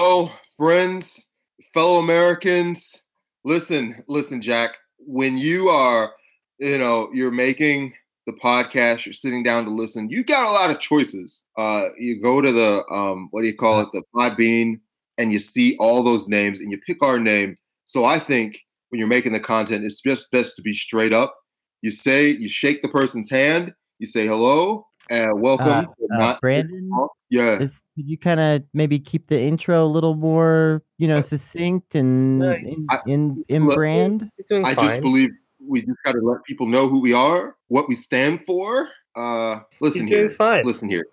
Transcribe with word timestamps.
Oh, 0.00 0.32
friends, 0.56 1.26
fellow 1.74 1.98
Americans, 1.98 3.02
listen, 3.44 3.96
listen, 4.06 4.40
Jack. 4.40 4.76
When 5.00 5.36
you 5.36 5.70
are, 5.70 6.12
you 6.60 6.78
know, 6.78 7.10
you're 7.12 7.32
making 7.32 7.94
the 8.24 8.32
podcast, 8.34 9.06
you're 9.06 9.12
sitting 9.12 9.42
down 9.42 9.64
to 9.64 9.72
listen, 9.72 10.08
you 10.08 10.22
got 10.22 10.46
a 10.46 10.52
lot 10.52 10.70
of 10.70 10.78
choices. 10.78 11.42
Uh, 11.56 11.86
you 11.98 12.22
go 12.22 12.40
to 12.40 12.52
the 12.52 12.84
um, 12.92 13.26
what 13.32 13.40
do 13.40 13.48
you 13.48 13.56
call 13.56 13.80
it, 13.80 13.88
the 13.92 14.04
Podbean, 14.14 14.78
and 15.18 15.32
you 15.32 15.40
see 15.40 15.76
all 15.80 16.04
those 16.04 16.28
names, 16.28 16.60
and 16.60 16.70
you 16.70 16.78
pick 16.86 17.02
our 17.02 17.18
name. 17.18 17.58
So 17.84 18.04
I 18.04 18.20
think 18.20 18.56
when 18.90 19.00
you're 19.00 19.08
making 19.08 19.32
the 19.32 19.40
content, 19.40 19.84
it's 19.84 20.00
just 20.00 20.30
best 20.30 20.54
to 20.54 20.62
be 20.62 20.74
straight 20.74 21.12
up. 21.12 21.34
You 21.82 21.90
say, 21.90 22.30
you 22.30 22.48
shake 22.48 22.82
the 22.82 22.88
person's 22.88 23.30
hand, 23.30 23.72
you 23.98 24.06
say 24.06 24.28
hello, 24.28 24.86
and 25.10 25.40
welcome. 25.40 25.88
Uh, 26.12 26.22
uh, 26.22 26.38
Brandyn, 26.38 26.88
yeah. 27.30 27.66
Could 27.98 28.08
you 28.08 28.16
kind 28.16 28.38
of 28.38 28.62
maybe 28.72 29.00
keep 29.00 29.26
the 29.26 29.40
intro 29.40 29.84
a 29.84 29.88
little 29.88 30.14
more, 30.14 30.84
you 30.98 31.08
know, 31.08 31.20
succinct 31.20 31.96
and 31.96 32.38
Nice. 32.38 32.76
in 33.06 33.12
in, 33.12 33.44
in 33.48 33.66
Look, 33.66 33.74
brand? 33.74 34.30
He's 34.36 34.46
I 34.52 34.72
just 34.76 35.00
believe 35.00 35.30
we 35.60 35.80
just 35.82 35.98
got 36.04 36.12
to 36.12 36.20
let 36.20 36.44
people 36.44 36.66
know 36.68 36.86
who 36.86 37.00
we 37.00 37.12
are, 37.12 37.56
what 37.66 37.88
we 37.88 37.96
stand 37.96 38.42
for. 38.46 38.88
Uh, 39.16 39.58
listen 39.80 40.02
He's 40.02 40.10
here. 40.10 40.24
doing 40.26 40.36
fine. 40.36 40.64
Listen 40.64 40.88
here. 40.88 41.04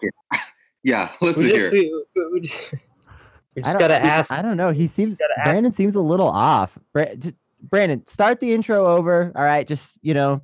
yeah, 0.84 1.09
listen 1.21 1.45
we 1.45 1.49
here. 1.53 1.71
just, 1.71 1.73
we, 1.84 2.03
we, 2.16 2.31
we 2.34 2.39
just, 2.41 2.71
we 3.55 3.63
I 3.63 3.66
just 3.66 3.72
don't- 3.72 3.80
gotta 3.80 4.05
ask. 4.05 4.31
I 4.31 4.44
don't 4.44 4.55
know. 4.58 4.70
He 4.70 4.86
seems 4.86 5.17
gotta 5.17 5.33
ask- 5.39 5.49
Brandyn 5.63 5.75
seems 5.75 5.95
a 5.95 6.02
little 6.02 6.30
off. 6.30 6.77
Brandyn, 6.95 8.08
start 8.08 8.39
the 8.41 8.53
intro 8.53 8.86
over. 8.86 9.31
All 9.36 9.44
right, 9.44 9.67
just 9.67 9.97
you 10.03 10.13
know, 10.13 10.33
All 10.33 10.41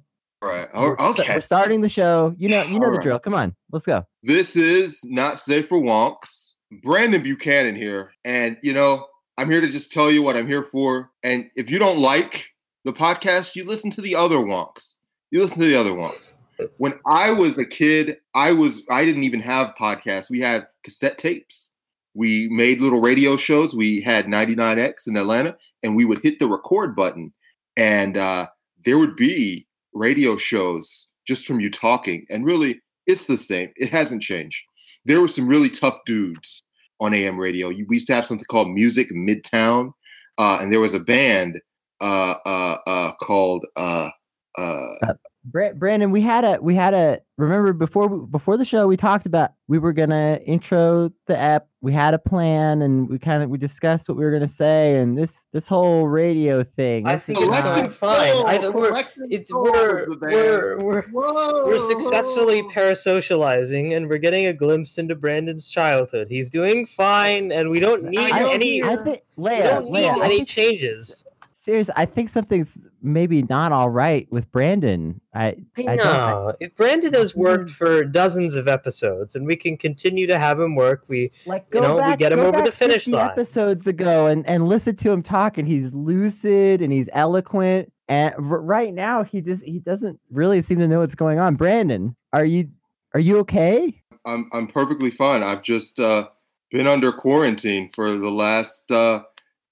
right. 0.49 0.67
we're, 0.73 0.95
Oh, 0.99 1.09
okay. 1.11 1.33
we're 1.33 1.41
starting 1.41 1.81
the 1.81 1.89
show. 1.89 2.33
You 2.37 2.49
know, 2.49 2.63
you 2.63 2.79
know 2.79 2.85
All 2.85 2.91
the 2.91 2.97
right. 2.97 3.01
drill. 3.03 3.19
Come 3.19 3.33
on, 3.33 3.55
let's 3.71 3.85
go. 3.85 4.05
This 4.23 4.55
is 4.55 5.01
not 5.05 5.37
safe 5.37 5.67
for 5.69 5.79
wonks. 5.79 6.55
Brandyn 6.83 7.21
Buchanan 7.23 7.75
here, 7.75 8.13
and 8.23 8.57
you 8.63 8.73
know 8.73 9.07
I'm 9.37 9.49
here 9.49 9.61
to 9.61 9.67
just 9.69 9.91
tell 9.91 10.09
you 10.11 10.21
what 10.23 10.35
I'm 10.37 10.47
here 10.47 10.63
for. 10.63 11.09
And 11.23 11.49
if 11.55 11.69
you 11.69 11.79
don't 11.79 11.99
like 11.99 12.47
the 12.85 12.93
podcast, 12.93 13.55
you 13.55 13.65
listen 13.65 13.91
to 13.91 14.01
the 14.01 14.15
other 14.15 14.37
wonks. 14.37 14.99
You 15.31 15.41
listen 15.41 15.59
to 15.61 15.67
the 15.67 15.75
other 15.79 15.91
wonks. 15.91 16.33
When 16.77 16.93
I 17.07 17.31
was 17.31 17.57
a 17.57 17.65
kid, 17.65 18.17
I 18.35 18.51
was 18.53 18.83
I 18.89 19.03
didn't 19.05 19.23
even 19.23 19.41
have 19.41 19.73
podcasts. 19.79 20.29
We 20.29 20.39
had 20.39 20.67
cassette 20.83 21.17
tapes. 21.17 21.71
We 22.13 22.49
made 22.49 22.81
little 22.81 22.99
radio 23.01 23.35
shows. 23.37 23.73
We 23.75 24.01
had 24.01 24.25
99X 24.27 25.07
in 25.07 25.15
Atlanta, 25.17 25.55
and 25.81 25.95
we 25.95 26.03
would 26.05 26.19
hit 26.23 26.39
the 26.39 26.47
record 26.49 26.95
button, 26.95 27.33
and 27.77 28.17
uh, 28.17 28.47
there 28.83 28.97
would 28.97 29.15
be 29.15 29.65
radio 29.93 30.37
shows 30.37 31.09
just 31.27 31.45
from 31.45 31.59
you 31.59 31.69
talking. 31.69 32.25
And 32.29 32.45
really, 32.45 32.81
it's 33.07 33.25
the 33.25 33.37
same. 33.37 33.71
It 33.75 33.89
hasn't 33.89 34.21
changed. 34.21 34.63
There 35.05 35.21
were 35.21 35.27
some 35.27 35.47
really 35.47 35.69
tough 35.69 35.99
dudes 36.05 36.63
on 36.99 37.13
AM 37.13 37.37
radio. 37.37 37.69
We 37.69 37.85
used 37.89 38.07
to 38.07 38.15
have 38.15 38.25
something 38.25 38.45
called 38.49 38.69
Music 38.69 39.11
Midtown, 39.11 39.91
uh, 40.37 40.59
and 40.61 40.71
there 40.71 40.79
was 40.79 40.93
a 40.93 40.99
band 40.99 41.59
uh, 41.99 42.35
uh, 42.45 42.77
uh, 42.85 43.11
called. 43.21 43.65
Bra- 45.43 45.71
Brandyn, 45.73 46.11
we 46.11 46.21
had 46.21 46.43
a 46.45 46.59
we 46.61 46.75
had 46.75 46.93
a 46.93 47.19
remember 47.37 47.73
before 47.73 48.07
before 48.09 48.57
the 48.57 48.65
show 48.65 48.85
we 48.85 48.95
talked 48.95 49.25
about 49.25 49.51
we 49.67 49.79
were 49.79 49.91
gonna 49.93 50.39
intro 50.45 51.11
the 51.25 51.35
app. 51.35 51.65
We 51.81 51.91
had 51.93 52.13
a 52.13 52.19
plan 52.19 52.83
and 52.83 53.09
we 53.09 53.17
kind 53.17 53.41
of 53.41 53.49
we 53.49 53.57
discussed 53.57 54.07
what 54.07 54.19
we 54.19 54.23
were 54.23 54.31
gonna 54.31 54.47
say 54.47 54.97
and 54.99 55.17
this 55.17 55.33
this 55.51 55.67
whole 55.67 56.07
radio 56.07 56.63
thing. 56.63 57.07
I 57.07 57.15
this 57.15 57.23
think 57.23 57.39
is 57.39 57.45
it's 57.47 57.51
not- 57.53 57.75
going 57.79 57.89
fine. 57.89 58.45
I, 58.45 58.57
Collective 58.59 58.73
we're, 58.75 59.03
it's, 59.31 59.49
Soul 59.49 59.63
we're, 59.63 60.09
was 60.09 60.19
the 60.19 60.27
band. 60.27 60.33
we're, 60.33 60.77
we're, 60.79 61.01
Whoa! 61.07 61.65
we're 61.65 61.79
successfully 61.79 62.61
parasocializing 62.63 63.95
and 63.97 64.07
we're 64.09 64.17
getting 64.19 64.45
a 64.45 64.53
glimpse 64.53 64.97
into 64.99 65.15
Brandyn's 65.15 65.69
childhood. 65.69 66.27
He's 66.29 66.49
doing 66.51 66.85
fine 66.85 67.51
and 67.51 67.71
we 67.71 67.79
don't 67.79 68.03
need 68.03 68.19
I 68.19 68.39
don't- 68.39 68.53
any, 68.53 68.83
I 68.83 68.95
think 68.97 69.21
we 69.35 69.49
don't 69.49 69.91
need 69.91 70.03
Leia, 70.05 70.17
I 70.21 70.25
any 70.25 70.35
think, 70.37 70.47
changes. 70.47 71.25
serious. 71.63 71.89
I 71.95 72.05
think 72.05 72.29
something's 72.29 72.77
maybe 73.01 73.41
not 73.43 73.71
all 73.71 73.89
right 73.89 74.27
with 74.31 74.51
Brandyn. 74.51 75.19
I 75.33 75.55
I 75.77 75.95
don't. 75.95 75.99
I- 76.07 76.53
if 76.59 76.75
Brandyn 76.75 77.13
has 77.13 77.35
worked 77.35 77.69
Mm. 77.69 77.73
for 77.73 78.03
dozens 78.03 78.55
of 78.55 78.67
episodes 78.67 79.35
and 79.35 79.45
we 79.47 79.55
can 79.55 79.77
continue 79.77 80.27
to 80.27 80.37
have 80.39 80.59
him 80.59 80.75
work. 80.75 81.03
We 81.07 81.31
like 81.45 81.65
you 81.73 81.79
go 81.81 81.87
know, 81.87 81.95
we 81.95 82.01
back, 82.01 82.19
get 82.19 82.31
him 82.33 82.39
go 82.39 82.47
over 82.47 82.57
the 82.59 82.63
back 82.65 82.73
finish 82.73 83.05
50 83.05 83.11
line. 83.11 83.29
episodes 83.29 83.87
ago 83.87 84.27
and 84.27 84.45
and 84.47 84.67
listen 84.67 84.95
to 84.97 85.11
him 85.11 85.21
talk 85.23 85.57
and 85.57 85.67
he's 85.67 85.93
lucid 85.93 86.81
and 86.81 86.91
he's 86.93 87.09
eloquent 87.13 87.91
and 88.07 88.33
r- 88.35 88.41
right 88.61 88.93
now 88.93 89.23
he 89.23 89.41
just 89.41 89.63
he 89.63 89.79
doesn't 89.79 90.19
really 90.31 90.61
seem 90.61 90.79
to 90.79 90.87
know 90.87 90.99
what's 90.99 91.15
going 91.15 91.39
on 91.39 91.55
brandyn 91.57 92.15
are 92.33 92.45
you 92.45 92.67
are 93.13 93.19
you 93.19 93.37
okay 93.39 94.01
I'm 94.25 94.49
I'm 94.53 94.67
perfectly 94.67 95.09
fine. 95.09 95.41
I've 95.41 95.63
just 95.63 95.99
uh, 95.99 96.27
been 96.69 96.85
under 96.85 97.11
quarantine 97.11 97.89
for 97.95 98.11
the 98.17 98.29
last 98.29 98.91
uh, 98.91 99.23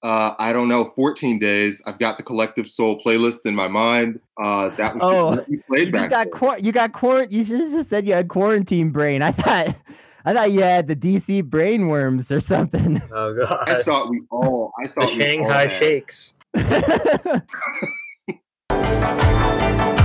uh, 0.03 0.33
I 0.39 0.53
don't 0.53 0.69
know 0.69 0.85
14 0.95 1.39
days. 1.39 1.81
I've 1.85 1.99
got 1.99 2.17
the 2.17 2.23
Collective 2.23 2.67
Soul 2.67 3.01
playlist 3.01 3.45
in 3.45 3.53
my 3.55 3.67
mind. 3.67 4.19
Uh, 4.41 4.69
that 4.77 4.95
was 4.95 5.01
Oh, 5.03 5.25
what 5.35 5.49
we 5.49 5.57
played 5.69 5.87
you 5.87 5.93
back. 5.93 6.09
got 6.09 6.23
then. 6.25 6.31
quar- 6.31 6.59
you 6.59 6.71
got 6.71 6.93
quar- 6.93 7.27
you 7.29 7.43
should 7.43 7.59
have 7.59 7.71
just 7.71 7.89
said 7.89 8.07
you 8.07 8.13
had 8.13 8.29
quarantine 8.29 8.89
brain 8.89 9.21
i 9.21 9.31
thought 9.31 9.75
i 10.25 10.33
thought 10.33 10.51
you 10.51 10.61
had 10.61 10.87
the 10.87 10.95
dc 10.95 11.43
brain 11.45 11.87
worms 11.87 12.31
or 12.31 12.39
something 12.39 13.01
oh 13.13 13.35
god! 13.35 13.69
I 13.69 13.83
thought 13.83 14.09
we 14.09 14.21
all. 14.31 14.71
I 14.81 14.87
the 14.87 14.93
thought 14.93 15.03
we 15.03 15.11
all 15.11 15.17
Shanghai 15.17 15.67
had- 15.67 15.71
Shakes. 15.73 16.33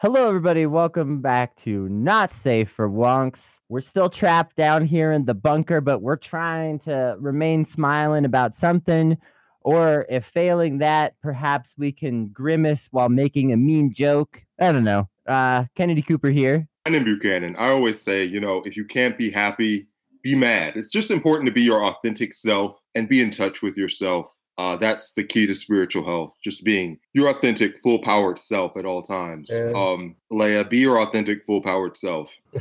Hello, 0.00 0.28
everybody. 0.28 0.64
Welcome 0.64 1.20
back 1.20 1.56
to 1.56 1.88
Not 1.88 2.30
Safe 2.30 2.70
for 2.70 2.88
Wonks. 2.88 3.40
We're 3.68 3.80
still 3.80 4.08
trapped 4.08 4.54
down 4.54 4.86
here 4.86 5.10
in 5.10 5.24
the 5.24 5.34
bunker, 5.34 5.80
but 5.80 6.02
we're 6.02 6.14
trying 6.14 6.78
to 6.80 7.16
remain 7.18 7.64
smiling 7.64 8.24
about 8.24 8.54
something. 8.54 9.18
Or 9.62 10.06
if 10.08 10.24
failing 10.26 10.78
that, 10.78 11.14
perhaps 11.20 11.70
we 11.76 11.90
can 11.90 12.28
grimace 12.28 12.86
while 12.92 13.08
making 13.08 13.52
a 13.52 13.56
mean 13.56 13.92
joke. 13.92 14.40
I 14.60 14.70
don't 14.70 14.84
know. 14.84 15.08
Uh, 15.26 15.64
Kennedy 15.74 16.02
Cooper 16.02 16.30
here. 16.30 16.68
Brandyn 16.86 17.02
Buchanan. 17.02 17.56
I 17.56 17.70
always 17.70 18.00
say, 18.00 18.22
you 18.22 18.38
know, 18.38 18.62
if 18.64 18.76
you 18.76 18.84
can't 18.84 19.18
be 19.18 19.32
happy, 19.32 19.88
be 20.22 20.36
mad. 20.36 20.76
It's 20.76 20.92
just 20.92 21.10
important 21.10 21.48
to 21.48 21.52
be 21.52 21.62
your 21.62 21.84
authentic 21.84 22.32
self 22.32 22.78
and 22.94 23.08
be 23.08 23.20
in 23.20 23.32
touch 23.32 23.62
with 23.62 23.76
yourself. 23.76 24.32
Uh, 24.58 24.76
that's 24.76 25.12
the 25.12 25.22
key 25.22 25.46
to 25.46 25.54
spiritual 25.54 26.04
health. 26.04 26.34
Just 26.42 26.64
being 26.64 26.98
your 27.14 27.28
authentic, 27.28 27.80
full 27.82 28.00
powered 28.00 28.38
self 28.38 28.76
at 28.76 28.84
all 28.84 29.02
times. 29.04 29.48
Yeah. 29.52 29.72
Um, 29.74 30.16
Leia, 30.32 30.68
be 30.68 30.78
your 30.78 31.00
authentic, 31.00 31.44
full 31.46 31.62
powered 31.62 31.96
self. 31.96 32.32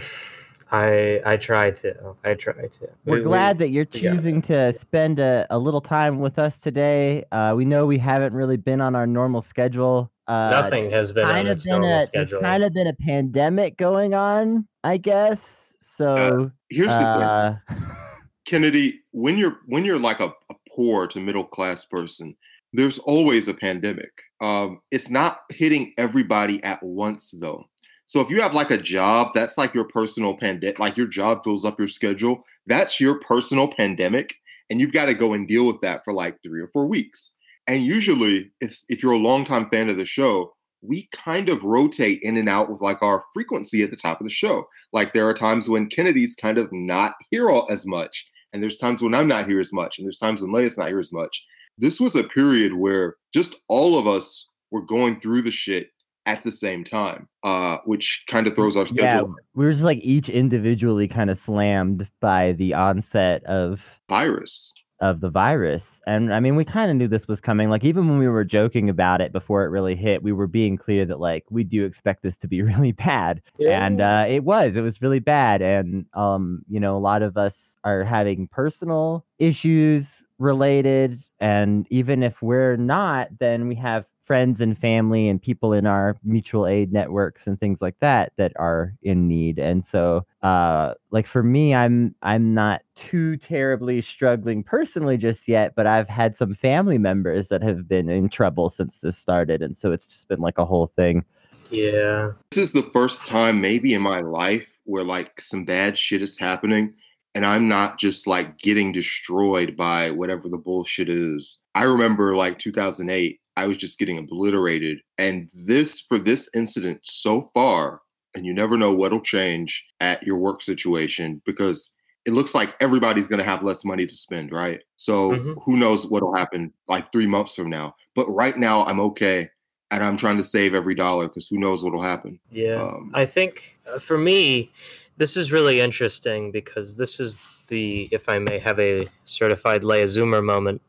I 0.71 1.21
I 1.25 1.37
try 1.37 1.71
to. 1.71 1.95
I 2.25 2.33
try 2.33 2.67
to. 2.67 2.89
We're 3.05 3.15
We- 3.15 3.19
we- 3.21 3.23
glad 3.25 3.57
that 3.59 3.69
you're 3.69 3.87
we 3.93 4.01
got 4.01 4.13
choosing 4.13 4.41
to 4.43 4.73
spend 4.73 5.17
a, 5.19 5.47
a 5.49 5.57
little 5.57 5.79
time 5.81 6.19
with 6.19 6.37
us 6.37 6.59
today. 6.59 7.23
Uh, 7.31 7.53
we 7.55 7.63
know 7.65 7.85
we 7.85 7.97
haven't 7.97 8.33
really 8.33 8.57
been 8.57 8.81
on 8.81 8.93
our 8.93 9.07
normal 9.07 9.41
schedule. 9.41 10.11
Uh, 10.27 10.49
nothing 10.51 10.91
has 10.91 11.13
been 11.13 11.23
on 11.25 11.31
kind 11.31 11.47
of 11.47 11.53
its 11.53 11.63
been 11.63 11.71
normal 11.81 11.99
a 12.01 12.07
there's 12.13 12.33
kind 12.41 12.63
of 12.65 12.73
been 12.73 12.87
a 12.87 12.93
pandemic 12.93 13.77
going 13.77 14.13
on, 14.13 14.67
I 14.83 14.97
guess. 14.97 15.73
So 15.79 16.51
Here's 16.69 16.89
the 16.89 16.93
thing. 16.95 17.05
uh, 17.05 17.57
Kennedy, 18.45 19.01
when 19.11 19.37
you're 19.37 19.59
when 19.67 19.85
you're 19.85 19.99
like 19.99 20.19
a, 20.19 20.33
a 20.46 20.46
poor 20.77 21.07
to 21.07 21.19
middle 21.19 21.43
class 21.43 21.83
person, 21.83 22.35
there's 22.71 22.99
always 22.99 23.47
a 23.47 23.53
pandemic. 23.53 24.11
Um, 24.39 24.79
it's 24.91 25.09
not 25.09 25.39
hitting 25.49 25.93
everybody 25.97 26.63
at 26.63 26.81
once 26.83 27.33
though. 27.39 27.65
So 28.05 28.21
if 28.21 28.29
you 28.29 28.41
have 28.41 28.53
like 28.53 28.71
a 28.71 28.77
job, 28.77 29.31
that's 29.33 29.57
like 29.57 29.73
your 29.73 29.83
personal 29.83 30.37
pandemic. 30.37 30.79
Like 30.79 30.95
your 30.95 31.07
job 31.07 31.43
fills 31.43 31.65
up 31.65 31.77
your 31.77 31.89
schedule. 31.89 32.41
That's 32.65 33.01
your 33.01 33.19
personal 33.19 33.67
pandemic, 33.67 34.35
and 34.69 34.79
you've 34.79 34.93
got 34.93 35.07
to 35.07 35.13
go 35.13 35.33
and 35.33 35.47
deal 35.47 35.67
with 35.67 35.81
that 35.81 36.03
for 36.05 36.13
like 36.13 36.37
three 36.41 36.61
or 36.61 36.69
four 36.69 36.87
weeks. 36.87 37.33
And 37.67 37.83
usually, 37.83 38.51
if 38.61 38.79
if 38.87 39.03
you're 39.03 39.11
a 39.11 39.17
longtime 39.17 39.69
fan 39.69 39.89
of 39.89 39.97
the 39.97 40.05
show, 40.05 40.53
we 40.81 41.09
kind 41.11 41.49
of 41.49 41.65
rotate 41.65 42.19
in 42.21 42.37
and 42.37 42.47
out 42.47 42.71
with 42.71 42.79
like 42.79 43.01
our 43.01 43.25
frequency 43.33 43.83
at 43.83 43.89
the 43.89 43.97
top 43.97 44.21
of 44.21 44.25
the 44.25 44.33
show. 44.33 44.65
Like 44.93 45.13
there 45.13 45.27
are 45.27 45.33
times 45.33 45.67
when 45.67 45.89
Kennedy's 45.89 46.35
kind 46.35 46.57
of 46.57 46.69
not 46.71 47.15
here 47.29 47.49
all, 47.49 47.67
as 47.69 47.85
much, 47.85 48.29
and 48.57 48.63
there's 48.63 48.77
times 48.77 49.03
when 49.03 49.13
I'm 49.13 49.27
not 49.27 49.47
here 49.47 49.59
as 49.59 49.71
much, 49.71 49.99
and 49.99 50.05
there's 50.07 50.17
times 50.17 50.41
when 50.41 50.51
Leia's 50.51 50.79
not 50.79 50.87
here 50.87 50.97
as 50.97 51.13
much. 51.13 51.45
This 51.77 51.99
was 52.01 52.15
a 52.15 52.23
period 52.23 52.73
where 52.73 53.17
just 53.31 53.53
all 53.67 53.99
of 53.99 54.07
us 54.07 54.49
were 54.71 54.81
going 54.81 55.19
through 55.19 55.43
the 55.43 55.51
shit 55.51 55.91
at 56.25 56.43
the 56.43 56.49
same 56.49 56.83
time, 56.83 57.29
uh, 57.43 57.77
which 57.85 58.23
kind 58.27 58.47
of 58.47 58.55
throws 58.55 58.75
our 58.75 58.81
Yeah, 58.93 59.09
schedule. 59.11 59.35
we 59.53 59.63
were 59.63 59.71
just 59.71 59.83
like 59.83 59.99
each 60.01 60.27
individually 60.27 61.07
kind 61.07 61.29
of 61.29 61.37
slammed 61.37 62.09
by 62.19 62.53
the 62.53 62.73
onset 62.73 63.43
of 63.43 63.79
Virus. 64.09 64.73
Of 64.99 65.19
the 65.19 65.29
virus. 65.29 66.01
And 66.07 66.33
I 66.33 66.39
mean, 66.39 66.55
we 66.55 66.65
kind 66.65 66.89
of 66.89 66.97
knew 66.97 67.07
this 67.07 67.27
was 67.27 67.41
coming. 67.41 67.69
Like, 67.69 67.83
even 67.83 68.07
when 68.07 68.17
we 68.17 68.27
were 68.27 68.43
joking 68.43 68.89
about 68.89 69.21
it 69.21 69.31
before 69.31 69.63
it 69.63 69.69
really 69.69 69.95
hit, 69.95 70.23
we 70.23 70.31
were 70.31 70.47
being 70.47 70.77
clear 70.77 71.05
that, 71.05 71.19
like, 71.19 71.45
we 71.49 71.63
do 71.63 71.85
expect 71.85 72.23
this 72.23 72.37
to 72.37 72.47
be 72.47 72.61
really 72.63 72.91
bad. 72.91 73.41
And 73.67 74.01
uh, 74.01 74.25
it 74.27 74.43
was, 74.43 74.75
it 74.75 74.81
was 74.81 75.01
really 75.01 75.19
bad. 75.19 75.61
And, 75.61 76.05
um, 76.13 76.63
you 76.69 76.79
know, 76.79 76.97
a 76.97 76.99
lot 76.99 77.21
of 77.21 77.37
us 77.37 77.77
are 77.83 78.03
having 78.03 78.47
personal 78.47 79.25
issues 79.39 80.25
related. 80.39 81.19
And 81.39 81.85
even 81.89 82.23
if 82.23 82.41
we're 82.41 82.77
not, 82.77 83.29
then 83.39 83.67
we 83.67 83.75
have 83.75 84.05
friends 84.27 84.61
and 84.61 84.77
family 84.77 85.27
and 85.27 85.41
people 85.41 85.73
in 85.73 85.87
our 85.87 86.17
mutual 86.23 86.67
aid 86.67 86.91
networks 86.91 87.47
and 87.47 87.59
things 87.59 87.81
like 87.81 87.95
that 88.01 88.33
that 88.37 88.51
are 88.57 88.93
in 89.01 89.27
need 89.27 89.57
and 89.57 89.85
so 89.85 90.25
uh 90.43 90.93
like 91.11 91.25
for 91.25 91.41
me 91.41 91.73
i'm 91.73 92.13
i'm 92.21 92.53
not 92.53 92.81
too 92.95 93.37
terribly 93.37 94.01
struggling 94.01 94.61
personally 94.61 95.17
just 95.17 95.47
yet 95.47 95.73
but 95.75 95.87
i've 95.87 96.09
had 96.09 96.37
some 96.37 96.53
family 96.53 96.97
members 96.97 97.47
that 97.47 97.63
have 97.63 97.87
been 97.87 98.09
in 98.09 98.27
trouble 98.27 98.69
since 98.69 98.99
this 98.99 99.17
started 99.17 99.61
and 99.61 99.77
so 99.77 99.91
it's 99.91 100.05
just 100.05 100.27
been 100.27 100.41
like 100.41 100.57
a 100.57 100.65
whole 100.65 100.91
thing 100.95 101.23
yeah. 101.69 102.31
This 102.51 102.63
is 102.63 102.71
the 102.71 102.89
first 102.93 103.25
time 103.25 103.59
maybe 103.61 103.93
in 103.93 104.01
my 104.01 104.21
life 104.21 104.71
where 104.85 105.03
like 105.03 105.41
some 105.41 105.65
bad 105.65 105.97
shit 105.97 106.21
is 106.21 106.39
happening 106.39 106.93
and 107.35 107.45
I'm 107.45 107.67
not 107.67 107.99
just 107.99 108.25
like 108.25 108.57
getting 108.57 108.91
destroyed 108.91 109.75
by 109.75 110.11
whatever 110.11 110.49
the 110.49 110.57
bullshit 110.57 111.09
is. 111.09 111.59
I 111.75 111.83
remember 111.83 112.35
like 112.35 112.57
2008, 112.57 113.39
I 113.57 113.65
was 113.65 113.77
just 113.77 113.97
getting 113.97 114.19
obliterated. 114.19 114.99
And 115.17 115.49
this, 115.65 115.99
for 115.99 116.19
this 116.19 116.47
incident 116.53 116.99
so 117.03 117.49
far, 117.55 118.01
and 118.35 118.45
you 118.45 118.53
never 118.53 118.77
know 118.77 118.93
what'll 118.93 119.19
change 119.19 119.83
at 119.99 120.21
your 120.21 120.37
work 120.37 120.61
situation 120.61 121.41
because 121.43 121.95
it 122.25 122.33
looks 122.33 122.53
like 122.53 122.75
everybody's 122.79 123.25
going 123.25 123.39
to 123.39 123.45
have 123.45 123.63
less 123.63 123.83
money 123.83 124.05
to 124.05 124.15
spend, 124.15 124.51
right? 124.51 124.81
So 124.95 125.31
Mhm. 125.31 125.63
who 125.65 125.75
knows 125.75 126.05
what'll 126.05 126.35
happen 126.35 126.71
like 126.87 127.11
three 127.11 127.25
months 127.25 127.55
from 127.55 127.69
now. 127.69 127.95
But 128.13 128.27
right 128.27 128.55
now, 128.55 128.85
I'm 128.85 128.99
okay. 128.99 129.49
And 129.89 130.03
I'm 130.03 130.17
trying 130.17 130.37
to 130.37 130.43
save 130.43 130.75
every 130.75 130.93
dollar 130.93 131.27
because 131.27 131.47
who 131.47 131.57
knows 131.57 131.83
what'll 131.83 132.01
happen. 132.01 132.39
Yeah. 132.51 132.83
Um, 132.83 133.09
I 133.13 133.25
think 133.25 133.79
uh, 133.91 133.97
for 133.97 134.17
me, 134.19 134.71
this 135.15 135.35
is 135.35 135.51
really 135.51 135.79
interesting 135.79 136.51
because 136.51 136.97
this 136.97 137.19
is 137.19 137.39
the, 137.69 138.07
if 138.11 138.29
I 138.29 138.37
may 138.37 138.59
have 138.59 138.79
a 138.79 139.07
certified 139.23 139.81
Leia 139.81 140.03
Zoomer 140.03 140.43
moment, 140.43 140.81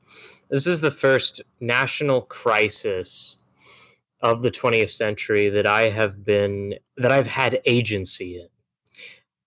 this 0.51 0.67
is 0.67 0.81
the 0.81 0.91
first 0.91 1.41
national 1.61 2.23
crisis 2.23 3.37
of 4.21 4.43
the 4.43 4.51
20th 4.51 4.91
century 4.91 5.49
that 5.49 5.67
I 5.67 5.89
have 5.91 6.25
been, 6.25 6.75
that 6.97 7.13
I've 7.13 7.27
had 7.27 7.61
agency 7.65 8.37
in. 8.37 8.49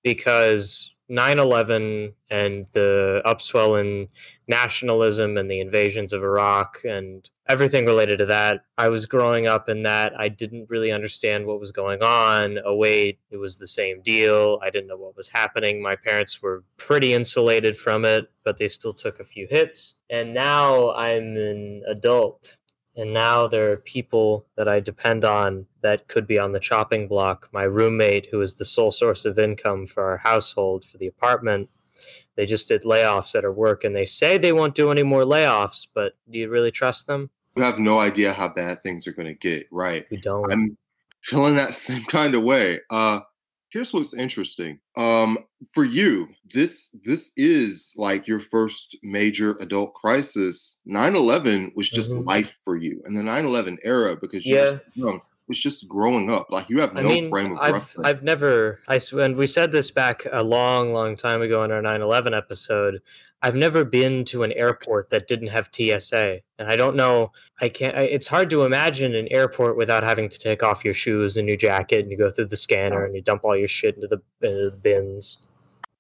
Because 0.04 0.96
9 1.10 1.40
11 1.40 2.14
and 2.30 2.66
the 2.72 3.22
upswell 3.26 3.80
in 3.80 4.08
nationalism 4.48 5.38
and 5.38 5.52
the 5.52 5.60
invasions 5.60 6.14
of 6.14 6.24
Iraq 6.24 6.80
and 6.86 7.30
everything 7.52 7.86
related 7.86 8.18
to 8.20 8.26
that. 8.28 8.64
I 8.78 8.88
was 8.88 9.06
growing 9.06 9.46
up 9.46 9.68
in 9.68 9.84
that. 9.84 10.14
I 10.18 10.30
didn't 10.30 10.70
really 10.70 10.90
understand 10.90 11.46
what 11.46 11.60
was 11.60 11.74
going 11.74 12.02
on. 12.02 12.60
Oh, 12.66 12.76
wait, 12.76 13.20
it 13.30 13.36
was 13.36 13.58
the 13.58 13.68
same 13.68 14.02
deal. 14.02 14.58
I 14.64 14.70
didn't 14.70 14.88
know 14.88 14.96
what 14.96 15.18
was 15.18 15.28
happening. 15.28 15.82
My 15.82 15.98
parents 15.98 16.42
were 16.42 16.64
pretty 16.78 17.14
insulated 17.14 17.76
from 17.76 18.06
it, 18.06 18.32
but 18.46 18.58
they 18.58 18.70
still 18.70 18.94
took 18.94 19.20
a 19.20 19.26
few 19.26 19.48
hits. 19.50 19.96
And 20.10 20.34
now 20.34 20.94
I'm 20.94 21.36
an 21.36 21.84
adult. 21.88 22.56
And 22.96 23.14
now 23.14 23.48
there 23.48 23.72
are 23.72 23.78
people 23.78 24.46
that 24.56 24.70
I 24.70 24.80
depend 24.80 25.26
on 25.26 25.66
that 25.82 26.08
could 26.08 26.26
be 26.26 26.40
on 26.40 26.54
the 26.54 26.60
chopping 26.60 27.08
block. 27.08 27.50
My 27.52 27.64
roommate, 27.64 28.28
who 28.32 28.42
is 28.42 28.56
the 28.56 28.66
sole 28.66 28.92
source 28.92 29.26
of 29.26 29.38
income 29.38 29.86
for 29.86 30.04
our 30.04 30.18
household, 30.18 30.86
for 30.86 30.98
the 30.98 31.08
apartment, 31.08 31.70
they 32.36 32.46
just 32.46 32.70
did 32.70 32.84
layoffs 32.84 33.36
at 33.36 33.44
her 33.44 33.52
work 33.52 33.84
and 33.84 33.96
they 33.96 34.06
say 34.06 34.38
they 34.38 34.54
won't 34.54 34.76
do 34.76 34.90
any 34.90 35.04
more 35.04 35.24
layoffs, 35.24 35.86
but 35.94 36.14
do 36.30 36.40
you 36.40 36.50
really 36.50 36.72
trust 36.72 37.08
them? 37.08 37.30
You 37.56 37.64
have 37.64 37.80
no 37.80 38.00
idea 38.00 38.34
how 38.34 38.48
bad 38.50 38.82
things 38.82 39.08
are 39.08 39.12
going 39.14 39.28
to 39.28 39.34
get, 39.34 39.68
right? 39.72 40.06
We 40.10 40.18
don't. 40.18 40.52
I'm 40.52 40.78
feeling 41.24 41.56
that 41.56 41.74
same 41.88 42.04
kind 42.06 42.36
of 42.36 42.44
way. 42.44 42.80
Uh 42.90 43.22
here's 43.70 43.94
what's 43.94 44.14
interesting. 44.14 44.80
Um 44.98 45.38
for 45.74 45.84
you, 45.84 46.30
this 46.54 46.90
this 47.04 47.32
is 47.38 47.94
like 47.96 48.28
your 48.28 48.40
first 48.40 48.98
major 49.04 49.56
adult 49.60 49.94
crisis. 49.94 50.78
9/11 50.88 51.72
was 51.76 51.90
just 51.90 52.12
Mhm. 52.14 52.26
life 52.26 52.58
for 52.64 52.78
you. 52.78 53.02
And 53.06 53.18
the 53.18 53.22
9/11 53.24 53.78
era 53.84 54.16
because 54.16 54.46
you 54.46 54.56
Yeah. 54.56 54.72
so 54.72 54.80
young 54.96 55.22
was 55.48 55.62
just 55.62 55.88
growing 55.90 56.32
up. 56.32 56.48
Like 56.50 56.70
you 56.70 56.80
have 56.80 56.96
I 56.96 57.02
no 57.02 57.10
mean, 57.10 57.30
frame 57.30 57.52
of 57.54 57.58
I've 57.60 57.74
reference. 57.74 58.08
I've 58.10 58.24
never 58.24 58.80
I 58.88 59.00
and 59.22 59.36
we 59.36 59.48
said 59.48 59.72
this 59.72 59.92
back 59.92 60.26
a 60.32 60.42
long, 60.44 60.94
long 60.94 61.16
time 61.18 61.42
ago 61.42 61.64
in 61.64 61.72
our 61.72 61.82
9/11 61.82 62.34
episode. 62.34 63.02
I've 63.44 63.56
never 63.56 63.84
been 63.84 64.24
to 64.26 64.44
an 64.44 64.52
airport 64.52 65.10
that 65.10 65.28
didn't 65.28 65.48
have 65.50 65.70
TSA, 65.74 66.40
and 66.60 66.68
I 66.72 66.76
don't 66.76 66.96
know. 66.96 67.32
I 67.60 67.70
can't. 67.70 67.98
I, 67.98 68.02
it's 68.02 68.28
hard 68.28 68.50
to 68.52 68.64
imagine 68.64 69.16
an 69.16 69.28
airport 69.32 69.78
without 69.78 70.04
having 70.04 70.30
to 70.30 70.38
take 70.38 70.62
off 70.62 70.86
your 70.86 70.94
shoes 70.94 71.38
and 71.38 71.48
your 71.48 71.58
jacket, 71.58 72.02
and 72.02 72.12
you 72.12 72.18
go 72.18 72.30
through 72.30 72.48
the 72.48 72.56
scanner 72.58 73.04
and 73.04 73.16
you 73.16 73.22
dump 73.22 73.44
all 73.44 73.58
your 73.58 73.68
shit 73.68 73.96
into 73.96 74.08
the, 74.08 74.22
into 74.42 74.70
the 74.70 74.78
bins. 74.84 75.40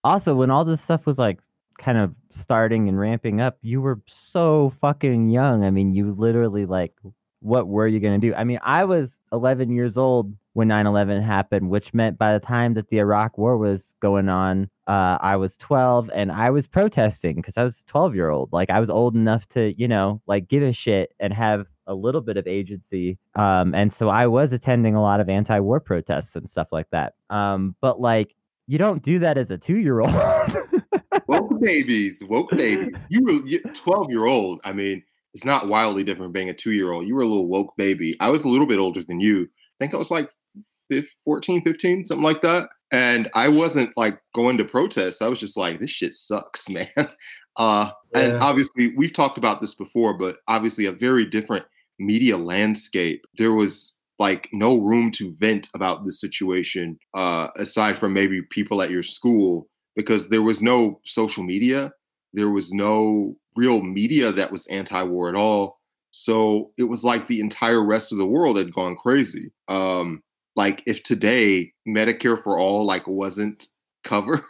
also 0.03 0.35
when 0.35 0.49
all 0.51 0.65
this 0.65 0.81
stuff 0.81 1.05
was 1.05 1.17
like 1.17 1.39
kind 1.79 1.97
of 1.97 2.13
starting 2.29 2.87
and 2.87 2.99
ramping 2.99 3.41
up 3.41 3.57
you 3.61 3.81
were 3.81 3.99
so 4.05 4.71
fucking 4.81 5.29
young 5.29 5.65
i 5.65 5.71
mean 5.71 5.93
you 5.95 6.13
literally 6.13 6.65
like 6.65 6.93
what 7.39 7.67
were 7.67 7.87
you 7.87 7.99
going 7.99 8.19
to 8.19 8.27
do 8.27 8.35
i 8.35 8.43
mean 8.43 8.59
i 8.61 8.83
was 8.83 9.17
11 9.31 9.71
years 9.71 9.97
old 9.97 10.31
when 10.53 10.67
9-11 10.69 11.23
happened 11.25 11.69
which 11.71 11.91
meant 11.93 12.19
by 12.19 12.33
the 12.33 12.39
time 12.39 12.75
that 12.75 12.87
the 12.89 12.99
iraq 12.99 13.35
war 13.37 13.57
was 13.57 13.95
going 13.99 14.29
on 14.29 14.69
uh, 14.91 15.17
i 15.21 15.35
was 15.35 15.55
12 15.57 16.09
and 16.13 16.31
i 16.31 16.49
was 16.49 16.67
protesting 16.67 17.35
because 17.35 17.57
i 17.57 17.63
was 17.63 17.83
12 17.87 18.15
year 18.15 18.29
old 18.29 18.51
like 18.51 18.69
i 18.69 18.79
was 18.79 18.89
old 18.89 19.15
enough 19.15 19.47
to 19.49 19.73
you 19.77 19.87
know 19.87 20.21
like 20.27 20.47
give 20.47 20.63
a 20.63 20.73
shit 20.73 21.13
and 21.19 21.33
have 21.33 21.67
a 21.87 21.93
little 21.95 22.21
bit 22.21 22.37
of 22.37 22.47
agency 22.47 23.17
um, 23.35 23.73
and 23.73 23.91
so 23.91 24.09
i 24.09 24.25
was 24.27 24.53
attending 24.53 24.95
a 24.95 25.01
lot 25.01 25.19
of 25.19 25.29
anti-war 25.29 25.79
protests 25.79 26.35
and 26.35 26.49
stuff 26.49 26.67
like 26.71 26.89
that 26.91 27.13
um, 27.29 27.75
but 27.81 27.99
like 27.99 28.35
you 28.71 28.77
don't 28.77 29.03
do 29.03 29.19
that 29.19 29.37
as 29.37 29.51
a 29.51 29.57
two 29.57 29.79
year 29.79 29.99
old. 29.99 30.13
woke 31.27 31.59
babies, 31.59 32.23
woke 32.23 32.51
babies. 32.51 32.95
You 33.09 33.23
were 33.25 33.71
12 33.73 34.09
year 34.09 34.27
old. 34.27 34.61
I 34.63 34.71
mean, 34.71 35.03
it's 35.33 35.43
not 35.43 35.67
wildly 35.67 36.05
different 36.05 36.31
being 36.31 36.49
a 36.49 36.53
two 36.53 36.71
year 36.71 36.91
old. 36.91 37.05
You 37.05 37.15
were 37.15 37.21
a 37.21 37.27
little 37.27 37.49
woke 37.49 37.75
baby. 37.75 38.15
I 38.21 38.29
was 38.29 38.45
a 38.45 38.47
little 38.47 38.65
bit 38.65 38.79
older 38.79 39.03
than 39.03 39.19
you. 39.19 39.43
I 39.43 39.75
think 39.79 39.93
I 39.93 39.97
was 39.97 40.09
like 40.09 40.29
fif- 40.89 41.13
14, 41.25 41.63
15, 41.63 42.05
something 42.05 42.23
like 42.23 42.41
that. 42.43 42.69
And 42.91 43.29
I 43.33 43.47
wasn't 43.47 43.95
like 43.95 44.19
going 44.33 44.57
to 44.57 44.65
protests. 44.65 45.21
I 45.21 45.27
was 45.27 45.39
just 45.39 45.57
like, 45.57 45.79
this 45.79 45.91
shit 45.91 46.13
sucks, 46.13 46.69
man. 46.69 46.87
Uh, 47.57 47.91
and 48.13 48.33
obviously, 48.35 48.93
we've 48.95 49.13
talked 49.13 49.37
about 49.37 49.61
this 49.61 49.75
before, 49.75 50.17
but 50.17 50.37
obviously, 50.47 50.85
a 50.85 50.91
very 50.91 51.25
different 51.25 51.65
media 51.99 52.37
landscape. 52.37 53.25
There 53.37 53.53
was 53.53 53.95
like 54.19 54.49
no 54.53 54.77
room 54.77 55.11
to 55.11 55.33
vent 55.39 55.67
about 55.73 56.05
the 56.05 56.11
situation, 56.11 56.97
uh, 57.13 57.47
aside 57.57 57.97
from 57.97 58.13
maybe 58.13 58.41
people 58.51 58.81
at 58.81 58.91
your 58.91 59.03
school, 59.03 59.67
because 59.95 60.29
there 60.29 60.41
was 60.41 60.61
no 60.61 60.99
social 61.05 61.43
media. 61.43 61.91
There 62.33 62.49
was 62.49 62.71
no 62.71 63.35
real 63.55 63.81
media 63.81 64.31
that 64.31 64.51
was 64.51 64.67
anti 64.67 65.03
war 65.03 65.29
at 65.29 65.35
all. 65.35 65.79
So 66.11 66.71
it 66.77 66.83
was 66.83 67.03
like 67.03 67.27
the 67.27 67.39
entire 67.39 67.83
rest 67.83 68.11
of 68.11 68.17
the 68.17 68.25
world 68.25 68.57
had 68.57 68.73
gone 68.73 68.95
crazy. 68.95 69.51
Um, 69.67 70.21
like 70.55 70.83
if 70.85 71.03
today 71.03 71.73
Medicare 71.87 72.41
for 72.41 72.59
all 72.59 72.85
like 72.85 73.07
wasn't 73.07 73.67
covered 74.03 74.41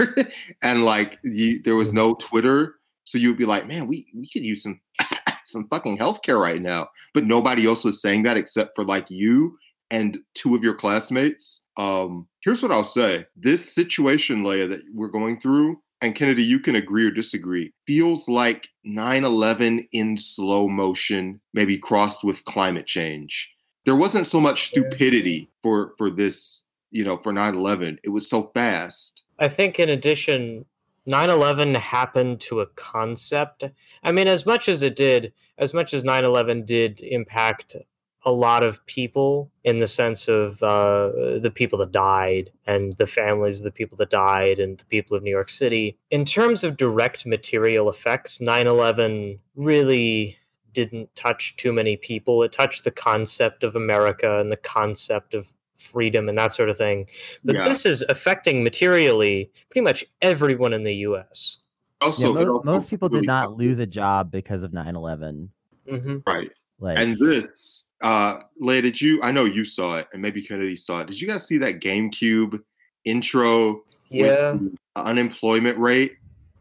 and 0.64 0.84
like 0.86 1.20
you, 1.24 1.62
there 1.64 1.76
was 1.76 1.94
no 1.94 2.16
Twitter, 2.16 2.76
so 3.04 3.18
you'd 3.18 3.38
be 3.38 3.46
like, 3.46 3.68
man, 3.68 3.88
we 3.88 4.06
we 4.16 4.30
could 4.30 4.44
use 4.44 4.64
some 4.64 4.80
some 5.46 5.68
fucking 5.70 5.98
healthcare 5.98 6.40
right 6.40 6.62
now. 6.62 6.88
But 7.14 7.26
nobody 7.26 7.66
else 7.66 7.84
was 7.84 8.02
saying 8.02 8.24
that 8.24 8.38
except 8.38 8.76
for 8.76 8.84
like 8.84 9.10
you 9.10 9.58
and 9.90 10.20
two 10.34 10.56
of 10.56 10.64
your 10.64 10.76
classmates. 10.76 11.62
Um, 11.78 12.28
here's 12.44 12.64
what 12.64 12.72
I'll 12.72 12.84
say: 12.84 13.26
this 13.36 13.74
situation, 13.74 14.44
Leia, 14.44 14.70
that 14.70 14.82
we're 14.94 15.10
going 15.10 15.40
through, 15.40 15.78
and 16.02 16.16
Kennedy, 16.16 16.44
you 16.44 16.60
can 16.60 16.76
agree 16.76 17.06
or 17.06 17.12
disagree, 17.12 17.74
feels 17.86 18.28
like 18.28 18.70
9/11 18.88 19.88
in 19.92 20.18
slow 20.18 20.68
motion, 20.68 21.42
maybe 21.54 21.78
crossed 21.78 22.24
with 22.24 22.46
climate 22.46 22.88
change. 22.88 23.52
There 23.86 23.96
wasn't 23.96 24.28
so 24.28 24.40
much 24.40 24.68
stupidity 24.68 25.50
for 25.62 25.94
for 25.98 26.10
this, 26.10 26.66
you 26.92 27.04
know, 27.04 27.18
for 27.18 27.32
9/11. 27.32 28.00
It 28.04 28.10
was 28.10 28.30
so 28.30 28.52
fast. 28.54 29.24
I 29.40 29.48
think 29.48 29.80
in 29.80 29.90
addition, 29.90 30.66
9/11 31.08 31.76
happened 31.76 32.40
to 32.42 32.62
a 32.62 32.68
concept. 32.68 33.64
I 34.04 34.12
mean, 34.12 34.28
as 34.28 34.46
much 34.46 34.70
as 34.70 34.82
it 34.82 34.96
did, 34.96 35.34
as 35.58 35.74
much 35.74 35.94
as 35.94 36.04
9/11 36.04 36.66
did 36.66 37.02
impact 37.02 37.76
a 38.24 38.32
lot 38.32 38.64
of 38.64 38.86
people 38.86 39.52
in 39.64 39.80
the 39.80 39.88
sense 39.88 40.28
of 40.28 40.62
uh, 40.62 41.40
the 41.40 41.52
people 41.54 41.80
that 41.80 41.92
died 41.92 42.52
and 42.68 42.94
the 42.94 43.08
families 43.08 43.60
of 43.60 43.64
the 43.64 43.72
people 43.72 43.98
that 43.98 44.12
died 44.12 44.60
and 44.60 44.78
the 44.78 44.86
people 44.86 45.18
of 45.18 45.24
New 45.24 45.32
York 45.32 45.50
City. 45.50 45.98
In 46.12 46.24
terms 46.24 46.64
of 46.64 46.78
direct 46.78 47.26
material 47.26 47.90
effects, 47.90 48.40
9/11 48.40 49.40
really 49.56 50.38
didn't 50.74 51.14
touch 51.16 51.56
too 51.58 51.74
many 51.74 51.98
people. 51.98 52.44
It 52.44 52.52
touched 52.52 52.84
the 52.84 52.92
concept 52.92 53.64
of 53.64 53.76
America 53.76 54.40
and 54.40 54.52
the 54.52 54.58
concept 54.58 55.34
of 55.34 55.54
freedom 55.78 56.30
and 56.30 56.38
that 56.38 56.54
sort 56.54 56.70
of 56.70 56.78
thing. 56.78 57.08
But 57.44 57.56
Yeah. 57.56 57.68
this 57.68 57.86
is 57.86 58.04
affecting 58.08 58.64
materially 58.64 59.52
pretty 59.70 59.84
much 59.84 60.06
everyone 60.22 60.74
in 60.74 60.84
the 60.84 60.94
US. 61.08 61.58
Also, 62.02 62.34
yeah, 62.36 62.42
it 62.42 62.46
mo- 62.48 62.54
also 62.56 62.64
most 62.66 62.90
people 62.90 63.10
did 63.10 63.26
not 63.26 63.42
helped- 63.44 63.60
lose 63.60 63.80
a 63.80 63.86
job 63.86 64.32
because 64.32 64.64
of 64.64 64.72
9-11 64.74 65.50
hmm 65.90 66.18
right. 66.28 66.52
like 66.80 66.98
And 66.98 67.18
this, 67.20 67.86
uh, 68.02 68.40
Leia, 68.62 68.82
did 68.82 69.02
you? 69.02 69.22
I 69.22 69.32
know 69.32 69.46
you 69.46 69.66
saw 69.66 69.98
it, 69.98 70.08
and 70.14 70.22
maybe 70.22 70.42
Kennedy 70.42 70.76
saw 70.76 71.02
it. 71.02 71.08
Did 71.08 71.20
you 71.22 71.28
guys 71.28 71.46
see 71.48 71.58
that 71.60 71.80
GameCube 71.80 72.62
intro? 73.06 73.84
Yeah. 74.10 74.58
unemployment 74.98 75.78
rate, 75.78 76.18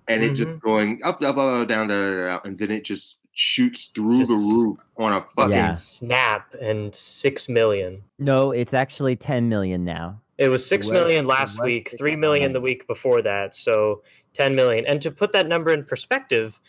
and 0.07 0.23
it 0.23 0.35
just 0.35 0.49
Mhm. 0.49 0.61
going 0.61 1.00
up, 1.02 1.17
up, 1.23 1.37
up, 1.37 1.38
up, 1.38 1.69
down, 1.69 1.88
down, 1.88 1.88
down, 1.88 2.17
down, 2.26 2.40
and 2.45 2.57
then 2.59 2.71
it 2.71 2.85
just 2.85 3.20
shoots 3.33 3.87
through 3.87 4.27
the 4.27 4.35
roof 4.35 4.79
on 4.97 5.13
a 5.13 5.25
fucking. 5.37 5.53
Yeah. 5.53 5.73
Snap 5.73 6.55
and 6.61 6.95
6 6.95 7.49
million. 7.49 8.03
no 8.19 8.51
it's 8.51 8.75
actually 8.75 9.17
10 9.17 9.49
million 9.49 9.85
now 9.85 10.21
It 10.39 10.49
was 10.49 10.67
six 10.67 10.87
was- 10.87 10.93
million 10.93 11.27
last 11.27 11.59
was 11.59 11.65
week, 11.67 11.89
six 11.91 11.99
three 11.99 12.17
million 12.17 12.53
the 12.53 12.61
week 12.61 12.87
before 12.87 13.23
that, 13.23 13.55
so 13.55 14.03
ten 14.35 14.55
million. 14.55 14.87
And 14.87 15.01
to 15.03 15.11
put 15.11 15.33
that 15.33 15.47
number 15.49 15.73
in 15.73 15.85
perspective, 15.85 16.61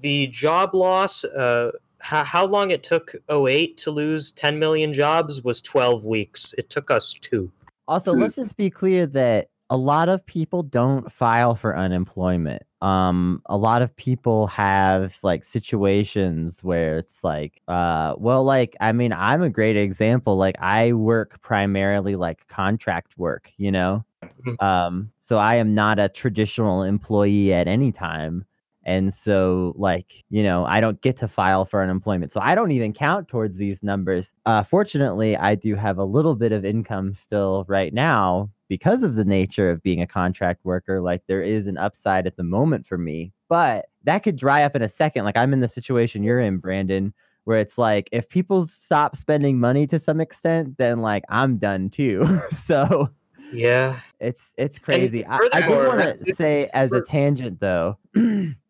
the 0.00 0.26
job 0.28 0.74
loss, 0.74 1.24
uh, 1.24 1.72
how, 1.98 2.24
how 2.24 2.46
long 2.46 2.70
it 2.70 2.82
took 2.82 3.14
08 3.28 3.76
to 3.78 3.90
lose 3.90 4.30
10 4.32 4.58
million 4.58 4.92
jobs 4.94 5.42
was 5.42 5.60
12 5.60 6.04
weeks. 6.04 6.54
It 6.56 6.70
took 6.70 6.90
us 6.90 7.12
two. 7.20 7.50
Also, 7.88 8.12
So- 8.12 8.16
let's 8.16 8.36
just 8.36 8.56
be 8.56 8.70
clear 8.70 9.06
that 9.08 9.48
a 9.70 9.76
lot 9.76 10.08
of 10.08 10.24
people 10.26 10.62
don't 10.64 11.12
file 11.12 11.54
for 11.54 11.76
unemployment. 11.78 12.62
Um, 12.82 13.42
a 13.46 13.56
lot 13.56 13.82
of 13.82 13.94
people 13.96 14.48
have 14.48 15.14
like 15.22 15.44
situations 15.44 16.60
where 16.64 16.98
it's 16.98 17.22
like, 17.22 17.60
uh, 17.68 18.14
well, 18.18 18.42
like 18.44 18.76
I 18.80 18.92
mean, 18.92 19.12
I'm 19.12 19.42
a 19.42 19.50
great 19.50 19.76
example. 19.76 20.36
Like 20.36 20.56
I 20.60 20.92
work 20.94 21.40
primarily 21.42 22.16
like 22.16 22.46
contract 22.48 23.16
work, 23.18 23.50
you 23.58 23.70
know. 23.70 24.04
Mhm. 24.46 24.56
Um, 24.60 25.12
so 25.18 25.38
I 25.38 25.56
am 25.56 25.74
not 25.74 25.98
a 25.98 26.08
traditional 26.08 26.82
employee 26.82 27.52
at 27.54 27.68
any 27.68 27.92
time. 27.92 28.44
And 28.84 29.12
so, 29.14 29.74
like, 29.76 30.24
you 30.30 30.42
know, 30.42 30.64
I 30.64 30.80
don't 30.80 31.00
get 31.02 31.18
to 31.20 31.28
file 31.28 31.64
for 31.66 31.82
unemployment. 31.82 32.32
So 32.32 32.40
I 32.40 32.54
don't 32.54 32.72
even 32.72 32.92
count 32.94 33.28
towards 33.28 33.56
these 33.56 33.82
numbers. 33.82 34.32
Uh, 34.46 34.62
fortunately, 34.62 35.36
I 35.36 35.54
do 35.54 35.74
have 35.76 35.98
a 35.98 36.04
little 36.04 36.34
bit 36.34 36.52
of 36.52 36.64
income 36.64 37.14
still 37.14 37.64
right 37.68 37.92
now 37.92 38.50
because 38.70 39.02
of 39.02 39.16
the 39.16 39.24
nature 39.24 39.68
of 39.68 39.82
being 39.82 40.00
a 40.00 40.06
contract 40.06 40.64
worker. 40.64 41.00
Like, 41.02 41.22
there 41.26 41.42
is 41.42 41.66
an 41.66 41.76
upside 41.76 42.26
at 42.26 42.36
the 42.38 42.42
moment 42.44 42.86
for 42.86 42.96
me, 42.96 43.32
but 43.50 43.86
that 44.04 44.22
could 44.22 44.36
dry 44.36 44.62
up 44.62 44.74
in 44.74 44.80
a 44.80 44.88
second. 44.88 45.24
Like, 45.26 45.36
I'm 45.36 45.52
in 45.52 45.60
the 45.60 45.68
situation 45.68 46.22
you're 46.22 46.40
in, 46.40 46.58
Brandyn, 46.60 47.12
where 47.44 47.58
it's 47.58 47.76
like, 47.76 48.08
if 48.12 48.28
people 48.28 48.66
stop 48.66 49.16
spending 49.16 49.58
money 49.58 49.86
to 49.88 49.98
some 49.98 50.20
extent, 50.20 50.78
then 50.78 51.00
like 51.02 51.24
I'm 51.28 51.58
done 51.58 51.90
too. 51.90 52.40
so, 52.64 53.10
Yeah. 53.52 53.98
it's 54.20 54.44
it's 54.56 54.78
crazy. 54.78 55.26
I, 55.26 55.38
I 55.52 55.62
furthermore- 55.62 55.96
want 55.96 56.24
to 56.24 56.34
say 56.36 56.68
as 56.74 56.92
a 56.92 57.00
tangent 57.02 57.58
though 57.58 57.98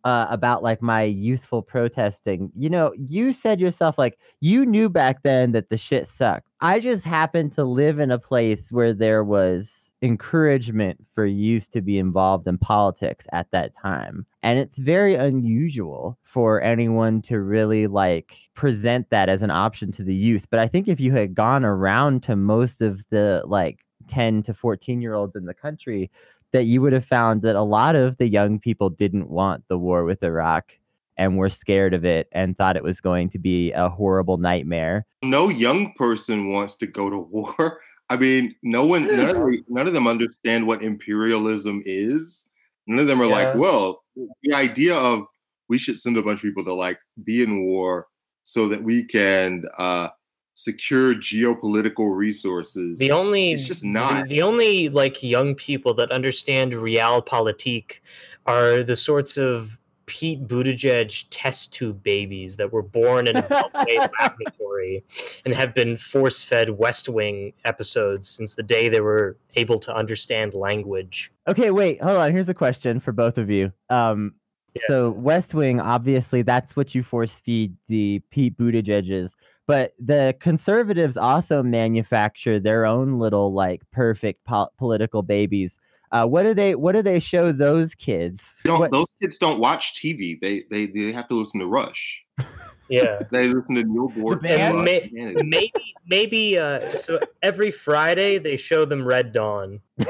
uh, 0.04 0.26
about 0.30 0.62
like 0.62 0.80
my 0.80 1.02
youthful 1.02 1.60
protesting. 1.62 2.50
You 2.56 2.70
know, 2.70 2.94
you 2.96 3.34
said 3.34 3.60
yourself 3.60 3.98
like 3.98 4.18
you 4.40 4.64
knew 4.64 4.88
back 4.88 5.22
then 5.24 5.52
that 5.52 5.68
the 5.68 5.76
shit 5.76 6.06
sucked. 6.06 6.46
I 6.62 6.80
just 6.80 7.04
happened 7.04 7.52
to 7.52 7.64
live 7.64 7.98
in 7.98 8.10
a 8.10 8.18
place 8.18 8.72
where 8.72 8.94
there 8.94 9.22
was 9.24 9.89
encouragement 10.02 11.04
for 11.14 11.26
youth 11.26 11.70
to 11.72 11.80
be 11.80 11.98
involved 11.98 12.46
in 12.46 12.58
politics 12.58 13.26
at 13.32 13.50
that 13.50 13.74
time. 13.74 14.26
And 14.42 14.58
it's 14.58 14.78
very 14.78 15.14
unusual 15.14 16.18
for 16.22 16.62
anyone 16.62 17.20
to 17.22 17.40
really 17.40 17.86
like 17.86 18.34
present 18.54 19.10
that 19.10 19.28
as 19.28 19.42
an 19.42 19.50
option 19.50 19.92
to 19.92 20.04
the 20.04 20.14
youth. 20.14 20.46
But 20.50 20.60
I 20.60 20.68
think 20.68 20.88
if 20.88 21.00
you 21.00 21.12
had 21.12 21.34
gone 21.34 21.64
around 21.64 22.22
to 22.24 22.36
most 22.36 22.80
of 22.80 23.02
the 23.10 23.42
like 23.46 23.80
10 24.08 24.42
to 24.44 24.54
14 24.54 25.02
year 25.02 25.14
olds 25.14 25.36
in 25.36 25.44
the 25.44 25.54
country, 25.54 26.10
that 26.52 26.64
you 26.64 26.80
would 26.82 26.92
have 26.92 27.04
found 27.04 27.42
that 27.42 27.56
a 27.56 27.62
lot 27.62 27.94
of 27.94 28.16
the 28.18 28.26
young 28.26 28.58
people 28.58 28.90
didn't 28.90 29.28
want 29.28 29.64
the 29.68 29.78
war 29.78 30.04
with 30.04 30.22
Iraq 30.22 30.72
and 31.16 31.36
were 31.36 31.50
scared 31.50 31.92
of 31.92 32.04
it 32.04 32.28
and 32.32 32.56
thought 32.56 32.76
it 32.76 32.82
was 32.82 33.00
going 33.00 33.28
to 33.28 33.38
be 33.38 33.72
a 33.72 33.90
horrible 33.90 34.38
nightmare. 34.38 35.04
No 35.22 35.50
young 35.50 35.92
person 35.92 36.50
wants 36.50 36.76
to 36.76 36.86
go 36.86 37.10
to 37.10 37.18
war. 37.30 37.80
I 38.10 38.16
mean, 38.16 38.56
no 38.64 38.84
one, 38.84 39.06
none 39.06 39.20
of, 39.36 39.36
the- 39.36 39.62
none 39.68 39.86
of 39.86 39.94
them 39.94 40.08
understand 40.08 40.66
what 40.66 40.82
imperialism 40.82 41.80
is. 41.86 42.50
None 42.88 42.98
of 42.98 43.06
them 43.06 43.22
are 43.22 43.26
Yeah. 43.26 43.30
like, 43.30 43.54
well, 43.54 44.02
the 44.42 44.52
idea 44.52 44.96
of 44.96 45.26
we 45.68 45.78
should 45.78 45.96
send 45.98 46.16
a 46.18 46.22
bunch 46.22 46.40
of 46.40 46.42
people 46.42 46.64
to 46.64 46.74
like 46.74 46.98
be 47.24 47.42
in 47.42 47.62
war 47.64 48.08
so 48.42 48.66
that 48.68 48.82
we 48.82 49.04
can 49.04 49.62
uh, 49.78 50.08
secure 50.54 51.14
geopolitical 51.14 52.14
resources. 52.16 52.98
The 52.98 53.12
only 53.12 53.52
It's 53.52 53.68
just 53.68 53.82
the- 53.82 53.88
not. 53.88 54.28
the, 54.28 54.42
only 54.42 54.88
like 54.88 55.22
young 55.22 55.54
people 55.54 55.94
that 55.94 56.10
understand 56.10 56.72
realpolitik 56.72 58.00
are 58.46 58.82
the 58.82 58.96
sorts 58.96 59.36
of 59.36 59.78
Pete 60.10 60.44
Buttigieg 60.48 61.24
test 61.30 61.72
tube 61.72 62.02
babies 62.02 62.56
that 62.56 62.72
were 62.72 62.82
born 62.82 63.28
in 63.28 63.36
a 63.36 63.42
Beltway 63.44 64.08
laboratory 64.20 65.04
and 65.44 65.54
have 65.54 65.72
been 65.72 65.96
force 65.96 66.42
fed 66.42 66.70
West 66.70 67.08
Wing 67.08 67.52
episodes 67.64 68.28
since 68.28 68.56
the 68.56 68.64
day 68.64 68.88
they 68.88 69.00
were 69.00 69.36
able 69.54 69.78
to 69.78 69.94
understand 69.94 70.52
language. 70.52 71.30
Okay, 71.46 71.70
wait, 71.70 72.02
hold 72.02 72.16
on. 72.16 72.32
Here's 72.32 72.48
a 72.48 72.54
question 72.54 72.98
for 72.98 73.12
both 73.12 73.38
of 73.38 73.50
you. 73.50 73.72
Um, 73.88 74.34
Yeah. 74.74 74.82
so 74.88 75.10
West 75.10 75.54
Wing, 75.54 75.78
obviously, 75.80 76.42
that's 76.42 76.74
what 76.74 76.92
you 76.92 77.04
force 77.04 77.38
feed 77.38 77.76
the 77.88 78.20
Pete 78.30 78.58
Buttigieg's, 78.58 79.32
but 79.68 79.94
the 80.00 80.34
conservatives 80.40 81.16
also 81.16 81.62
manufacture 81.62 82.58
their 82.58 82.84
own 82.84 83.20
little 83.20 83.52
like 83.52 83.82
perfect 83.92 84.42
po- 84.44 84.70
political 84.76 85.22
babies. 85.22 85.78
Uh, 86.12 86.26
what 86.26 86.42
do 86.42 86.54
they? 86.54 86.74
What 86.74 86.92
do 86.92 87.02
they 87.02 87.20
show 87.20 87.52
those 87.52 87.94
kids? 87.94 88.60
Don't, 88.64 88.80
What- 88.80 88.90
those 88.92 89.06
kids 89.22 89.38
don't 89.38 89.60
watch 89.60 89.94
TV. 89.94 90.40
They 90.40 90.64
they 90.70 90.86
they 90.86 91.12
have 91.12 91.28
to 91.28 91.34
listen 91.34 91.60
to 91.60 91.66
Rush. 91.66 92.24
Yeah. 92.88 93.20
They 93.30 93.46
listen 93.46 93.76
to 93.76 93.84
Neil 93.84 94.08
Gordon. 94.08 94.42
band? 94.48 94.74
Rush, 94.78 94.84
May- 95.12 95.34
maybe 95.44 95.72
maybe 96.08 96.58
uh 96.58 96.96
so 96.96 97.20
every 97.40 97.70
Friday 97.70 98.38
they 98.38 98.56
show 98.56 98.84
them 98.84 99.06
Red 99.06 99.32
Dawn. 99.32 99.80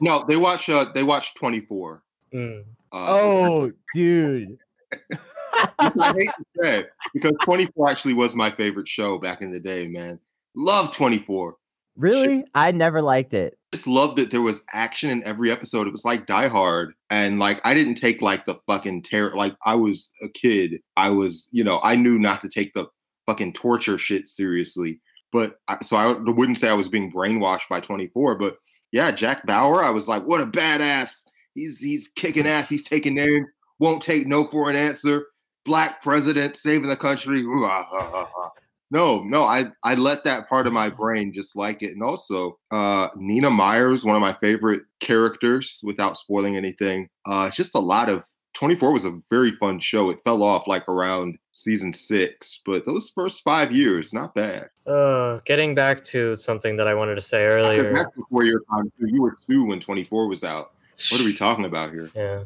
No, 0.00 0.24
they 0.26 0.36
watch. 0.36 0.68
Uh, 0.68 0.86
they 0.94 1.04
watch 1.04 1.32
Twenty 1.34 1.60
Four. 1.60 2.02
Mm. 2.34 2.64
Uh, 2.92 3.06
oh, 3.08 3.72
dude. 3.94 4.58
I 5.78 6.12
hate 6.16 6.30
to 6.30 6.44
say 6.60 6.78
it, 6.80 6.90
because 7.14 7.32
24 7.42 7.88
actually 7.88 8.14
was 8.14 8.34
my 8.34 8.50
favorite 8.50 8.88
show 8.88 9.16
back 9.18 9.42
in 9.42 9.52
the 9.52 9.60
day, 9.60 9.86
man. 9.86 10.18
Love 10.56 10.92
24. 10.92 11.56
Really? 12.02 12.44
I 12.54 12.72
never 12.72 13.00
liked 13.00 13.32
it. 13.32 13.56
Just 13.72 13.86
loved 13.86 14.18
that 14.18 14.32
there 14.32 14.42
was 14.42 14.64
action 14.72 15.08
in 15.08 15.22
every 15.24 15.52
episode. 15.52 15.86
It 15.86 15.92
was 15.92 16.04
like 16.04 16.26
Die 16.26 16.48
Hard. 16.48 16.94
And 17.10 17.38
like 17.38 17.60
I 17.64 17.74
didn't 17.74 17.94
take 17.94 18.20
like 18.20 18.44
the 18.44 18.56
fucking 18.66 19.02
terror 19.02 19.34
like 19.36 19.54
I 19.64 19.76
was 19.76 20.12
a 20.22 20.28
kid. 20.28 20.80
I 20.96 21.10
was, 21.10 21.48
you 21.52 21.62
know, 21.62 21.80
I 21.84 21.94
knew 21.94 22.18
not 22.18 22.40
to 22.42 22.48
take 22.48 22.74
the 22.74 22.86
fucking 23.26 23.52
torture 23.52 23.98
shit 23.98 24.26
seriously. 24.26 25.00
But 25.32 25.58
I, 25.68 25.78
so 25.82 25.96
I 25.96 26.12
wouldn't 26.12 26.58
say 26.58 26.68
I 26.68 26.74
was 26.74 26.88
being 26.88 27.12
brainwashed 27.12 27.68
by 27.70 27.80
24, 27.80 28.34
but 28.34 28.56
yeah, 28.90 29.10
Jack 29.10 29.46
Bauer, 29.46 29.82
I 29.82 29.90
was 29.90 30.08
like, 30.08 30.24
what 30.26 30.42
a 30.42 30.46
badass. 30.46 31.24
He's 31.54 31.78
he's 31.78 32.08
kicking 32.08 32.46
ass, 32.46 32.68
he's 32.68 32.84
taking 32.84 33.14
names, 33.14 33.46
won't 33.78 34.02
take 34.02 34.26
no 34.26 34.46
for 34.48 34.68
an 34.68 34.76
answer. 34.76 35.26
Black 35.64 36.02
president 36.02 36.56
saving 36.56 36.88
the 36.88 36.96
country. 36.96 37.42
Ooh, 37.42 37.64
ah, 37.64 37.88
ah, 37.92 38.10
ah, 38.12 38.30
ah. 38.36 38.50
No, 38.92 39.22
no, 39.22 39.44
I 39.44 39.72
I 39.82 39.94
let 39.94 40.22
that 40.24 40.50
part 40.50 40.66
of 40.66 40.74
my 40.74 40.90
brain 40.90 41.32
just 41.32 41.56
like 41.56 41.82
it. 41.82 41.92
And 41.92 42.02
also, 42.02 42.58
uh, 42.70 43.08
Nina 43.16 43.48
Myers, 43.48 44.04
one 44.04 44.14
of 44.14 44.20
my 44.20 44.34
favorite 44.34 44.82
characters, 45.00 45.80
without 45.82 46.18
spoiling 46.18 46.58
anything. 46.58 47.08
Uh, 47.24 47.48
just 47.48 47.74
a 47.74 47.78
lot 47.78 48.10
of 48.10 48.22
24 48.52 48.92
was 48.92 49.06
a 49.06 49.18
very 49.30 49.52
fun 49.52 49.80
show. 49.80 50.10
It 50.10 50.20
fell 50.24 50.42
off 50.42 50.66
like 50.66 50.86
around 50.90 51.38
season 51.52 51.94
six, 51.94 52.60
but 52.66 52.84
those 52.84 53.08
first 53.08 53.42
five 53.42 53.72
years, 53.72 54.12
not 54.12 54.34
bad. 54.34 54.68
Uh 54.86 55.40
getting 55.46 55.74
back 55.74 56.04
to 56.04 56.36
something 56.36 56.76
that 56.76 56.86
I 56.86 56.92
wanted 56.92 57.14
to 57.14 57.22
say 57.22 57.44
earlier. 57.44 57.94
That's 57.94 58.14
before 58.14 58.44
your 58.44 58.60
time. 58.70 58.92
too. 59.00 59.08
You 59.08 59.22
were 59.22 59.38
two 59.48 59.64
when 59.64 59.80
24 59.80 60.28
was 60.28 60.44
out. 60.44 60.72
What 61.10 61.18
are 61.18 61.24
we 61.24 61.34
talking 61.34 61.64
about 61.64 61.92
here? 61.92 62.10
Yeah. 62.14 62.42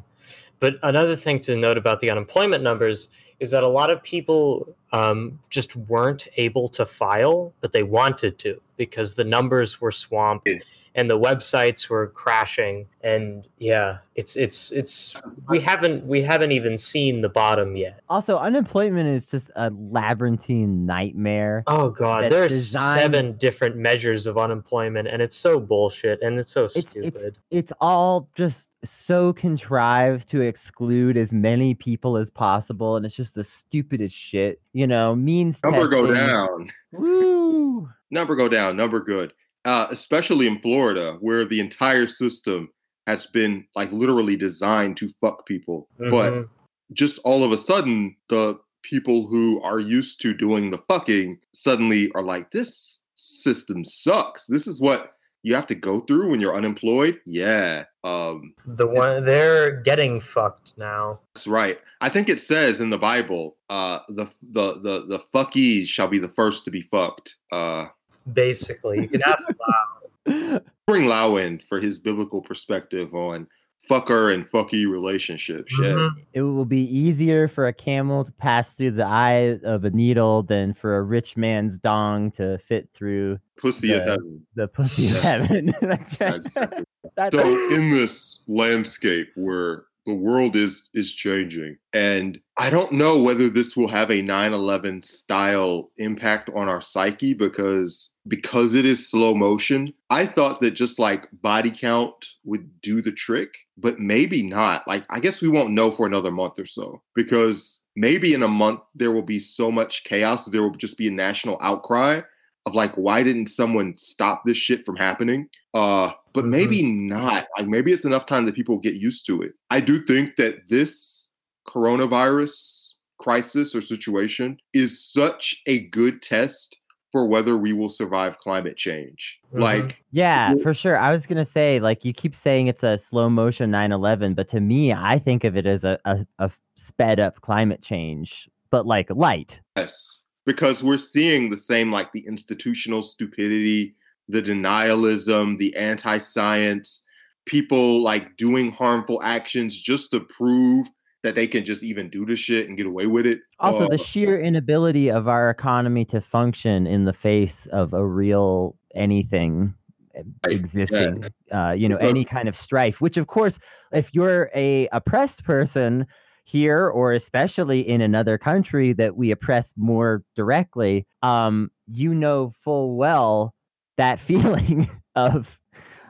But 0.61 0.77
another 0.85 1.17
thing 1.17 1.41
to 1.41 1.57
note 1.57 1.77
about 1.77 2.01
the 2.01 2.11
unemployment 2.11 2.63
numbers 2.63 3.09
is 3.41 3.51
that 3.51 3.63
a 3.63 3.69
lot 3.69 3.91
of 3.91 4.03
people 4.03 4.75
um, 4.93 5.39
just 5.51 5.77
weren't 5.77 6.29
able 6.37 6.69
to 6.69 6.87
file, 6.87 7.53
but 7.61 7.73
they 7.73 7.83
wanted 7.83 8.39
to 8.41 8.61
because 8.77 9.15
the 9.15 9.25
numbers 9.25 9.81
were 9.81 9.93
swamped. 9.93 10.49
And 10.97 11.11
the 11.11 11.19
websites 11.19 11.89
were 11.89 12.07
crashing. 12.09 12.87
And 13.03 13.47
yeah, 13.59 13.99
it's 14.15 14.35
it's 14.37 14.73
it's 14.73 15.21
we 15.49 15.61
haven't 15.61 16.07
we 16.07 16.23
haven't 16.23 16.53
even 16.53 16.79
seen 16.79 17.21
the 17.21 17.29
bottom 17.29 17.77
yet. 17.77 18.01
Also, 18.09 18.39
unemployment 18.39 19.09
is 19.09 19.27
just 19.27 19.51
a 19.57 19.71
labyrinthine 19.71 20.87
nightmare. 20.87 21.63
Oh 21.67 21.91
god, 21.91 22.25
That 22.25 22.31
there's 22.31 22.53
design- 22.53 22.99
seven 22.99 23.37
different 23.37 23.77
measures 23.77 24.27
of 24.27 24.39
unemployment, 24.39 25.07
and 25.07 25.21
it's 25.21 25.37
so 25.37 25.61
bullshit 25.61 26.21
and 26.23 26.39
it's 26.39 26.51
so 26.51 26.65
it's 26.65 26.77
it's 26.77 26.91
stupid. 26.91 27.37
it's 27.51 27.73
all 27.81 28.29
just 28.35 28.69
so 28.85 29.33
contrived 29.33 30.29
to 30.31 30.41
exclude 30.41 31.17
as 31.17 31.33
many 31.33 31.75
people 31.75 32.17
as 32.17 32.31
possible 32.31 32.97
and 32.97 33.05
it's 33.05 33.15
just 33.15 33.27
just 33.27 33.35
the 33.35 33.43
stupidest 33.43 34.15
shit. 34.15 34.61
You 34.73 34.87
know, 34.87 35.17
means 35.17 35.57
Number 35.65 35.89
go 35.89 36.13
down. 36.13 36.71
Woo! 36.93 37.89
Number 38.11 38.37
go 38.37 38.49
down. 38.49 38.77
Number 38.77 39.01
good. 39.01 39.33
Uh, 39.67 39.87
especially 39.91 40.47
in 40.47 40.61
Florida, 40.61 41.17
where 41.21 41.45
the 41.45 41.61
entire 41.61 42.07
system 42.07 42.71
has 43.07 43.27
been 43.27 43.67
like 43.75 43.91
literally 43.93 44.37
designed 44.37 44.97
to 44.97 45.09
fuck 45.21 45.45
people. 45.45 45.89
But 45.99 46.33
Mhm. 46.33 46.49
just 46.93 47.19
all 47.25 47.43
of 47.45 47.51
a 47.53 47.59
sudden, 47.59 48.17
the 48.29 48.59
people 48.83 49.27
who 49.27 49.61
are 49.63 49.81
used 49.81 50.21
to 50.23 50.33
doing 50.33 50.71
the 50.71 50.79
fucking 50.89 51.39
suddenly 51.53 52.11
are 52.15 52.23
like, 52.23 52.51
this 52.53 53.03
system 53.15 53.85
sucks. 53.85 54.47
This 54.47 54.67
is 54.69 54.81
what 54.81 55.13
you 55.43 55.55
have 55.55 55.67
to 55.69 55.75
go 55.75 56.01
through 56.01 56.31
when 56.31 56.41
you're 56.41 56.55
unemployed. 56.57 57.21
Yeah. 57.25 57.85
Um, 58.05 58.55
the 58.67 58.87
one 58.87 59.25
they're 59.25 59.81
getting 59.83 60.21
fucked 60.21 60.73
now. 60.77 61.21
that's 61.35 61.47
right. 61.49 61.81
I 62.01 62.09
think 62.09 62.29
it 62.29 62.41
says 62.41 62.81
in 62.81 62.91
the 62.91 62.99
Bible, 62.99 63.57
uh, 63.69 64.01
the 64.09 64.27
the 64.43 64.75
the 64.81 65.07
the 65.07 65.21
fuckies 65.35 65.87
shall 65.89 66.09
be 66.09 66.19
the 66.19 66.29
first 66.41 66.65
to 66.65 66.71
be 66.71 66.83
fucked. 66.83 67.37
Uh, 67.53 67.87
Basically, 68.33 69.01
you 69.01 69.09
can 69.09 69.23
ask 69.27 69.49
Lau. 69.49 70.61
bring 70.87 71.05
Lau 71.05 71.37
in 71.37 71.59
for 71.59 71.81
his 71.81 71.99
biblical 71.99 72.41
perspective 72.43 73.15
on 73.15 73.47
fucker 73.89 74.35
and 74.35 74.45
fucky 74.51 74.85
relationships. 74.91 75.73
Yeah. 75.81 75.93
Mhm. 75.93 76.11
it 76.33 76.43
will 76.43 76.65
be 76.65 76.83
easier 76.83 77.47
for 77.47 77.69
a 77.69 77.73
camel 77.73 78.25
to 78.25 78.33
pass 78.33 78.73
through 78.75 78.91
the 78.93 79.05
eye 79.07 79.59
of 79.63 79.85
a 79.85 79.91
needle 79.91 80.43
than 80.43 80.75
for 80.75 80.97
a 80.97 81.03
rich 81.03 81.37
man's 81.37 81.79
dong 81.79 82.33
to 82.33 82.59
fit 82.69 82.89
through 82.95 83.39
Pussy 83.57 83.93
of 83.93 84.03
heaven. 84.03 84.45
the 84.57 84.67
pussy 84.67 85.07
of 85.17 85.23
heaven. 85.23 85.73
That's- 85.81 86.13
Exactly. 86.47 86.85
that's- 87.17 87.33
so 87.45 87.75
in 87.75 87.91
this 87.91 88.43
landscape 88.49 89.29
where 89.37 89.85
the 90.07 90.15
world 90.15 90.57
is 90.57 90.89
is 90.95 91.13
changing. 91.13 91.77
And 91.93 92.39
i 92.59 92.71
don't 92.71 92.93
know 92.93 93.23
whether 93.23 93.51
this 93.51 93.77
will 93.77 93.89
have 93.89 94.11
a 94.11 94.23
9-11 94.23 95.05
style 95.05 95.91
impact 95.99 96.49
on 96.55 96.69
our 96.69 96.81
psyche 96.81 97.35
because 97.35 98.13
because 98.29 98.75
it 98.75 98.85
is 98.85 99.09
slow 99.09 99.35
motion. 99.35 99.93
I 100.11 100.27
thought 100.27 100.61
that 100.61 100.73
just 100.73 100.99
like 100.99 101.29
body 101.43 101.71
count 101.71 102.15
would 102.45 102.81
do 102.81 103.03
the 103.03 103.13
trick 103.13 103.51
but 103.77 103.99
maybe 103.99 104.43
not. 104.43 104.87
Like 104.87 105.05
i 105.11 105.21
guess 105.21 105.43
we 105.43 105.49
won't 105.49 105.71
know 105.71 105.91
for 105.91 106.07
another 106.07 106.31
month 106.31 106.59
or 106.59 106.67
so 106.67 107.03
because 107.15 107.85
maybe 107.97 108.35
in 108.35 108.43
a 108.43 108.49
month 108.49 108.81
there 108.95 109.13
will 109.13 109.23
be 109.23 109.41
so 109.41 109.71
much 109.71 110.05
chaos 110.05 110.47
there 110.47 110.63
will 110.63 110.71
just 110.71 110.99
be 110.99 111.09
a 111.09 111.11
national 111.11 111.59
outcry 111.61 112.21
of 112.67 112.75
like 112.75 112.93
why 112.97 113.23
didn't 113.23 113.47
someone 113.47 113.97
stop 113.97 114.43
this 114.45 114.57
shit 114.57 114.85
from 114.85 114.97
happening 114.97 115.49
uh 115.75 116.11
but 116.35 116.45
Mhm. 116.45 116.51
maybe 116.51 116.83
not 116.83 117.47
like 117.57 117.67
maybe 117.69 117.93
it's 117.93 118.05
enough 118.05 118.27
time 118.27 118.45
that 118.47 118.55
people 118.55 118.79
get 118.79 118.95
used 118.95 119.25
to 119.27 119.41
it 119.41 119.53
i 119.71 119.81
do 119.81 120.01
think 120.03 120.37
that 120.37 120.69
this 120.69 121.29
coronavirus 121.69 122.93
crisis 123.19 123.75
or 123.75 123.81
situation 123.81 124.59
is 124.75 125.03
such 125.03 125.63
a 125.67 125.81
good 125.89 126.21
test 126.23 126.77
for 127.13 127.27
whether 127.27 127.57
we 127.57 127.73
will 127.73 127.89
survive 127.89 128.37
climate 128.39 128.77
change 128.77 129.39
Mhm. 129.55 129.61
like 129.61 130.03
Yeah, 130.11 130.55
Well- 130.55 130.63
for 130.63 130.75
sure. 130.75 130.99
I 130.99 131.13
was 131.13 131.25
gonna 131.27 131.45
say, 131.45 131.79
like, 131.79 132.05
you 132.05 132.13
keep 132.15 132.35
saying 132.35 132.67
it's 132.69 132.83
a 132.83 132.97
slow 132.99 133.29
motion 133.31 133.71
9/11, 133.71 134.35
but 134.35 134.49
to 134.49 134.61
me, 134.61 134.93
I 134.93 135.19
think 135.19 135.45
of 135.45 135.57
it 135.57 135.67
as 135.67 135.85
a, 135.85 135.99
a, 136.07 136.27
a 136.39 136.51
sped 136.75 137.21
up 137.21 137.41
climate 137.43 137.83
change, 137.83 138.49
but 138.71 138.87
like 138.87 139.09
light. 139.11 139.61
Yes, 139.77 140.21
because 140.47 140.83
we're 140.83 140.97
seeing 140.97 141.51
the 141.51 141.57
same 141.57 141.93
like 141.93 142.13
the 142.13 142.25
institutional 142.27 143.03
stupidity, 143.03 143.95
the 144.29 144.41
denialism, 144.41 145.59
the 145.59 145.75
anti-science, 145.77 147.05
people 147.45 148.03
like 148.03 148.37
doing 148.37 148.73
harmful 148.73 149.23
actions 149.23 149.79
just 149.79 150.11
to 150.13 150.21
prove 150.21 150.87
that 151.23 151.35
they 151.35 151.47
can 151.47 151.65
just 151.65 151.83
even 151.83 152.09
do 152.09 152.25
the 152.25 152.37
shit 152.37 152.69
and 152.69 152.77
get 152.77 152.87
away 152.87 153.07
with 153.07 153.27
it. 153.27 153.41
Also, 153.59 153.87
Uh, 153.87 153.89
the 153.89 153.99
sheer 153.99 154.41
inability 154.41 155.11
of 155.11 155.27
our 155.27 155.51
economy 155.51 156.05
to 156.05 156.21
function 156.21 156.87
in 156.87 157.05
the 157.05 157.13
face 157.13 157.67
of 157.67 157.93
a 157.93 158.07
real 158.07 158.77
anything 158.95 159.75
Right, 160.17 160.25
yeah. 160.49 160.57
existing, 160.57 161.25
uh, 161.53 161.75
you 161.77 161.89
know, 161.89 161.97
any 161.97 162.25
kind 162.25 162.49
of 162.49 162.57
strife. 162.57 163.03
Which, 163.03 163.19
of 163.19 163.27
course, 163.27 163.59
if 163.93 164.09
you're 164.15 164.51
a 164.55 164.89
oppressed 164.93 165.45
person 165.45 166.07
here, 166.47 166.89
or 166.89 167.13
especially 167.13 167.87
in 167.87 168.01
another 168.01 168.39
country 168.39 168.93
that 168.95 169.17
we 169.17 169.31
oppress 169.31 169.75
more 169.77 170.23
directly, 170.35 171.07
um, 171.23 171.71
you 171.93 172.15
know 172.15 172.53
full 172.63 172.97
well 172.97 173.55
that 173.97 174.21
feeling 174.29 174.89
of 175.15 175.59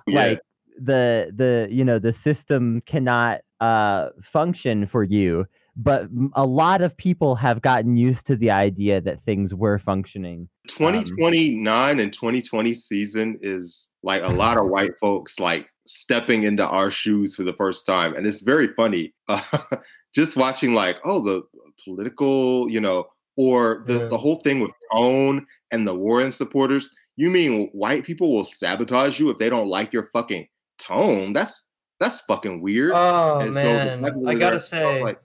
yeah, 0.07 0.21
like 0.21 0.41
the 0.79 1.33
the 1.35 1.69
you 1.71 1.85
know 1.85 1.99
the 1.99 2.13
system 2.13 2.83
cannot 2.87 3.41
uh 3.61 4.11
function 4.23 4.87
for 4.87 5.03
you 5.03 5.47
but 5.77 6.09
a 6.33 6.47
lot 6.47 6.81
of 6.81 6.97
people 6.97 7.37
have 7.37 7.61
gotten 7.61 7.97
used 7.99 8.27
to 8.27 8.37
the 8.37 8.51
idea 8.51 9.01
that 9.03 9.23
things 9.25 9.55
were 9.55 9.79
functioning. 9.79 10.49
2029 10.69 12.01
and 12.01 12.13
2020 12.13 12.73
season 12.73 13.39
is 13.43 13.91
like 14.03 14.23
a 14.23 14.29
lot 14.29 14.57
of 14.57 14.67
white 14.71 14.93
folks 14.99 15.39
like 15.39 15.69
stepping 15.87 16.45
into 16.45 16.67
our 16.67 16.91
shoes 16.91 17.37
for 17.37 17.45
the 17.45 17.53
first 17.53 17.85
time 17.85 18.15
and 18.15 18.27
it's 18.27 18.41
very 18.41 18.73
funny. 18.75 19.13
uh, 19.29 19.43
just 20.17 20.37
watching 20.37 20.73
like 20.73 20.97
oh 21.05 21.21
the 21.21 21.43
political 21.85 22.69
you 22.71 22.81
know 22.81 23.07
or 23.37 23.85
the, 23.87 23.99
Yeah. 24.01 24.07
the 24.07 24.17
whole 24.19 24.37
thing 24.37 24.61
with 24.61 24.73
tone 24.91 25.47
and 25.71 25.87
the 25.87 25.95
warren 25.95 26.33
supporters 26.33 26.91
you 27.17 27.29
mean 27.31 27.69
white 27.73 28.05
people 28.05 28.33
will 28.35 28.47
sabotage 28.47 29.21
you 29.21 29.29
if 29.31 29.37
they 29.39 29.51
don't 29.51 29.69
like 29.69 29.93
your 29.93 30.09
fucking 30.15 30.49
tone 30.79 31.33
that's 31.35 31.65
that's 32.01 32.21
fucking 32.23 32.61
weird 32.63 32.93
Oh 32.95 33.41
And 33.41 33.55
man, 33.55 34.03
that 34.03 34.15
I 34.27 34.35
gotta 34.35 34.61
say, 34.61 35.03
like, 35.03 35.21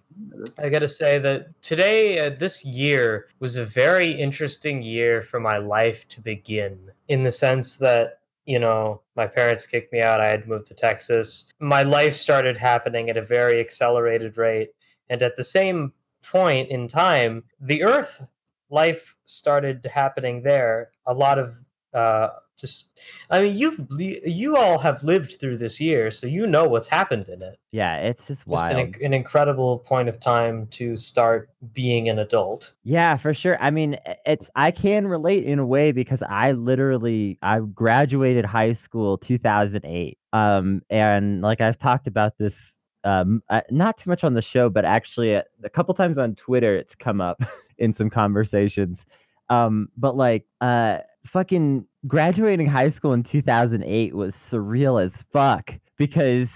I 0.58 0.70
gotta 0.70 0.88
say 0.88 1.20
that 1.20 1.62
today, 1.62 2.20
uh, 2.20 2.30
this 2.40 2.64
year, 2.64 3.28
was 3.40 3.58
a 3.58 3.66
very 3.66 4.10
interesting 4.12 4.82
year 4.82 5.22
for 5.22 5.40
my 5.42 5.58
life 5.58 6.08
to 6.14 6.22
begin. 6.22 6.80
In 7.10 7.24
the 7.24 7.32
sense 7.32 7.76
that 7.78 8.20
you 8.46 8.58
know, 8.58 9.02
my 9.18 9.28
parents 9.28 9.68
kicked 9.68 9.92
me 9.94 10.02
out. 10.02 10.22
I 10.22 10.28
had 10.28 10.48
moved 10.48 10.66
to 10.68 10.74
Texas. 10.74 11.46
My 11.60 11.84
life 11.84 12.16
started 12.16 12.58
happening 12.58 13.10
at 13.10 13.18
a 13.18 13.22
very 13.38 13.60
accelerated 13.60 14.38
rate, 14.38 14.70
and 15.12 15.22
at 15.22 15.36
the 15.36 15.44
same 15.44 15.94
point 16.24 16.72
in 16.72 16.88
time, 16.88 17.44
the 17.60 17.84
Earth 17.84 18.26
life 18.70 19.16
started 19.26 19.86
happening 19.94 20.42
there. 20.42 20.90
A 21.06 21.14
lot 21.14 21.38
of 21.38 21.58
uh, 21.94 22.30
just, 22.58 22.98
I 23.30 23.42
mean, 23.42 23.56
you've 23.56 23.86
you 24.00 24.56
all 24.56 24.80
have 24.80 25.04
lived 25.04 25.40
through 25.40 25.58
this 25.58 25.82
year, 25.82 26.10
so 26.10 26.26
you 26.26 26.48
know 26.48 26.64
what's 26.64 26.88
happened 26.88 27.28
in 27.28 27.42
it 27.44 27.60
yeah 27.72 27.98
it's 27.98 28.28
just 28.28 28.42
just 28.42 28.48
wild 28.48 28.78
an, 28.78 28.94
an 29.02 29.14
incredible 29.14 29.80
point 29.80 30.10
of 30.10 30.20
time 30.20 30.68
to 30.68 30.98
start 30.98 31.50
being 31.74 32.10
an 32.10 32.20
adult. 32.20 32.74
yeah 32.84 33.16
for 33.18 33.34
sure 33.34 33.58
i 33.62 33.72
mean 33.72 33.98
it's 34.26 34.50
i 34.56 34.72
can 34.72 35.08
relate 35.08 35.46
in 35.46 35.58
a 35.58 35.66
way 35.66 35.92
because 35.92 36.22
i 36.24 36.52
literally 36.52 37.38
i 37.42 37.60
graduated 37.60 38.44
high 38.44 38.74
school 38.74 39.18
2008 39.18 40.18
um 40.34 40.82
and 40.90 41.42
like 41.42 41.62
i've 41.62 41.80
talked 41.80 42.08
about 42.08 42.38
this 42.38 42.74
um 43.04 43.42
uh, 43.50 43.62
not 43.70 43.98
too 43.98 44.10
much 44.10 44.24
on 44.24 44.34
the 44.34 44.42
show 44.42 44.70
but 44.70 44.86
actually 44.86 45.34
a, 45.34 45.44
a 45.64 45.70
couple 45.70 45.94
times 45.94 46.18
on 46.18 46.36
twitter 46.36 46.76
it's 46.76 46.96
come 46.96 47.22
up 47.22 47.42
in 47.78 47.94
some 47.94 48.10
conversations. 48.10 49.06
Um 49.50 49.90
but 49.98 50.16
like 50.16 50.46
uh 50.62 51.00
fucking 51.26 51.86
graduating 52.08 52.68
high 52.68 52.90
school 52.90 53.14
in 53.14 53.24
2008 53.24 54.16
was 54.16 54.36
surreal 54.36 55.04
as 55.04 55.24
fuck 55.34 55.74
because 55.98 56.50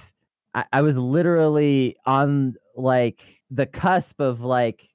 I, 0.54 0.66
I 0.74 0.82
was 0.82 0.98
literally 0.98 1.98
on 2.06 2.56
like 2.76 3.22
the 3.52 3.66
cusp 3.66 4.20
of 4.20 4.42
like 4.42 4.90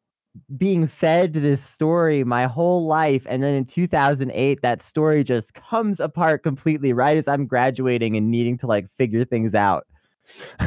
being 0.57 0.87
fed 0.87 1.33
this 1.33 1.63
story 1.63 2.23
my 2.25 2.47
whole 2.47 2.87
life 2.87 3.27
and 3.29 3.43
then 3.43 3.55
in 3.55 3.65
2008 3.65 4.63
that 4.63 4.81
story 4.81 5.25
just 5.25 5.55
comes 5.55 5.99
apart 5.99 6.45
completely 6.45 6.93
right 6.93 7.17
as 7.17 7.27
i'm 7.27 7.47
graduating 7.47 8.17
and 8.17 8.31
needing 8.31 8.57
to 8.57 8.67
like 8.67 8.87
figure 8.97 9.25
things 9.25 9.57
out 9.57 9.89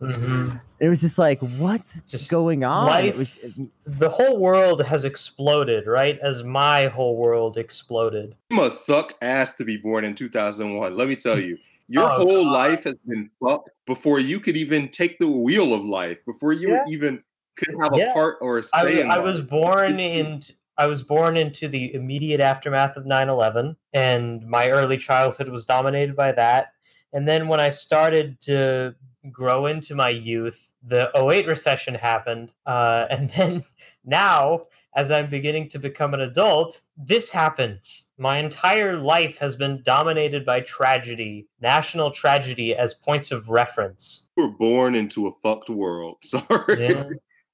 Mm-hmm. 0.00 0.56
it 0.80 0.88
was 0.88 1.00
just 1.00 1.18
like 1.18 1.38
what's 1.40 1.90
Just 2.08 2.30
going 2.30 2.64
on 2.64 3.04
it 3.04 3.16
was 3.16 3.56
life- 3.58 3.68
The 3.84 4.08
whole 4.08 4.38
world 4.38 4.82
has 4.84 5.04
exploded, 5.04 5.86
right? 5.86 6.18
As 6.22 6.42
my 6.42 6.86
whole 6.86 7.16
world 7.16 7.58
exploded. 7.58 8.34
It 8.50 8.54
must 8.54 8.86
suck 8.86 9.14
ass 9.20 9.54
to 9.56 9.64
be 9.64 9.76
born 9.76 10.04
in 10.04 10.14
2001. 10.14 10.96
Let 10.96 11.08
me 11.08 11.16
tell 11.16 11.38
you, 11.38 11.58
your 11.88 12.04
Oh, 12.04 12.08
whole 12.16 12.44
God. 12.44 12.52
life 12.52 12.84
has 12.84 12.94
been 13.06 13.30
fucked 13.42 13.70
before 13.86 14.18
you 14.20 14.40
could 14.40 14.56
even 14.56 14.88
take 14.88 15.18
the 15.18 15.28
wheel 15.28 15.74
of 15.74 15.84
life, 15.84 16.18
before 16.24 16.52
you 16.54 16.70
Yeah. 16.70 16.84
even 16.88 17.22
could 17.56 17.74
have 17.82 17.92
Yeah. 17.94 18.10
a 18.10 18.14
part 18.14 18.38
or 18.40 18.58
a 18.58 18.64
say 18.64 19.02
in 19.02 19.10
I 19.10 19.18
was 19.18 19.40
born 19.40 19.92
It's- 19.94 20.00
in 20.00 20.42
I 20.76 20.86
was 20.88 21.04
born 21.04 21.36
into 21.36 21.68
the 21.68 21.94
immediate 21.94 22.40
aftermath 22.40 22.96
of 22.96 23.04
9/11 23.06 23.76
and 23.92 24.44
my 24.44 24.70
early 24.70 24.96
childhood 24.96 25.48
was 25.48 25.64
dominated 25.64 26.16
by 26.16 26.32
that. 26.32 26.72
And 27.12 27.28
then 27.28 27.46
when 27.46 27.60
I 27.60 27.70
started 27.70 28.40
to 28.40 28.96
grow 29.30 29.66
into 29.66 29.94
my 29.94 30.10
youth, 30.10 30.72
the 30.86 31.10
08 31.16 31.46
recession 31.46 31.94
happened. 31.94 32.52
Uh, 32.66 33.06
and 33.10 33.30
then 33.30 33.64
now 34.04 34.66
as 34.96 35.10
I'm 35.10 35.28
beginning 35.28 35.68
to 35.70 35.78
become 35.78 36.14
an 36.14 36.20
adult, 36.20 36.80
this 36.96 37.30
happens. 37.30 38.04
My 38.16 38.38
entire 38.38 38.96
life 38.96 39.38
has 39.38 39.56
been 39.56 39.82
dominated 39.82 40.46
by 40.46 40.60
tragedy, 40.60 41.48
national 41.60 42.12
tragedy 42.12 42.76
as 42.76 42.94
points 42.94 43.32
of 43.32 43.48
reference. 43.48 44.28
Were 44.36 44.48
born 44.48 44.94
into 44.94 45.26
a 45.26 45.32
fucked 45.42 45.68
world. 45.68 46.18
Sorry. 46.22 46.88
Yeah. 46.88 47.04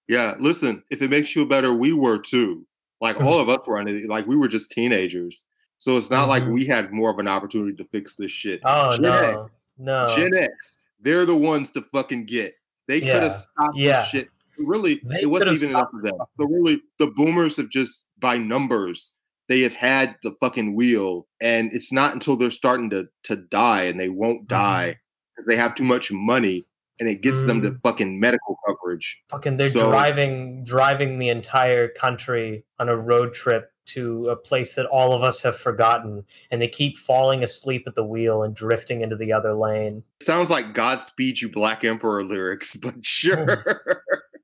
Yeah, 0.06 0.34
listen, 0.40 0.82
if 0.90 1.02
it 1.02 1.08
makes 1.10 1.36
you 1.36 1.46
better, 1.46 1.72
we 1.72 1.92
were 1.92 2.18
too. 2.18 2.66
Like 3.00 3.20
all 3.20 3.38
of 3.40 3.48
us 3.48 3.60
were 3.66 3.78
on 3.78 3.88
it. 3.88 4.08
Like 4.08 4.26
we 4.26 4.36
were 4.36 4.48
just 4.48 4.72
teenagers. 4.72 5.44
So 5.78 5.96
it's 5.96 6.10
not 6.10 6.28
like 6.28 6.42
Mhm. 6.42 6.52
we 6.52 6.66
had 6.66 6.92
more 6.92 7.08
of 7.10 7.18
an 7.20 7.28
opportunity 7.28 7.74
to 7.76 7.84
fix 7.84 8.16
this 8.16 8.30
shit. 8.30 8.60
Oh 8.64 8.96
Gen 8.96 9.06
X, 9.06 9.32
no, 9.32 9.50
no. 9.78 10.06
Gen 10.14 10.34
X, 10.34 10.79
they're 11.02 11.24
the 11.26 11.36
ones 11.36 11.70
to 11.72 11.82
fucking 11.92 12.26
get. 12.26 12.54
They 12.88 13.00
could 13.00 13.22
have 13.22 13.34
stopped 13.34 13.76
yeah. 13.76 14.00
this 14.00 14.08
shit. 14.08 14.28
Really, 14.58 15.00
They 15.04 15.22
it 15.22 15.30
wasn't 15.30 15.52
even 15.52 15.70
enough 15.70 15.88
of 15.94 16.02
them. 16.02 16.16
So 16.38 16.46
really, 16.46 16.82
the 16.98 17.06
boomers 17.06 17.56
have 17.56 17.70
just 17.70 18.08
by 18.18 18.36
numbers, 18.36 19.16
they 19.48 19.62
have 19.62 19.72
had 19.72 20.16
the 20.22 20.34
fucking 20.40 20.74
wheel, 20.74 21.26
and 21.40 21.72
it's 21.72 21.92
not 21.92 22.12
until 22.12 22.36
they're 22.36 22.50
starting 22.50 22.90
to 22.90 23.08
to 23.24 23.36
die, 23.36 23.84
and 23.84 23.98
they 23.98 24.08
won't 24.10 24.40
Mm-hmm. 24.48 24.62
die 24.62 24.98
because 25.36 25.46
they 25.48 25.56
have 25.56 25.74
too 25.74 25.84
much 25.84 26.12
money, 26.12 26.66
and 26.98 27.08
it 27.08 27.22
gets 27.22 27.44
them 27.44 27.62
to 27.62 27.78
fucking 27.82 28.20
medical 28.20 28.58
coverage. 28.66 29.22
Fucking, 29.30 29.56
they're 29.56 29.70
So- 29.70 29.88
driving 29.88 30.62
driving 30.64 31.18
the 31.18 31.30
entire 31.30 31.88
country 31.88 32.64
on 32.78 32.88
a 32.90 32.96
road 32.96 33.32
trip 33.32 33.69
to 33.94 34.28
a 34.28 34.36
place 34.36 34.74
that 34.74 34.86
all 34.86 35.12
of 35.12 35.22
us 35.22 35.42
have 35.42 35.56
forgotten, 35.56 36.24
and 36.50 36.60
they 36.60 36.68
keep 36.68 36.96
falling 36.98 37.42
asleep 37.42 37.84
at 37.86 37.94
the 37.94 38.04
wheel 38.04 38.42
and 38.42 38.54
drifting 38.54 39.00
into 39.02 39.16
the 39.16 39.32
other 39.32 39.54
lane. 39.54 40.02
Sounds 40.20 40.50
like 40.50 40.74
Godspeed 40.74 41.40
You 41.40 41.48
Black 41.48 41.84
Emperor 41.84 42.24
lyrics, 42.24 42.76
but 42.82 43.04
sure. 43.04 43.82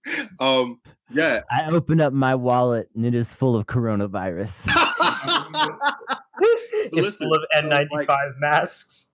um, 0.41 0.81
yeah. 1.11 1.43
I 1.51 1.67
open 1.71 2.01
up 2.01 2.13
my 2.13 2.35
wallet 2.35 2.89
and 2.95 3.07
it 3.07 3.15
is 3.15 3.33
full 3.33 3.57
of 3.57 3.67
coronavirus. 3.67 4.67
it's 6.41 6.93
Listen, 6.93 7.29
full 7.29 7.35
of 7.35 7.43
N95 7.57 7.89
like- 8.09 8.09
masks. 8.41 9.09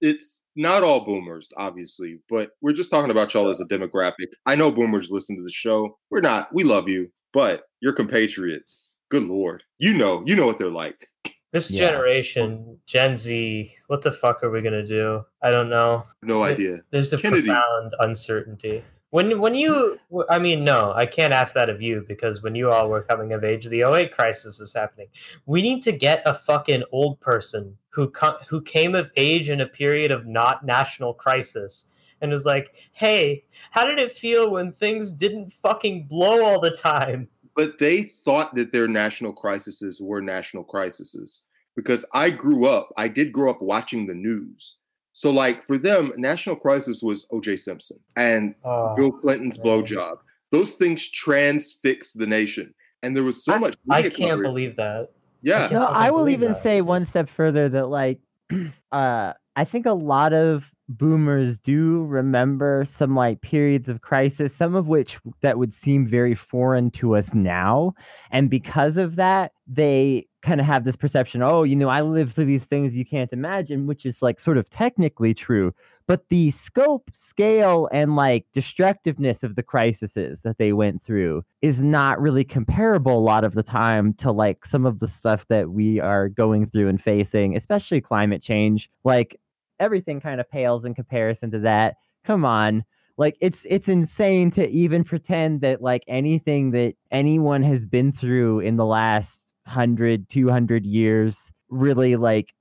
it's 0.00 0.40
not 0.56 0.82
all 0.82 1.04
boomers, 1.04 1.52
obviously, 1.56 2.18
but 2.28 2.50
we're 2.60 2.72
just 2.72 2.90
talking 2.90 3.10
about 3.10 3.32
y'all 3.34 3.48
as 3.48 3.60
a 3.60 3.64
demographic. 3.64 4.26
I 4.44 4.54
know 4.54 4.70
boomers 4.72 5.10
listen 5.10 5.36
to 5.36 5.42
the 5.42 5.50
show. 5.50 5.98
We're 6.10 6.20
not. 6.20 6.52
We 6.52 6.64
love 6.64 6.88
you, 6.88 7.10
but 7.32 7.64
your 7.80 7.92
compatriots. 7.92 8.96
Good 9.10 9.22
lord, 9.24 9.62
you 9.78 9.94
know, 9.94 10.22
you 10.26 10.36
know 10.36 10.46
what 10.46 10.58
they're 10.58 10.68
like. 10.68 11.08
This 11.50 11.70
Yeah. 11.70 11.88
generation, 11.88 12.78
Gen 12.86 13.16
Z, 13.16 13.74
what 13.86 14.02
the 14.02 14.12
fuck 14.12 14.42
are 14.44 14.50
we 14.50 14.60
gonna 14.60 14.84
do? 14.86 15.24
I 15.42 15.50
don't 15.50 15.70
know. 15.70 16.04
No 16.22 16.40
Wait. 16.40 16.52
idea. 16.52 16.76
There's 16.90 17.12
a 17.12 17.18
Kennedy. 17.18 17.46
profound 17.48 17.94
uncertainty. 18.00 18.84
When 19.10 19.40
when 19.40 19.54
you, 19.54 19.98
I 20.28 20.38
mean, 20.38 20.62
no, 20.64 20.92
I 20.94 21.06
can't 21.06 21.32
ask 21.32 21.54
that 21.54 21.70
of 21.70 21.80
you 21.80 22.04
because 22.06 22.42
when 22.42 22.54
you 22.54 22.70
all 22.70 22.90
were 22.90 23.00
coming 23.00 23.32
of 23.32 23.42
age, 23.44 23.64
the 23.66 23.82
08 23.82 24.12
crisis 24.12 24.60
is 24.60 24.74
happening. 24.74 25.08
We 25.46 25.62
need 25.62 25.80
to 25.84 25.92
get 25.92 26.20
a 26.26 26.34
fucking 26.34 26.82
old 26.92 27.18
person 27.20 27.78
who 27.88 28.10
co- 28.10 28.36
who 28.46 28.60
came 28.60 28.94
of 28.94 29.10
age 29.16 29.48
in 29.48 29.62
a 29.62 29.66
period 29.66 30.10
of 30.12 30.26
not 30.26 30.66
national 30.66 31.14
crisis 31.14 31.86
and 32.20 32.30
was 32.30 32.44
like, 32.44 32.74
"Hey, 32.92 33.44
how 33.70 33.84
did 33.84 33.98
it 34.00 34.12
feel 34.12 34.50
when 34.50 34.72
things 34.72 35.12
didn't 35.12 35.52
fucking 35.52 36.06
blow 36.08 36.44
all 36.44 36.60
the 36.60 36.70
time?" 36.70 37.28
But 37.56 37.78
they 37.78 38.04
thought 38.24 38.54
that 38.54 38.72
their 38.72 38.86
national 38.88 39.32
crises 39.32 40.00
were 40.00 40.20
national 40.20 40.64
crises 40.64 41.44
because 41.76 42.04
I 42.14 42.30
grew 42.30 42.66
up. 42.66 42.90
I 42.96 43.08
did 43.08 43.32
grow 43.32 43.50
up 43.50 43.60
watching 43.62 44.06
the 44.06 44.14
news. 44.14 44.76
So, 45.12 45.30
like 45.32 45.66
for 45.66 45.78
them, 45.78 46.12
national 46.16 46.54
crisis 46.56 47.02
was 47.02 47.26
O.J. 47.32 47.56
Simpson 47.56 47.98
and 48.16 48.54
Oh, 48.64 48.94
Bill 48.94 49.10
Clinton's 49.10 49.58
man. 49.58 49.66
blowjob. 49.82 50.18
Those 50.52 50.74
things 50.74 51.08
transfixed 51.08 52.18
the 52.18 52.26
nation, 52.26 52.72
and 53.02 53.16
there 53.16 53.24
was 53.24 53.44
so 53.44 53.58
much. 53.58 53.74
I 53.90 54.02
can't 54.02 54.14
coverage. 54.14 54.42
believe 54.46 54.76
that. 54.76 55.08
Yeah, 55.42 55.60
can't 55.60 55.72
No, 55.72 55.80
fucking 55.86 55.96
I 55.96 56.10
will 56.12 56.28
even 56.28 56.52
that. 56.52 56.62
say 56.62 56.80
one 56.80 57.04
step 57.04 57.28
further 57.28 57.68
that 57.70 57.86
like 57.88 58.20
uh 58.92 59.32
I 59.56 59.64
think 59.64 59.86
a 59.86 59.92
lot 59.92 60.32
of 60.32 60.62
boomers 60.88 61.58
do 61.58 62.04
remember 62.04 62.84
some 62.88 63.14
like 63.14 63.40
periods 63.42 63.88
of 63.88 64.00
crisis, 64.00 64.54
some 64.54 64.74
of 64.74 64.88
which 64.88 65.18
that 65.42 65.58
would 65.58 65.74
seem 65.74 66.06
very 66.06 66.34
foreign 66.34 66.90
to 66.92 67.16
us 67.16 67.34
now. 67.34 67.94
And 68.30 68.48
because 68.48 68.96
of 68.96 69.16
that, 69.16 69.52
they 69.66 70.26
kind 70.42 70.60
of 70.60 70.66
have 70.66 70.84
this 70.84 70.96
perception, 70.96 71.42
oh, 71.42 71.62
you 71.62 71.76
know, 71.76 71.88
I 71.88 72.00
lived 72.00 72.34
through 72.34 72.46
these 72.46 72.64
things 72.64 72.96
you 72.96 73.04
can't 73.04 73.32
imagine, 73.32 73.86
which 73.86 74.06
is 74.06 74.22
like 74.22 74.40
sort 74.40 74.56
of 74.56 74.68
technically 74.70 75.34
true. 75.34 75.74
But 76.06 76.26
the 76.30 76.52
scope, 76.52 77.10
scale, 77.12 77.86
and 77.92 78.16
like 78.16 78.46
destructiveness 78.54 79.42
of 79.42 79.56
the 79.56 79.62
crises 79.62 80.14
that 80.14 80.56
they 80.56 80.72
went 80.72 81.04
through 81.04 81.44
is 81.60 81.82
not 81.82 82.18
really 82.18 82.44
comparable 82.44 83.18
a 83.18 83.20
lot 83.20 83.44
of 83.44 83.54
the 83.54 83.62
time 83.62 84.14
to 84.14 84.32
like 84.32 84.64
some 84.64 84.86
of 84.86 85.00
the 85.00 85.08
stuff 85.08 85.44
that 85.48 85.70
we 85.70 86.00
are 86.00 86.30
going 86.30 86.66
through 86.66 86.88
and 86.88 87.02
facing, 87.02 87.54
especially 87.54 88.00
climate 88.00 88.40
change. 88.40 88.88
Like 89.04 89.38
everything 89.80 90.20
kind 90.20 90.40
of 90.40 90.50
pales 90.50 90.84
in 90.84 90.94
comparison 90.94 91.50
to 91.52 91.58
that. 91.60 91.96
Come 92.24 92.44
on. 92.44 92.84
Like 93.16 93.36
it's 93.40 93.66
it's 93.68 93.88
insane 93.88 94.50
to 94.52 94.68
even 94.68 95.02
pretend 95.02 95.60
that 95.62 95.82
like 95.82 96.04
anything 96.06 96.70
that 96.70 96.94
anyone 97.10 97.62
has 97.64 97.84
been 97.84 98.12
through 98.12 98.60
in 98.60 98.76
the 98.76 98.86
last 98.86 99.42
100 99.64 100.28
200 100.28 100.86
years 100.86 101.50
really 101.68 102.16
like 102.16 102.54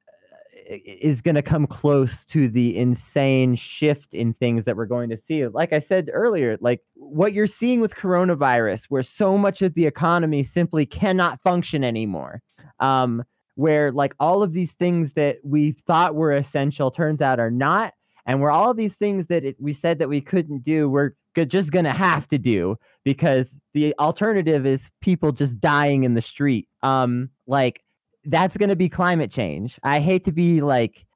is 0.69 1.21
going 1.21 1.35
to 1.35 1.41
come 1.41 1.65
close 1.65 2.25
to 2.25 2.49
the 2.49 2.77
insane 2.77 3.55
shift 3.55 4.13
in 4.13 4.33
things 4.33 4.65
that 4.65 4.75
we're 4.75 4.85
going 4.85 5.09
to 5.09 5.17
see. 5.17 5.47
Like 5.47 5.71
I 5.71 5.79
said 5.79 6.09
earlier, 6.11 6.57
like 6.59 6.81
what 6.95 7.33
you're 7.33 7.47
seeing 7.47 7.79
with 7.79 7.95
coronavirus, 7.95 8.85
where 8.89 9.03
so 9.03 9.37
much 9.37 9.61
of 9.61 9.73
the 9.75 9.85
economy 9.85 10.43
simply 10.43 10.85
cannot 10.85 11.41
function 11.41 11.83
anymore. 11.83 12.41
Um, 12.79 13.23
where 13.57 13.91
like 13.91 14.13
all 14.19 14.43
of 14.43 14.53
these 14.53 14.71
things 14.73 15.13
that 15.13 15.37
we 15.43 15.71
thought 15.87 16.13
were 16.13 16.31
essential 16.31 16.91
turns 16.91 17.23
out 17.23 17.39
are 17.39 17.49
not, 17.49 17.93
and 18.27 18.39
where 18.39 18.51
all 18.51 18.69
of 18.69 18.77
these 18.77 18.93
things 18.93 19.25
that 19.27 19.43
it, 19.43 19.55
we 19.59 19.73
said 19.73 19.97
that 19.97 20.09
we 20.09 20.21
couldn't 20.21 20.59
do, 20.59 20.87
we're 20.87 21.13
just 21.49 21.71
to 21.85 21.91
have 21.91 22.27
to 22.27 22.37
do 22.37 22.75
because 23.03 23.49
the 23.73 23.95
alternative 23.97 24.67
is 24.67 24.91
people 25.01 25.31
just 25.31 25.59
dying 25.59 26.03
in 26.03 26.13
the 26.13 26.21
street. 26.21 26.67
Um, 26.83 27.29
like 27.47 27.81
that's 28.25 28.57
to 28.69 28.75
be 28.75 28.89
climate 28.89 29.31
change. 29.31 29.79
I 29.81 30.01
hate 30.01 30.25
to 30.25 30.31
be 30.31 30.61
like 30.61 31.06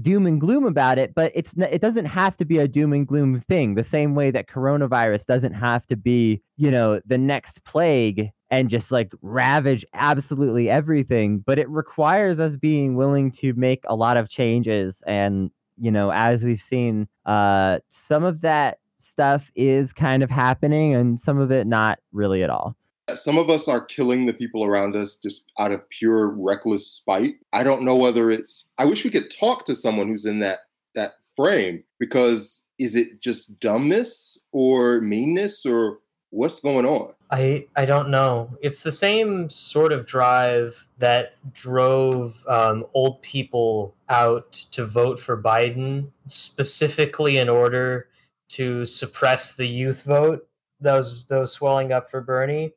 doom 0.00 0.26
and 0.26 0.40
gloom 0.40 0.66
about 0.66 0.98
it, 0.98 1.14
but 1.14 1.32
it's 1.34 1.54
it 1.56 1.80
doesn't 1.80 2.06
have 2.06 2.36
to 2.36 2.44
be 2.44 2.58
a 2.58 2.68
doom 2.68 2.92
and 2.92 3.06
gloom 3.06 3.42
thing. 3.48 3.74
The 3.74 3.84
same 3.84 4.14
way 4.14 4.30
that 4.30 4.48
coronavirus 4.48 5.26
doesn't 5.26 5.54
have 5.54 5.86
to 5.88 5.96
be, 5.96 6.42
you 6.56 6.70
know, 6.70 7.00
the 7.06 7.18
next 7.18 7.64
plague 7.64 8.30
and 8.50 8.68
just 8.68 8.92
like 8.92 9.12
ravage 9.22 9.84
absolutely 9.94 10.70
everything, 10.70 11.38
but 11.38 11.58
it 11.58 11.68
requires 11.68 12.40
us 12.40 12.56
being 12.56 12.96
willing 12.96 13.30
to 13.32 13.52
make 13.54 13.82
a 13.86 13.94
lot 13.94 14.16
of 14.16 14.28
changes 14.28 15.02
and, 15.06 15.50
you 15.76 15.90
know, 15.90 16.10
as 16.10 16.44
we've 16.44 16.62
seen, 16.62 17.08
uh 17.26 17.78
some 17.90 18.24
of 18.24 18.40
that 18.42 18.78
stuff 18.98 19.50
is 19.54 19.92
kind 19.92 20.22
of 20.22 20.30
happening 20.30 20.94
and 20.94 21.20
some 21.20 21.38
of 21.38 21.50
it 21.52 21.66
not 21.66 21.98
really 22.12 22.42
at 22.42 22.50
all. 22.50 22.76
Some 23.14 23.36
of 23.36 23.50
us 23.50 23.68
are 23.68 23.84
killing 23.84 24.26
the 24.26 24.32
people 24.32 24.64
around 24.64 24.96
us 24.96 25.16
just 25.16 25.44
out 25.58 25.72
of 25.72 25.88
pure 25.90 26.28
reckless 26.28 26.86
spite. 26.86 27.34
I 27.52 27.62
don't 27.62 27.82
know 27.82 27.96
whether 27.96 28.30
it's. 28.30 28.70
I 28.78 28.86
wish 28.86 29.04
we 29.04 29.10
could 29.10 29.30
talk 29.30 29.66
to 29.66 29.74
someone 29.74 30.08
who's 30.08 30.24
in 30.24 30.40
that 30.40 30.60
that 30.94 31.14
frame 31.36 31.82
because 31.98 32.64
is 32.78 32.94
it 32.94 33.20
just 33.20 33.58
dumbness 33.60 34.38
or 34.52 35.00
meanness 35.00 35.66
or 35.66 35.98
what's 36.30 36.60
going 36.60 36.86
on? 36.86 37.12
I 37.30 37.66
I 37.76 37.84
don't 37.84 38.10
know. 38.10 38.56
It's 38.62 38.82
the 38.82 38.92
same 38.92 39.50
sort 39.50 39.92
of 39.92 40.06
drive 40.06 40.88
that 40.98 41.34
drove 41.52 42.44
um, 42.48 42.84
old 42.94 43.20
people 43.22 43.94
out 44.08 44.52
to 44.70 44.84
vote 44.84 45.20
for 45.20 45.40
Biden, 45.40 46.10
specifically 46.26 47.38
in 47.38 47.48
order 47.48 48.08
to 48.50 48.86
suppress 48.86 49.54
the 49.54 49.66
youth 49.66 50.04
vote 50.04 50.46
that 50.80 50.94
was 50.94 51.26
swelling 51.52 51.92
up 51.92 52.10
for 52.10 52.20
Bernie. 52.20 52.72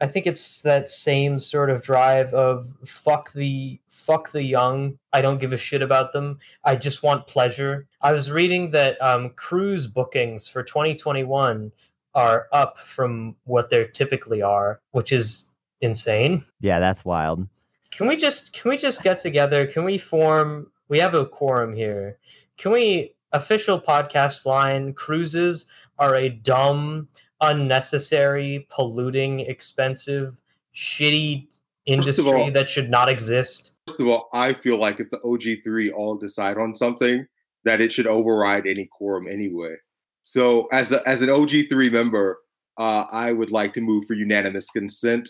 I 0.00 0.06
think 0.06 0.26
it's 0.26 0.62
that 0.62 0.88
same 0.88 1.38
sort 1.38 1.70
of 1.70 1.82
drive 1.82 2.32
of 2.32 2.72
fuck 2.84 3.32
the 3.32 3.78
fuck 3.88 4.32
the 4.32 4.42
young. 4.42 4.98
I 5.12 5.20
don't 5.20 5.38
give 5.38 5.52
a 5.52 5.58
shit 5.58 5.82
about 5.82 6.12
them. 6.12 6.38
I 6.64 6.76
just 6.76 7.02
want 7.02 7.26
pleasure. 7.26 7.86
I 8.00 8.12
was 8.12 8.30
reading 8.30 8.70
that 8.70 9.00
um, 9.02 9.30
cruise 9.30 9.86
bookings 9.86 10.48
for 10.48 10.62
2021 10.62 11.70
are 12.14 12.48
up 12.52 12.78
from 12.78 13.36
what 13.44 13.70
they 13.70 13.86
typically 13.92 14.42
are, 14.42 14.80
which 14.92 15.12
is 15.12 15.46
insane. 15.80 16.44
Yeah, 16.60 16.80
that's 16.80 17.04
wild. 17.04 17.46
Can 17.90 18.06
we 18.06 18.16
just 18.16 18.52
can 18.52 18.70
we 18.70 18.76
just 18.76 19.02
get 19.02 19.20
together? 19.20 19.66
Can 19.66 19.84
we 19.84 19.98
form 19.98 20.70
we 20.90 20.98
have 20.98 21.14
a 21.14 21.24
quorum 21.24 21.72
here. 21.72 22.18
Can 22.58 22.72
we 22.72 23.14
official 23.32 23.80
podcast 23.80 24.44
line 24.44 24.92
cruises 24.92 25.66
are 25.98 26.16
a 26.16 26.28
dumb, 26.28 27.08
unnecessary, 27.40 28.66
polluting, 28.70 29.40
expensive, 29.40 30.40
shitty 30.74 31.46
industry 31.86 32.24
all- 32.24 32.50
that 32.52 32.68
should 32.68 32.90
not 32.90 33.08
exist. 33.08 33.72
First 33.86 34.00
of 34.00 34.08
all, 34.08 34.28
I 34.32 34.52
feel 34.52 34.78
like 34.78 35.00
if 35.00 35.10
the 35.10 35.18
OG3 35.18 35.92
all 35.92 36.16
decide 36.16 36.58
on 36.58 36.76
something, 36.76 37.26
that 37.64 37.80
it 37.80 37.92
should 37.92 38.06
override 38.06 38.66
any 38.66 38.86
quorum 38.86 39.26
anyway. 39.28 39.74
So, 40.22 40.66
as 40.72 40.92
a, 40.92 41.06
as 41.08 41.22
an 41.22 41.28
OG3 41.28 41.90
member, 41.92 42.38
uh, 42.78 43.04
I 43.10 43.32
would 43.32 43.50
like 43.50 43.72
to 43.74 43.80
move 43.80 44.04
for 44.06 44.14
unanimous 44.14 44.70
consent. 44.70 45.28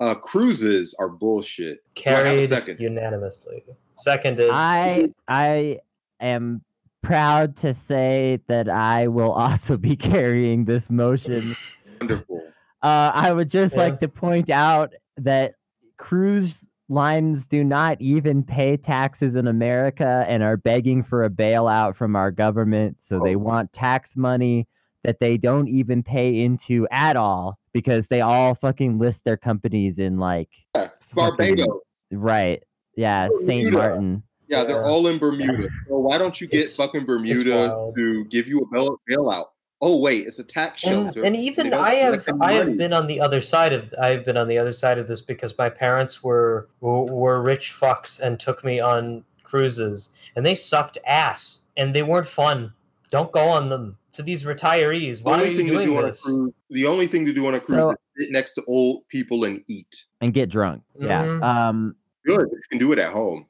Uh, 0.00 0.14
cruises 0.14 0.94
are 0.98 1.08
bullshit. 1.08 1.78
Do 1.94 2.02
I 2.02 2.04
Carried 2.04 2.48
second? 2.48 2.80
unanimously. 2.80 3.64
Seconded. 3.96 4.48
I 4.50 5.10
I 5.28 5.80
am 6.20 6.62
proud 7.02 7.56
to 7.58 7.72
say 7.74 8.40
that 8.48 8.68
I 8.68 9.08
will 9.08 9.32
also 9.32 9.76
be 9.76 9.96
carrying 9.96 10.64
this 10.64 10.90
motion. 10.90 11.54
Wonderful. 12.00 12.42
Uh, 12.82 13.10
I 13.14 13.32
would 13.32 13.50
just 13.50 13.74
Yeah. 13.74 13.80
like 13.84 13.98
to 14.00 14.08
point 14.08 14.50
out 14.50 14.94
that 15.18 15.54
cruise 15.98 16.62
lines 16.88 17.46
do 17.46 17.62
not 17.62 18.00
even 18.00 18.42
pay 18.42 18.76
taxes 18.76 19.36
in 19.36 19.46
America 19.46 20.24
and 20.26 20.42
are 20.42 20.56
begging 20.56 21.02
for 21.04 21.22
a 21.24 21.30
bailout 21.30 21.94
from 21.94 22.16
our 22.16 22.30
government. 22.30 22.96
So 23.00 23.20
they 23.22 23.36
Oh. 23.36 23.38
want 23.40 23.72
tax 23.72 24.16
money 24.16 24.66
that 25.04 25.20
they 25.20 25.36
don't 25.38 25.68
even 25.68 26.02
pay 26.02 26.42
into 26.42 26.86
at 26.90 27.16
all 27.16 27.58
because 27.72 28.08
they 28.08 28.20
all 28.20 28.54
fucking 28.54 28.98
list 28.98 29.24
their 29.24 29.36
companies 29.36 29.98
in 29.98 30.18
like 30.18 30.48
Yeah, 30.74 30.88
Barbados. 31.14 31.80
Right. 32.10 32.62
Yeah, 32.96 33.28
St. 33.46 33.64
Bermuda. 33.66 33.76
Martin. 33.76 34.22
Yeah, 34.50 34.64
they're 34.64 34.84
all 34.84 35.06
in 35.06 35.18
Bermuda. 35.18 35.68
So 35.88 35.98
why 35.98 36.18
don't 36.18 36.40
you 36.40 36.48
get 36.48 36.60
It's- 36.62 36.76
fucking 36.76 37.04
Bermuda 37.04 37.92
to 37.96 38.24
give 38.26 38.46
you 38.48 38.58
a 38.60 38.66
bailout? 38.66 39.46
Oh 39.82 39.98
wait, 39.98 40.26
it's 40.26 40.38
a 40.38 40.44
tax 40.44 40.82
shelter. 40.82 41.24
and 41.24 41.34
They 41.34 41.38
even 41.40 41.70
don't 41.70 41.82
I 41.82 41.94
have 41.94 42.24
I 42.40 42.52
have 42.52 42.76
been 42.76 42.92
on 42.92 43.06
the 43.06 43.18
other 43.20 43.40
side 43.40 43.72
of 43.72 43.94
I 44.02 44.10
have 44.10 44.26
been 44.26 44.36
on 44.36 44.46
the 44.48 44.58
other 44.58 44.72
side 44.72 44.98
of 44.98 45.06
this 45.08 45.22
because 45.22 45.56
my 45.56 45.70
parents 45.70 46.22
were 46.22 46.68
were, 46.80 47.04
were 47.06 47.40
rich 47.42 47.70
fucks 47.70 48.20
and 48.20 48.38
took 48.38 48.62
me 48.62 48.78
on 48.80 49.24
cruises 49.42 50.10
and 50.36 50.44
they 50.44 50.54
sucked 50.54 50.98
ass 51.06 51.62
and 51.78 51.94
they 51.94 52.02
weren't 52.02 52.26
fun. 52.26 52.72
Don't 53.10 53.32
go 53.32 53.48
on 53.48 53.68
them. 53.70 53.96
To 54.14 54.22
these 54.22 54.42
retirees, 54.44 55.18
The 55.18 55.24
why 55.24 55.32
are 55.32 55.34
only 55.36 55.50
you 55.52 55.56
thing 55.56 55.66
to 55.68 55.72
doing 55.74 55.86
do 55.86 55.98
on 55.98 56.04
a 56.04 56.06
this? 56.08 56.22
cruise. 56.24 56.52
The 56.70 56.86
only 56.86 57.06
thing 57.06 57.24
to 57.26 57.32
do 57.32 57.46
on 57.46 57.54
a 57.54 57.60
cruise 57.60 57.78
So- 57.78 57.90
is 57.92 57.96
sit 58.26 58.32
next 58.32 58.54
to 58.54 58.64
old 58.66 59.06
people 59.08 59.44
and 59.44 59.62
eat. 59.68 60.04
and 60.20 60.34
get 60.34 60.50
drunk. 60.50 60.82
Yeah. 61.00 61.22
Mhm. 61.24 61.42
Um 61.44 61.96
Good. 62.26 62.48
You 62.52 62.60
can 62.70 62.78
do 62.78 62.92
it 62.92 62.98
at 62.98 63.12
home. 63.12 63.46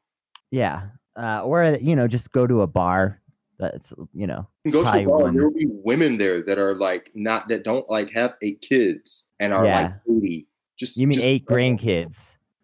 Yeah. 0.50 0.82
Uh 1.16 1.42
or 1.44 1.76
you 1.80 1.94
know, 1.96 2.06
just 2.08 2.32
go 2.32 2.46
to 2.46 2.62
a 2.62 2.66
bar. 2.66 3.20
That's 3.58 3.92
you 4.14 4.26
know. 4.26 4.46
Go 4.70 4.82
to 4.82 4.88
a 4.88 5.04
bar. 5.04 5.18
one. 5.22 5.34
There 5.34 5.44
will 5.48 5.54
be 5.54 5.66
women 5.68 6.16
there 6.18 6.42
that 6.44 6.58
are 6.58 6.74
like 6.74 7.10
not 7.14 7.48
that 7.48 7.62
don't 7.64 7.88
like 7.90 8.10
have 8.14 8.34
eight 8.42 8.60
kids 8.62 9.26
and 9.38 9.52
are 9.52 9.64
Yeah. 9.66 9.82
like 9.82 9.92
eighty. 10.16 10.46
Just 10.78 10.96
You 10.96 11.06
mean 11.06 11.16
just- 11.16 11.26
eight 11.28 11.44
grandkids. 11.46 12.16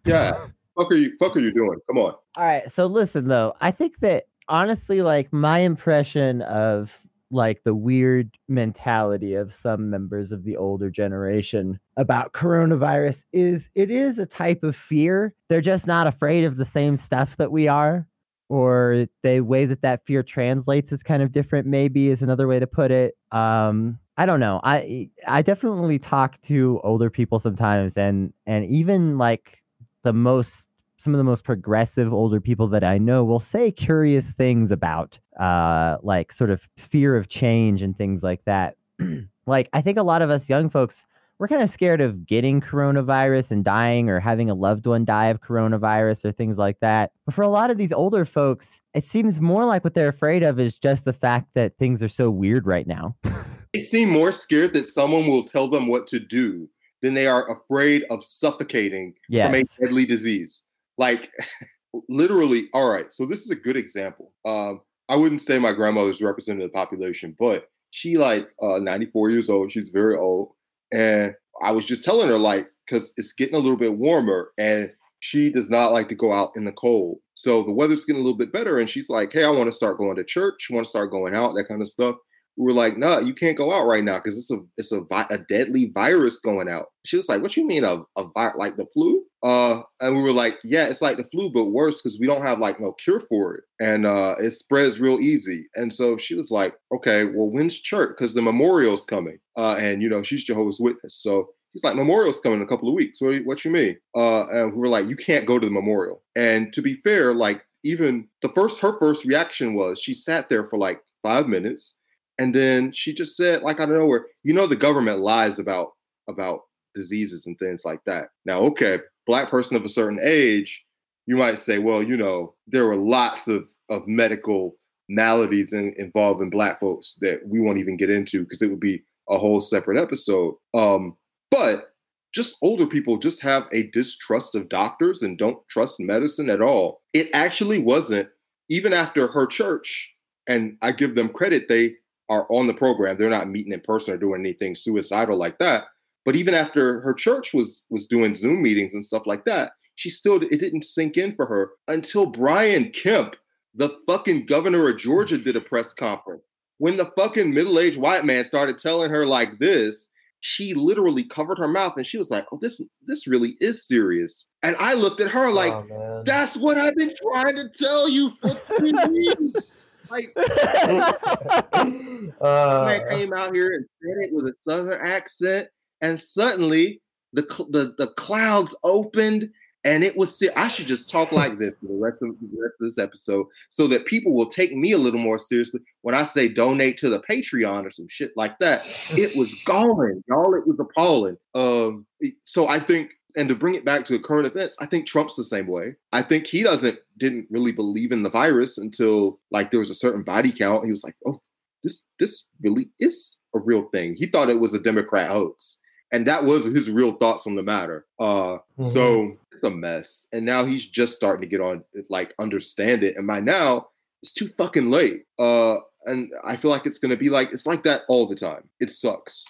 Yeah. 0.05 0.47
Fuck 0.79 0.93
are 0.93 0.97
you? 0.97 1.17
Fuck 1.19 1.37
are 1.37 1.41
you 1.41 1.53
doing? 1.53 1.79
Come 1.87 1.99
on. 1.99 2.15
All 2.37 2.45
right. 2.45 2.71
So 2.71 2.87
listen 2.87 3.29
though, 3.29 3.55
I 3.61 3.71
think 3.71 3.99
that 4.01 4.27
honestly, 4.49 5.03
like 5.03 5.33
my 5.33 5.61
impression 5.61 6.43
of 6.43 6.93
like 7.31 7.63
the 7.65 7.75
weird 7.75 8.31
mentality 8.49 9.35
of 9.35 9.53
some 9.53 9.91
members 9.91 10.33
of 10.33 10.45
the 10.45 10.57
older 10.57 10.91
generation 10.91 11.79
about 11.97 12.33
coronavirus 12.33 13.25
is 13.33 13.71
it 13.75 13.91
is 13.91 14.19
a 14.19 14.27
type 14.27 14.63
of 14.63 14.77
fear. 14.77 15.35
They're 15.49 15.61
just 15.61 15.87
not 15.87 16.07
afraid 16.07 16.45
of 16.45 16.57
the 16.57 16.65
same 16.65 16.97
stuff 16.97 17.37
that 17.39 17.53
we 17.53 17.69
are. 17.69 18.07
Or 18.49 19.07
the 19.25 19.41
way 19.41 19.65
that 19.65 19.83
that 19.83 20.07
fear 20.07 20.23
translates 20.23 20.93
is 20.93 21.03
kind 21.03 21.21
of 21.21 21.33
different, 21.33 21.67
maybe 21.67 22.11
is 22.11 22.23
another 22.23 22.47
way 22.47 22.61
to 22.61 22.67
put 22.69 22.93
it. 22.93 23.17
Um, 23.33 23.99
I 24.17 24.25
don't 24.25 24.39
know. 24.39 24.61
I 24.63 25.11
I 25.27 25.43
definitely 25.43 25.99
talk 25.99 26.41
to 26.43 26.81
older 26.85 27.11
people 27.11 27.41
sometimes 27.41 27.97
and 27.97 28.33
and 28.47 28.65
even 28.67 29.19
like 29.19 29.59
the 30.05 30.13
most 30.13 30.66
some 30.99 31.15
of 31.15 31.19
the 31.19 31.25
most 31.25 31.45
progressive 31.45 32.13
older 32.13 32.41
people 32.41 32.69
that 32.69 32.85
I 32.85 32.99
know 32.99 33.25
will 33.25 33.41
say 33.41 33.71
curious 33.71 34.31
things 34.31 34.71
about 34.71 35.19
uh 35.39 35.99
like 36.03 36.33
sort 36.33 36.51
of 36.51 36.63
fear 36.77 37.17
of 37.17 37.29
change 37.29 37.83
and 37.83 37.97
things 37.97 38.23
like 38.23 38.45
that. 38.47 38.77
like 39.47 39.69
I 39.73 39.83
think 39.83 39.99
a 39.99 40.03
lot 40.03 40.23
of 40.23 40.31
us 40.31 40.49
young 40.49 40.71
folks 40.71 41.05
we're 41.39 41.49
kind 41.49 41.63
of 41.63 41.71
scared 41.71 42.01
of 42.01 42.27
getting 42.27 42.61
coronavirus 42.61 43.51
and 43.51 43.65
dying 43.65 44.09
or 44.09 44.21
having 44.21 44.49
a 44.49 44.55
loved 44.55 44.87
one 44.87 45.05
die 45.05 45.27
of 45.27 45.41
coronavirus 45.41 46.25
or 46.25 46.33
things 46.33 46.57
like 46.57 46.81
that. 46.81 47.13
But 47.27 47.35
for 47.35 47.43
a 47.43 47.49
lot 47.49 47.71
of 47.71 47.77
these 47.77 47.93
older 47.93 48.25
folks, 48.25 48.81
it 48.95 49.05
seems 49.07 49.41
more 49.41 49.67
like 49.67 49.85
what 49.85 49.95
they're 49.95 50.09
afraid 50.09 50.43
of 50.43 50.59
is 50.59 50.79
just 50.79 51.05
the 51.05 51.13
fact 51.13 51.49
that 51.55 51.77
things 51.79 52.03
are 52.03 52.09
so 52.09 52.31
weird 52.31 52.67
right 52.67 52.87
now. 52.87 53.17
They 53.75 53.83
seem 53.83 54.09
more 54.09 54.33
scared 54.33 54.73
that 54.73 54.87
someone 54.87 55.27
will 55.27 55.45
tell 55.45 55.69
them 55.69 55.87
what 55.89 56.07
to 56.07 56.19
do 56.19 56.71
than 57.03 57.13
they 57.13 57.27
are 57.27 57.47
afraid 57.51 58.05
of 58.09 58.25
suffocating 58.25 59.13
yes. 59.29 59.47
from 59.47 59.55
a 59.55 59.65
deadly 59.79 60.07
disease. 60.07 60.63
Like 60.99 61.31
literally, 62.09 62.69
all 62.73 62.89
right. 62.89 63.13
So 63.13 63.27
this 63.27 63.41
is 63.41 63.51
a 63.51 63.57
good 63.57 63.77
example. 63.77 64.33
Um, 64.45 64.81
I 65.09 65.17
wouldn't 65.17 65.41
say 65.41 65.59
my 65.59 65.73
grandmother's 65.73 66.23
representative 66.23 66.67
of 66.67 66.73
the 66.73 66.77
population, 66.77 67.37
but 67.39 67.69
she 67.91 68.17
like 68.17 68.49
uh 68.63 68.79
94 68.79 69.31
years 69.31 69.49
old. 69.49 69.73
She's 69.73 69.91
very 69.91 70.17
old. 70.17 70.53
And 70.93 71.35
I 71.63 71.73
was 71.73 71.85
just 71.85 72.05
telling 72.05 72.29
her, 72.29 72.39
like, 72.39 72.69
because 72.87 73.13
it's 73.17 73.33
getting 73.33 73.55
a 73.55 73.59
little 73.59 73.79
bit 73.79 73.97
warmer 73.97 74.51
and 74.59 74.93
she 75.21 75.51
does 75.51 75.71
not 75.71 75.93
like 75.93 76.09
to 76.09 76.15
go 76.15 76.33
out 76.33 76.53
in 76.57 76.65
the 76.65 76.73
cold. 76.73 77.19
So 77.35 77.63
the 77.63 77.73
weather's 77.73 78.05
getting 78.05 78.21
a 78.21 78.25
little 78.25 78.39
bit 78.39 78.53
better. 78.53 78.79
And 78.79 78.89
she's 78.89 79.09
like, 79.09 79.33
Hey, 79.33 79.45
I 79.45 79.51
want 79.51 79.67
to 79.67 79.73
start 79.73 79.99
going 79.99 80.17
to 80.17 80.25
church, 80.25 80.69
want 80.71 80.85
to 80.85 80.91
start 80.91 81.11
going 81.11 81.35
out, 81.35 81.55
that 81.55 81.69
kind 81.69 81.83
of 81.83 81.89
stuff. 81.89 82.17
We 82.57 82.65
were 82.65 82.73
like, 82.73 82.97
no, 82.97 83.19
you 83.19 83.35
can't 83.35 83.57
go 83.57 83.73
out 83.73 83.87
right 83.87 84.05
now 84.05 84.17
because 84.17 84.39
it's 84.39 84.51
a 84.51 84.59
it's 84.77 84.93
a, 84.93 85.03
a 85.31 85.39
deadly 85.49 85.91
virus 85.95 86.41
going 86.41 86.69
out. 86.69 86.87
She 87.05 87.17
was 87.17 87.29
like, 87.29 87.43
what 87.43 87.57
you 87.57 87.67
mean 87.67 87.85
a, 87.85 88.03
a 88.17 88.25
vi- 88.35 88.55
like 88.57 88.77
the 88.77 88.87
flu? 88.93 89.23
Uh, 89.43 89.83
and 90.01 90.17
we 90.17 90.23
were 90.23 90.33
like, 90.33 90.59
yeah, 90.65 90.87
it's 90.87 91.03
like 91.03 91.19
the 91.19 91.25
flu, 91.25 91.51
but 91.51 91.67
worse 91.67 92.01
because 92.01 92.19
we 92.19 92.27
don't 92.27 92.43
have 92.43 92.59
like 92.59 92.81
no 92.81 92.93
cure 92.93 93.21
for 93.21 93.55
it, 93.55 93.65
and 93.79 94.07
uh, 94.07 94.37
it 94.39 94.51
spreads 94.51 94.99
real 94.99 95.21
easy. 95.21 95.67
And 95.75 95.93
so 95.93 96.17
she 96.17 96.35
was 96.35 96.51
like, 96.51 96.75
okay, 96.95 97.25
well, 97.25 97.51
when's 97.51 97.79
church? 97.79 98.17
Because 98.17 98.35
the 98.35 98.43
memorial's 98.43 99.05
coming, 99.05 99.39
uh, 99.57 99.77
and 99.79 100.03
you 100.03 100.09
know 100.09 100.23
she's 100.23 100.45
Jehovah's 100.45 100.81
Witness, 100.81 101.15
so 101.15 101.51
he's 101.77 101.85
like, 101.85 101.95
memorial's 101.95 102.41
coming 102.41 102.61
in 102.61 102.65
a 102.65 102.69
couple 102.69 102.89
of 102.89 102.95
weeks. 102.95 103.21
What, 103.21 103.45
what 103.45 103.65
you 103.65 103.71
mean? 103.71 103.99
Uh, 104.15 104.47
and 104.47 104.73
we 104.73 104.79
were 104.79 104.89
like, 104.89 105.07
you 105.07 105.17
can't 105.17 105.47
go 105.47 105.59
to 105.59 105.67
the 105.67 105.73
memorial. 105.73 106.23
And 106.35 106.73
to 106.73 106.81
be 106.81 106.95
fair, 106.95 107.35
like 107.35 107.63
even 107.85 108.29
the 108.43 108.49
first 108.49 108.81
her 108.81 108.99
first 108.99 109.25
reaction 109.25 109.75
was 109.75 110.01
she 110.01 110.15
sat 110.15 110.49
there 110.49 110.67
for 110.67 110.79
like 110.79 111.01
five 111.23 111.49
minutes 111.49 111.97
and 112.39 112.55
then 112.55 112.93
she 112.93 113.13
just 113.13 113.37
said 113.37 113.63
like 113.63 113.81
out 113.81 113.91
of 113.91 113.97
nowhere 113.97 114.27
you 114.43 114.53
know 114.53 114.67
the 114.67 114.77
government 114.77 115.21
lies 115.21 115.59
about 115.59 115.93
about 116.29 116.61
diseases 116.95 117.47
and 117.47 117.59
things 117.59 117.83
like 117.85 118.01
that. 118.07 118.25
Now 118.45 118.61
okay 118.61 118.99
black 119.27 119.51
person 119.51 119.77
of 119.77 119.85
a 119.85 119.89
certain 119.89 120.19
age 120.23 120.85
you 121.27 121.37
might 121.37 121.59
say 121.59 121.79
well 121.79 122.03
you 122.03 122.17
know 122.17 122.55
there 122.67 122.87
were 122.87 122.97
lots 122.97 123.49
of 123.49 123.69
of 123.89 124.07
medical 124.07 124.77
maladies 125.09 125.73
in, 125.73 125.95
involving 125.97 126.51
black 126.51 126.81
folks 126.81 127.17
that 127.21 127.41
we 127.47 127.61
won't 127.61 127.79
even 127.79 127.97
get 127.97 128.11
into 128.11 128.43
because 128.43 128.63
it 128.63 128.71
would 128.71 128.81
be 128.81 129.03
a 129.29 129.39
whole 129.39 129.61
separate 129.61 130.01
episode. 130.01 130.55
Um 130.75 131.17
but 131.51 131.93
just 132.35 132.57
older 132.61 132.87
people 132.87 133.17
just 133.17 133.41
have 133.41 133.67
a 133.73 133.85
distrust 133.93 134.55
of 134.55 134.69
doctors 134.69 135.23
and 135.23 135.39
don't 135.39 135.67
trust 135.69 136.01
medicine 136.01 136.51
at 136.51 136.61
all. 136.61 137.01
It 137.15 137.29
actually 137.33 137.79
wasn't 137.79 138.29
even 138.69 138.93
after 138.93 139.29
her 139.29 139.47
church 139.47 140.13
and 140.47 140.77
i 140.83 140.93
give 140.93 141.15
them 141.15 141.29
credit 141.29 141.69
they 141.69 141.95
are 142.29 142.47
on 142.51 142.67
the 142.67 142.75
program. 142.75 143.17
They're 143.17 143.31
not 143.31 143.49
meeting 143.49 143.73
in 143.73 143.81
person 143.81 144.15
or 144.15 144.19
doing 144.19 144.41
anything 144.41 144.75
suicidal 144.75 145.37
like 145.37 145.59
that. 145.59 145.85
But 146.25 146.37
even 146.37 146.55
after 146.55 147.01
her 147.01 147.15
church 147.15 147.55
was 147.55 147.85
was 147.89 148.07
doing 148.07 148.35
Zoom 148.35 148.63
meetings 148.63 148.95
and 148.95 149.05
stuff 149.05 149.27
like 149.27 149.45
that, 149.45 149.73
she 149.95 150.11
still 150.11 150.43
it 150.43 150.59
didn't 150.59 150.85
sink 150.85 151.17
in 151.17 151.35
for 151.35 151.47
her 151.47 151.71
until 151.89 152.27
Brian 152.27 152.91
Kemp, 152.91 153.37
the 153.75 153.97
fucking 154.09 154.47
governor 154.47 154.89
of 154.89 154.99
Georgia, 154.99 155.39
did 155.39 155.57
a 155.57 155.61
press 155.61 155.95
conference. 155.95 156.43
When 156.79 156.99
the 156.99 157.11
fucking 157.17 157.55
middle-aged 157.55 157.97
white 157.97 158.25
man 158.25 158.45
started 158.45 158.77
telling 158.77 159.11
her 159.11 159.25
like 159.25 159.59
this, 159.59 160.11
she 160.41 160.75
literally 160.75 161.25
covered 161.25 161.59
her 161.59 161.69
mouth 161.69 161.97
and 161.97 162.07
she 162.07 162.19
was 162.19 162.31
like, 162.31 162.47
"Oh, 162.53 162.59
this 162.61 162.81
this 163.03 163.27
really 163.27 163.55
is 163.61 163.87
serious." 163.87 164.49
And 164.63 164.77
I 164.79 164.95
looked 164.95 165.21
at 165.21 165.31
her 165.31 165.51
like, 165.51 165.73
oh, 165.73 166.23
"That's 166.25 166.57
what 166.57 166.77
I've 166.77 166.97
been 166.97 167.15
trying 167.33 167.57
to 167.57 167.69
tell 167.75 168.09
you 168.09 168.33
for 168.41 168.51
three 168.79 168.93
years." 169.15 169.86
Like, 170.11 170.29
Uh, 172.41 173.01
came 173.11 173.33
out 173.33 173.55
here 173.55 173.73
and 173.73 173.87
said 174.03 174.25
it 174.25 174.33
with 174.33 174.47
a 174.47 174.55
southern 174.61 175.01
accent, 175.07 175.69
and 176.01 176.21
suddenly 176.21 177.01
the 177.33 177.43
the, 177.71 177.95
the 177.99 178.09
clouds 178.17 178.77
opened, 178.85 179.49
and 179.85 180.05
it 180.05 180.17
was. 180.17 180.43
I 180.57 180.69
should 180.69 180.87
just 180.87 181.11
talk 181.11 181.33
like 181.33 181.59
this 181.59 181.75
for 181.81 181.87
the 181.87 181.99
rest 181.99 182.19
of 182.23 182.29
the 182.41 182.49
rest 182.61 182.75
of 182.81 182.87
this 182.87 182.99
episode, 182.99 183.47
so 183.71 183.87
that 183.89 184.07
people 184.07 184.35
will 184.35 184.49
take 184.49 184.75
me 184.75 184.93
a 184.93 184.99
little 184.99 185.21
more 185.21 185.39
seriously 185.39 185.81
when 186.03 186.15
I 186.15 186.25
say 186.25 186.49
donate 186.49 186.99
to 186.99 187.09
the 187.09 187.21
Patreon 187.21 187.85
or 187.85 187.91
some 187.91 188.09
shit 188.09 188.33
like 188.37 188.59
that. 188.59 188.81
It 189.13 189.37
was 189.37 189.55
galling, 189.65 190.23
y'all. 190.29 190.55
It 190.55 190.67
was 190.67 190.79
appalling. 190.79 191.37
Um, 191.55 192.07
so 192.45 192.69
I 192.69 192.81
think. 192.81 193.13
And 193.37 193.49
to 193.49 193.55
bring 193.55 193.75
it 193.75 193.85
back 193.85 194.07
to 194.07 194.13
the 194.15 194.19
current 194.19 194.47
events, 194.47 194.77
I 194.81 194.87
think 194.87 195.07
Trump's 195.07 195.37
the 195.37 195.45
same 195.45 195.67
way. 195.67 195.97
I 196.13 196.23
think 196.23 196.47
he 196.47 196.63
doesn't 196.63 196.99
didn't 197.19 197.47
really 197.51 197.73
believe 197.73 198.13
in 198.13 198.23
the 198.23 198.31
virus 198.31 198.79
until 198.79 199.41
like 199.51 199.71
there 199.71 199.81
was 199.81 199.91
a 199.91 199.95
certain 199.95 200.23
body 200.23 200.53
count. 200.53 200.85
He 200.85 200.91
was 200.91 201.05
like, 201.05 201.17
"Oh, 201.27 201.41
this 201.87 202.03
this 202.19 202.47
really 202.61 202.91
is 202.99 203.37
a 203.55 203.59
real 203.61 203.89
thing. 203.93 204.15
He 204.17 204.27
thought 204.27 204.51
it 204.51 204.61
was 204.61 204.75
a 204.75 204.81
Democrat 204.81 205.29
hoax. 205.29 205.81
And 206.13 206.27
that 206.27 206.45
was 206.45 206.65
his 206.65 206.91
real 206.91 207.13
thoughts 207.13 207.47
on 207.47 207.57
the 207.57 207.63
matter. 207.63 208.07
Uh 208.19 208.59
so 208.81 209.37
it's 209.53 209.63
a 209.63 209.71
mess. 209.71 210.27
And 210.33 210.45
now 210.45 210.65
he's 210.65 210.87
just 210.87 211.15
starting 211.15 211.43
to 211.43 211.49
get 211.49 211.61
on 211.61 211.85
like 212.11 212.35
understand 212.39 213.03
it. 213.03 213.17
And 213.17 213.27
by 213.27 213.41
now, 213.41 213.89
it's 214.23 214.33
too 214.33 214.49
fucking 214.49 214.91
late. 214.91 215.25
Uh 215.39 215.77
and 216.05 216.31
I 216.45 216.57
feel 216.57 216.71
like 216.71 216.87
it's 216.87 216.99
gonna 216.99 217.17
be 217.17 217.31
like 217.31 217.53
it's 217.53 217.67
like 217.67 217.83
that 217.85 218.03
all 218.09 218.27
the 218.27 218.37
time. 218.37 218.69
It 218.81 218.91
sucks. 218.91 219.45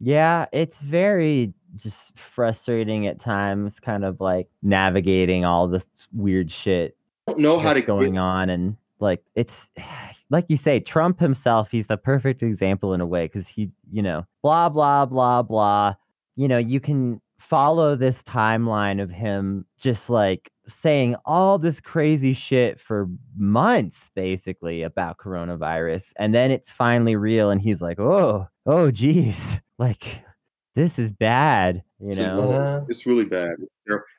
Yeah, 0.00 0.46
it's 0.52 0.78
very 0.78 1.54
just 1.76 2.12
frustrating 2.16 3.06
at 3.06 3.20
times, 3.20 3.80
kind 3.80 4.04
of 4.04 4.20
like 4.20 4.48
navigating 4.62 5.44
all 5.44 5.68
this 5.68 5.84
weird 6.12 6.50
shit 6.50 6.96
I 7.28 7.32
don't 7.32 7.40
know 7.40 7.58
how 7.58 7.72
to 7.72 7.80
going 7.80 8.14
get, 8.14 8.20
on 8.20 8.50
and 8.50 8.76
like 9.00 9.22
it's 9.34 9.68
like 10.30 10.46
you 10.48 10.56
say, 10.56 10.80
Trump 10.80 11.20
himself, 11.20 11.70
he's 11.70 11.86
the 11.86 11.96
perfect 11.96 12.42
example 12.42 12.94
in 12.94 13.02
a 13.02 13.06
way 13.06 13.26
because 13.26 13.46
he, 13.46 13.70
you 13.92 14.00
know, 14.00 14.26
blah, 14.42 14.70
blah, 14.70 15.04
blah, 15.04 15.42
blah. 15.42 15.94
You 16.36 16.48
know, 16.48 16.56
you 16.56 16.80
can 16.80 17.20
follow 17.38 17.94
this 17.94 18.22
timeline 18.22 19.02
of 19.02 19.10
him 19.10 19.66
just 19.78 20.08
like 20.08 20.50
saying 20.66 21.16
all 21.26 21.58
this 21.58 21.80
crazy 21.80 22.32
shit 22.32 22.80
for 22.80 23.08
months 23.36 24.10
basically 24.14 24.82
about 24.82 25.18
coronavirus 25.18 26.12
and 26.16 26.32
then 26.32 26.52
it's 26.52 26.70
finally 26.70 27.16
real 27.16 27.50
and 27.50 27.60
he's 27.60 27.82
like 27.82 27.98
oh 27.98 28.46
oh 28.64 28.92
geez 28.92 29.44
like 29.78 30.22
this 30.74 30.98
is 30.98 31.12
bad 31.12 31.82
you 32.02 32.08
It's 32.08 32.18
know 32.18 32.40
annoying. 32.40 32.60
Uh-huh. 32.60 32.84
It's 32.88 33.06
really 33.06 33.24
bad. 33.24 33.56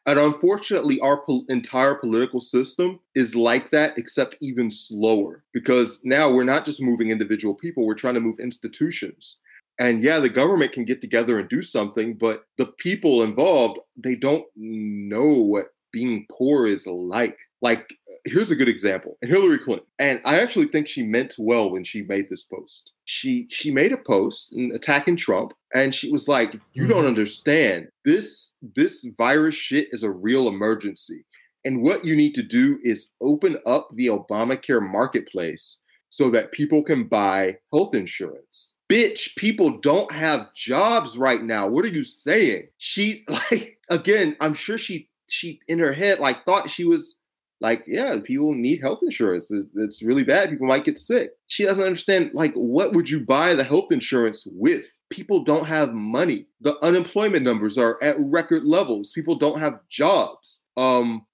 And 0.06 0.20
unfortunately, 0.20 1.02
our 1.02 1.18
pol- 1.18 1.46
entire 1.50 1.96
political 1.96 2.40
system 2.40 3.00
is 3.14 3.36
like 3.36 3.72
that, 3.72 3.98
except 3.98 4.38
even 4.42 4.72
slower. 4.72 5.44
Because 5.54 6.00
now 6.06 6.32
we're 6.32 6.46
not 6.46 6.64
just 6.64 6.82
moving 6.82 7.10
individual 7.10 7.54
people, 7.54 7.86
we're 7.86 7.96
trying 7.96 8.14
to 8.14 8.22
move 8.22 8.40
institutions. 8.40 9.40
And 9.80 10.02
yeah, 10.02 10.20
the 10.20 10.30
government 10.30 10.72
can 10.72 10.86
get 10.86 11.02
together 11.02 11.40
and 11.40 11.50
do 11.50 11.62
something, 11.62 12.14
but 12.14 12.46
the 12.58 12.68
people 12.68 13.24
involved, 13.24 13.80
they 13.98 14.16
don't 14.16 14.46
know 14.56 15.34
what 15.34 15.74
being 15.92 16.26
poor 16.32 16.66
is 16.66 16.88
like. 16.88 17.38
Like, 17.64 17.96
here's 18.26 18.52
a 18.52 18.58
good 18.58 18.68
example 18.68 19.18
Hillary 19.22 19.58
Clinton. 19.58 19.88
And 19.98 20.22
I 20.26 20.40
actually 20.40 20.68
think 20.68 20.88
she 20.88 21.02
meant 21.02 21.36
well 21.40 21.72
when 21.72 21.86
she 21.86 22.04
made 22.04 22.28
this 22.30 22.44
post. 22.44 22.94
She 23.06 23.48
she 23.50 23.72
made 23.72 23.94
a 23.94 23.98
post 23.98 24.54
attacking 24.76 25.16
Trump, 25.16 25.54
and 25.74 25.96
she 25.96 26.12
was 26.12 26.28
like, 26.28 26.60
You 26.74 26.86
don't 26.86 27.00
mm-hmm. 27.00 27.08
understand. 27.08 27.88
This 28.04 28.54
this 28.62 29.08
virus 29.18 29.56
shit 29.56 29.88
is 29.92 30.04
a 30.04 30.12
real 30.12 30.48
emergency. 30.50 31.26
And 31.66 31.82
what 31.82 32.04
you 32.04 32.18
need 32.18 32.36
to 32.36 32.44
do 32.44 32.80
is 32.84 33.12
open 33.22 33.58
up 33.66 33.88
the 33.94 34.08
Obamacare 34.08 34.86
marketplace 34.86 35.80
so 36.10 36.30
that 36.30 36.52
people 36.52 36.84
can 36.84 37.06
buy 37.06 37.58
health 37.72 37.96
insurance. 37.96 38.78
Bitch, 38.92 39.36
people 39.38 39.80
don't 39.80 40.12
have 40.12 40.54
jobs 40.54 41.18
right 41.18 41.42
now. 41.42 41.68
What 41.68 41.86
are 41.86 41.96
you 41.96 42.04
saying? 42.04 42.68
She 42.78 43.24
like 43.30 43.80
again, 43.90 44.36
I'm 44.42 44.54
sure 44.54 44.78
she 44.78 45.08
she 45.30 45.62
in 45.70 45.80
her 45.80 45.94
head 45.94 46.20
like 46.20 46.46
thought 46.46 46.70
she 46.70 46.84
was 46.84 47.18
like, 47.64 47.86
yeah, 47.88 48.18
people 48.22 48.54
need 48.54 48.82
health 48.82 49.00
insurance. 49.02 49.50
It's 49.76 50.04
really 50.04 50.26
bad. 50.26 50.50
People 50.50 50.68
might 50.68 50.84
get 50.84 51.00
sick. 51.00 51.32
She 51.48 51.64
doesn't 51.64 51.84
understand 51.84 52.32
like 52.34 52.54
what 52.54 52.92
would 52.92 53.10
you 53.10 53.22
buy 53.22 53.54
the 53.54 53.64
health 53.64 53.92
insurance 53.92 54.46
with? 54.52 54.84
People 55.10 55.44
don't 55.44 55.66
have 55.66 55.94
money. 55.94 56.48
The 56.60 56.78
unemployment 56.84 57.44
numbers 57.44 57.78
are 57.78 57.98
at 58.04 58.18
record 58.20 58.66
levels. 58.66 59.14
People 59.14 59.36
don't 59.36 59.60
have 59.60 59.80
jobs. 59.90 60.64
Um 60.76 61.26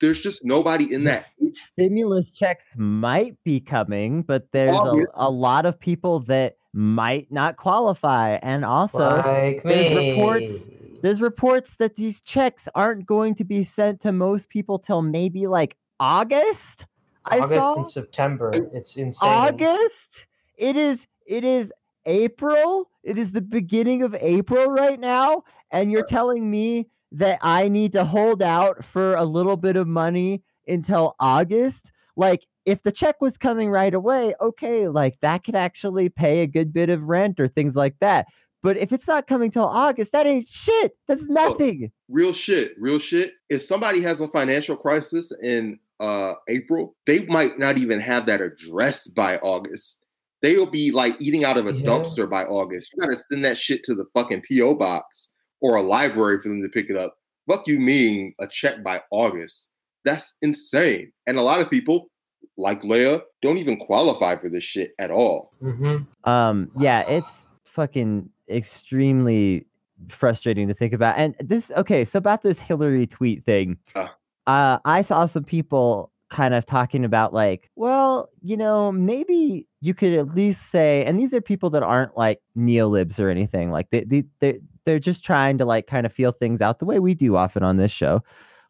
there's 0.00 0.20
just 0.20 0.44
nobody 0.44 0.92
in 0.92 1.04
that 1.04 1.26
stimulus 1.54 2.32
checks 2.32 2.66
might 2.76 3.36
be 3.44 3.60
coming 3.60 4.22
but 4.22 4.48
there's 4.52 4.76
a, 4.76 5.04
a 5.14 5.30
lot 5.30 5.64
of 5.64 5.78
people 5.78 6.18
that 6.20 6.56
might 6.72 7.30
not 7.30 7.56
qualify 7.56 8.32
and 8.42 8.64
also 8.64 9.22
like 9.24 9.62
there's 9.62 9.94
me. 9.94 10.10
reports- 10.10 10.66
there's 11.04 11.20
reports 11.20 11.76
that 11.76 11.96
these 11.96 12.22
checks 12.22 12.66
aren't 12.74 13.04
going 13.04 13.34
to 13.34 13.44
be 13.44 13.62
sent 13.62 14.00
to 14.00 14.10
most 14.10 14.48
people 14.48 14.78
till 14.78 15.02
maybe 15.02 15.46
like 15.46 15.76
August. 16.00 16.86
August 17.30 17.76
and 17.76 17.86
September. 17.86 18.50
It's 18.72 18.96
insane. 18.96 19.28
August. 19.28 20.24
It 20.56 20.76
is 20.76 21.00
it 21.26 21.44
is 21.44 21.70
April. 22.06 22.88
It 23.02 23.18
is 23.18 23.32
the 23.32 23.42
beginning 23.42 24.02
of 24.02 24.14
April 24.18 24.70
right 24.70 24.98
now, 24.98 25.44
and 25.70 25.92
you're 25.92 26.06
telling 26.06 26.50
me 26.50 26.88
that 27.12 27.38
I 27.42 27.68
need 27.68 27.92
to 27.92 28.04
hold 28.06 28.42
out 28.42 28.82
for 28.82 29.14
a 29.16 29.24
little 29.26 29.58
bit 29.58 29.76
of 29.76 29.86
money 29.86 30.42
until 30.66 31.16
August? 31.20 31.92
Like 32.16 32.46
if 32.64 32.82
the 32.82 32.92
check 32.92 33.20
was 33.20 33.36
coming 33.36 33.68
right 33.68 33.92
away, 33.92 34.34
okay, 34.40 34.88
like 34.88 35.20
that 35.20 35.44
could 35.44 35.54
actually 35.54 36.08
pay 36.08 36.40
a 36.40 36.46
good 36.46 36.72
bit 36.72 36.88
of 36.88 37.02
rent 37.02 37.40
or 37.40 37.48
things 37.48 37.76
like 37.76 37.96
that. 38.00 38.26
But 38.64 38.78
if 38.78 38.92
it's 38.92 39.06
not 39.06 39.26
coming 39.26 39.50
till 39.50 39.66
August, 39.66 40.10
that 40.12 40.26
ain't 40.26 40.48
shit. 40.48 40.96
That's 41.06 41.22
nothing. 41.26 41.92
real 42.08 42.32
shit, 42.32 42.72
real 42.78 42.98
shit. 42.98 43.34
If 43.50 43.60
somebody 43.62 44.00
has 44.00 44.20
a 44.20 44.28
financial 44.28 44.74
crisis 44.76 45.30
in 45.42 45.78
uh 46.00 46.32
April, 46.48 46.96
they 47.06 47.26
might 47.26 47.58
not 47.58 47.76
even 47.78 48.00
have 48.00 48.26
that 48.26 48.40
addressed 48.40 49.14
by 49.14 49.36
August. 49.38 50.02
They'll 50.42 50.66
be 50.70 50.90
like 50.90 51.14
eating 51.20 51.44
out 51.44 51.58
of 51.58 51.66
a 51.66 51.72
Yeah. 51.74 51.84
dumpster 51.86 52.28
by 52.28 52.44
August. 52.46 52.90
You 52.92 53.00
gotta 53.02 53.16
send 53.18 53.44
that 53.44 53.58
shit 53.58 53.82
to 53.84 53.94
the 53.94 54.06
fucking 54.14 54.42
PO 54.50 54.74
box 54.76 55.32
or 55.60 55.76
a 55.76 55.82
library 55.82 56.40
for 56.40 56.48
them 56.48 56.62
to 56.62 56.68
pick 56.70 56.88
it 56.90 56.96
up. 56.96 57.16
Fuck 57.48 57.68
you 57.68 57.78
mean 57.78 58.34
a 58.40 58.46
check 58.48 58.82
by 58.82 59.02
August? 59.10 59.70
That's 60.06 60.36
insane. 60.42 61.12
And 61.26 61.36
a 61.38 61.42
lot 61.42 61.60
of 61.60 61.70
people, 61.70 62.10
like 62.56 62.80
Leia, 62.82 63.20
don't 63.42 63.58
even 63.58 63.76
qualify 63.78 64.36
for 64.36 64.48
this 64.48 64.64
shit 64.64 64.92
at 64.98 65.10
all. 65.10 65.52
hmm 65.60 65.98
Um, 66.24 66.70
yeah, 66.78 67.00
it's 67.02 67.28
fucking 67.74 68.30
extremely 68.48 69.66
frustrating 70.10 70.68
to 70.68 70.74
think 70.74 70.92
about. 70.92 71.16
And 71.18 71.34
this, 71.40 71.70
okay, 71.76 72.04
so 72.04 72.18
about 72.18 72.42
this 72.42 72.58
Hillary 72.58 73.06
tweet 73.06 73.44
thing, 73.44 73.78
Uh. 73.94 74.08
uh, 74.46 74.78
I 74.84 75.02
saw 75.02 75.26
some 75.26 75.44
people 75.44 76.10
kind 76.30 76.54
of 76.54 76.66
talking 76.66 77.04
about 77.04 77.32
like, 77.32 77.70
well, 77.76 78.28
you 78.42 78.56
know, 78.56 78.90
maybe 78.90 79.66
you 79.80 79.94
could 79.94 80.12
at 80.12 80.34
least 80.34 80.70
say, 80.70 81.04
and 81.04 81.18
these 81.18 81.32
are 81.32 81.40
people 81.40 81.70
that 81.70 81.82
aren't 81.82 82.16
like 82.16 82.40
neolibs 82.56 83.20
or 83.20 83.28
anything, 83.28 83.70
like 83.70 83.88
they 83.90 84.04
they 84.04 84.24
they 84.40 84.58
they're 84.84 84.98
just 84.98 85.24
trying 85.24 85.58
to 85.58 85.64
like 85.64 85.86
kind 85.86 86.06
of 86.06 86.12
feel 86.12 86.32
things 86.32 86.60
out 86.60 86.78
the 86.78 86.84
way 86.84 86.98
we 86.98 87.14
do 87.14 87.36
often 87.36 87.62
on 87.62 87.76
this 87.76 87.92
show, 87.92 88.22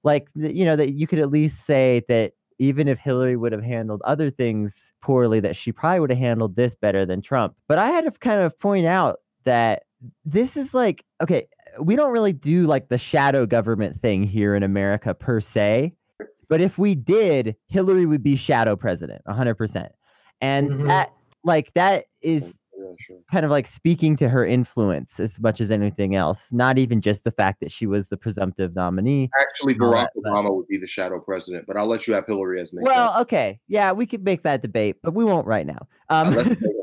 like 0.02 0.28
you 0.34 0.64
know 0.64 0.76
that 0.76 0.92
you 0.92 1.06
could 1.06 1.18
at 1.18 1.30
least 1.30 1.64
say 1.64 2.02
that 2.08 2.32
even 2.58 2.86
if 2.86 2.98
Hillary 2.98 3.36
would 3.36 3.52
have 3.52 3.64
handled 3.64 4.02
other 4.04 4.30
things 4.30 4.92
poorly, 5.00 5.40
that 5.40 5.56
she 5.56 5.72
probably 5.72 6.00
would 6.00 6.10
have 6.10 6.18
handled 6.18 6.54
this 6.56 6.74
better 6.74 7.04
than 7.06 7.20
Trump. 7.22 7.54
But 7.66 7.78
I 7.78 7.88
had 7.88 8.04
to 8.04 8.10
kind 8.12 8.40
of 8.42 8.56
point 8.58 8.86
out 8.86 9.20
that 9.44 9.84
this 10.24 10.56
is 10.56 10.74
like, 10.74 11.04
okay, 11.22 11.46
we 11.80 11.96
don't 11.96 12.12
really 12.12 12.32
do 12.32 12.66
like 12.66 12.88
the 12.88 12.98
shadow 12.98 13.46
government 13.46 14.00
thing 14.00 14.22
here 14.24 14.54
in 14.54 14.62
America 14.62 15.14
per 15.14 15.40
se. 15.40 15.94
But 16.48 16.60
if 16.60 16.76
we 16.78 16.94
did, 16.94 17.56
Hillary 17.68 18.06
would 18.06 18.22
be 18.22 18.36
shadow 18.36 18.76
president, 18.76 19.22
100%. 19.26 19.88
And 20.40 20.70
Mhm. 20.70 20.86
that, 20.88 21.10
like, 21.42 21.72
that 21.74 22.04
is 22.20 22.58
kind 23.32 23.44
of 23.44 23.50
like 23.50 23.66
speaking 23.66 24.14
to 24.16 24.28
her 24.28 24.44
influence 24.44 25.18
as 25.18 25.40
much 25.40 25.60
as 25.60 25.70
anything 25.70 26.14
else, 26.14 26.52
not 26.52 26.76
even 26.76 27.00
just 27.00 27.24
the 27.24 27.30
fact 27.30 27.60
that 27.60 27.72
she 27.72 27.86
was 27.86 28.08
the 28.08 28.16
presumptive 28.16 28.74
nominee. 28.74 29.30
Actually, 29.40 29.74
Barack 29.74 30.08
but- 30.14 30.24
Obama 30.30 30.54
would 30.54 30.68
be 30.68 30.76
the 30.76 30.86
shadow 30.86 31.18
president, 31.18 31.64
but 31.66 31.76
I'll 31.76 31.86
let 31.86 32.06
you 32.06 32.14
have 32.14 32.26
Hillary 32.26 32.60
as 32.60 32.72
an 32.72 32.80
example. 32.80 33.04
Well, 33.12 33.22
okay. 33.22 33.58
Yeah, 33.68 33.92
we 33.92 34.06
could 34.06 34.22
make 34.22 34.42
that 34.42 34.60
debate, 34.60 34.96
but 35.02 35.14
we 35.14 35.24
won't 35.24 35.46
right 35.46 35.66
now. 35.66 35.88
Uh, 36.10 36.24
Um, 36.26 36.32
Hillary. 36.34 36.56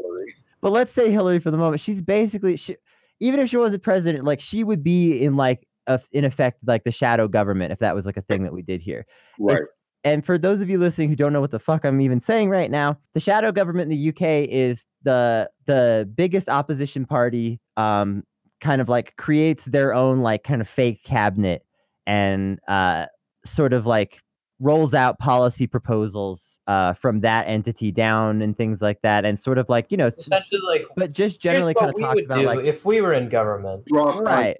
but 0.62 0.72
let's 0.72 0.94
say 0.94 1.12
Hillary 1.12 1.40
for 1.40 1.52
the 1.52 1.58
moment. 1.58 1.82
She's 1.82 2.02
basically 2.02 2.56
she, 2.56 2.78
even 3.20 3.40
if 3.40 3.50
she 3.50 3.58
wasn't 3.58 3.84
president, 3.84 4.24
like 4.24 4.40
she 4.40 4.64
would 4.64 4.84
be 4.84 5.24
in 5.24 5.36
like 5.36 5.68
a, 5.88 6.00
in 6.12 6.26
effect 6.26 6.60
like 6.66 6.84
the 6.84 6.92
shadow 6.92 7.28
government 7.28 7.72
if 7.72 7.80
that 7.80 7.96
was 7.96 8.06
like 8.06 8.18
a 8.18 8.22
thing 8.22 8.44
that 8.44 8.54
we 8.54 8.62
did 8.62 8.82
here. 8.82 9.06
Right. 9.40 9.64
And 10.04 10.26
for 10.26 10.38
those 10.38 10.62
of 10.62 10.70
you 10.70 10.80
listening 10.80 11.10
who 11.10 11.16
don't 11.16 11.32
know 11.32 11.42
what 11.42 11.52
the 11.52 11.60
fuck 11.60 11.86
I'm 11.86 12.02
even 12.02 12.20
saying 12.20 12.50
right 12.50 12.72
now, 12.72 12.98
the 13.14 13.20
shadow 13.20 13.52
government 13.52 13.92
in 13.92 13.98
the 13.98 14.10
UK 14.10 14.50
is 14.50 14.84
the 15.04 15.50
the 15.68 16.10
biggest 16.16 16.50
opposition 16.50 17.06
party. 17.06 17.60
Um, 17.78 18.24
kind 18.62 18.80
of 18.80 18.88
like 18.88 19.16
creates 19.18 19.66
their 19.66 19.94
own 19.94 20.20
like 20.22 20.44
kind 20.44 20.62
of 20.62 20.70
fake 20.70 21.04
cabinet 21.04 21.66
and 22.06 22.60
uh, 22.68 23.08
sort 23.44 23.74
of 23.74 23.86
like 23.86 24.20
rolls 24.62 24.94
out 24.94 25.20
policy 25.20 25.68
proposals 25.68 26.58
uh, 26.68 26.94
from 26.94 27.20
that 27.22 27.48
entity 27.48 27.92
down 27.92 28.42
and 28.42 28.56
things 28.56 28.82
like 28.82 29.02
that, 29.02 29.26
and 29.26 29.38
sort 29.38 29.58
of 29.58 29.68
like 29.68 29.92
you 29.92 29.98
know, 29.98 30.08
Essentially, 30.08 30.62
like 30.66 30.86
but 30.96 31.12
just 31.12 31.42
generally 31.42 31.74
kind 31.74 31.90
of 31.90 32.00
talks 32.00 32.24
about 32.26 32.46
like 32.46 32.66
if 32.66 32.86
we 32.86 33.02
were 33.02 33.14
in 33.14 33.28
government. 33.28 33.84
Right. 33.92 34.58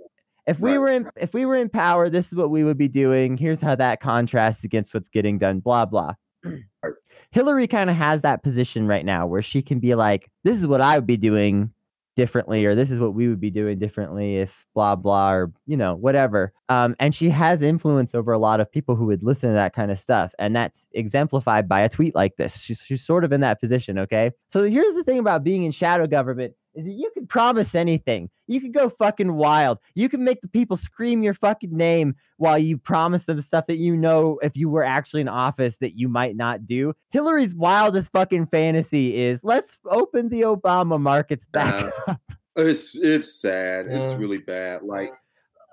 If 0.48 0.60
we 0.60 0.72
Right, 0.72 0.80
were 0.80 0.88
in 0.88 1.10
if 1.18 1.34
we 1.34 1.46
were 1.46 1.56
in 1.56 1.70
power, 1.70 2.10
this 2.10 2.28
is 2.28 2.34
what 2.34 2.50
we 2.50 2.64
would 2.64 2.78
be 2.78 2.88
doing. 2.88 3.38
Here's 3.38 3.62
how 3.62 3.76
that 3.76 4.02
contrasts 4.02 4.64
against 4.64 4.94
what's 4.94 5.08
getting 5.08 5.38
done. 5.38 5.60
Blah 5.60 5.86
blah. 5.86 6.16
Right. 6.44 6.64
Hillary 7.32 7.68
kind 7.68 7.90
of 7.90 7.96
has 7.96 8.22
that 8.24 8.44
position 8.44 8.88
right 8.88 9.06
now 9.06 9.26
where 9.28 9.44
she 9.44 9.62
can 9.62 9.80
be 9.80 9.96
like, 9.96 10.30
"This 10.44 10.58
is 10.58 10.68
what 10.68 10.82
I 10.82 10.98
would 10.98 11.08
be 11.08 11.16
doing 11.16 11.72
differently," 12.16 12.66
or 12.66 12.76
"This 12.76 12.92
is 12.92 13.00
what 13.00 13.14
we 13.14 13.28
would 13.28 13.40
be 13.40 13.50
doing 13.50 13.80
differently 13.80 14.38
if 14.38 14.66
blah 14.74 14.96
blah," 14.96 15.32
or 15.32 15.52
you 15.68 15.78
know 15.78 15.96
whatever. 15.96 16.54
Um, 16.70 16.96
and 17.00 17.14
she 17.14 17.30
has 17.30 17.62
influence 17.62 18.16
over 18.16 18.32
a 18.32 18.40
lot 18.40 18.60
of 18.60 18.72
people 18.72 18.96
who 18.96 19.06
would 19.06 19.24
listen 19.24 19.50
to 19.50 19.56
that 19.56 19.74
kind 19.74 19.92
of 19.92 20.00
stuff, 20.00 20.34
and 20.40 20.56
that's 20.56 20.88
exemplified 20.94 21.68
by 21.68 21.82
a 21.82 21.90
tweet 21.90 22.16
like 22.16 22.36
this. 22.38 22.58
She's 22.58 22.82
she's 22.82 23.04
sort 23.04 23.24
of 23.24 23.32
in 23.32 23.42
that 23.42 23.60
position. 23.60 24.00
Okay, 24.00 24.32
so 24.50 24.64
here's 24.64 24.96
the 24.96 25.04
thing 25.04 25.20
about 25.20 25.44
being 25.44 25.64
in 25.64 25.72
shadow 25.72 26.08
government 26.08 26.54
is 26.74 26.86
that 26.86 26.92
you 26.94 27.12
can 27.14 27.28
promise 27.28 27.76
anything. 27.76 28.30
You 28.48 28.62
can 28.62 28.72
go 28.72 28.90
fucking 28.90 29.34
wild. 29.34 29.80
You 29.96 30.10
can 30.10 30.24
make 30.24 30.42
the 30.42 30.48
people 30.48 30.78
scream 30.78 31.24
your 31.24 31.34
fucking 31.34 31.76
name 31.76 32.16
while 32.38 32.58
you 32.58 32.78
promise 32.78 33.24
them 33.26 33.42
stuff 33.42 33.68
that 33.68 33.78
you 33.78 33.96
know 33.96 34.40
if 34.42 34.58
you 34.58 34.70
were 34.70 34.84
actually 34.84 35.22
in 35.22 35.28
office 35.28 35.78
that 35.82 35.98
you 35.98 36.08
might 36.08 36.36
not 36.36 36.66
do. 36.66 36.94
Hillary's 37.12 37.56
wildest 37.56 38.12
fucking 38.12 38.48
fantasy 38.48 39.16
is 39.22 39.44
let's 39.44 39.78
open 39.86 40.30
the 40.30 40.42
Obama 40.42 41.00
markets 41.00 41.46
back 41.52 41.92
Uh, 42.08 42.16
It's 42.58 42.98
it's 42.98 43.40
sad. 43.42 43.86
It's 43.88 44.14
really 44.16 44.40
bad. 44.40 44.84
Like 44.84 45.14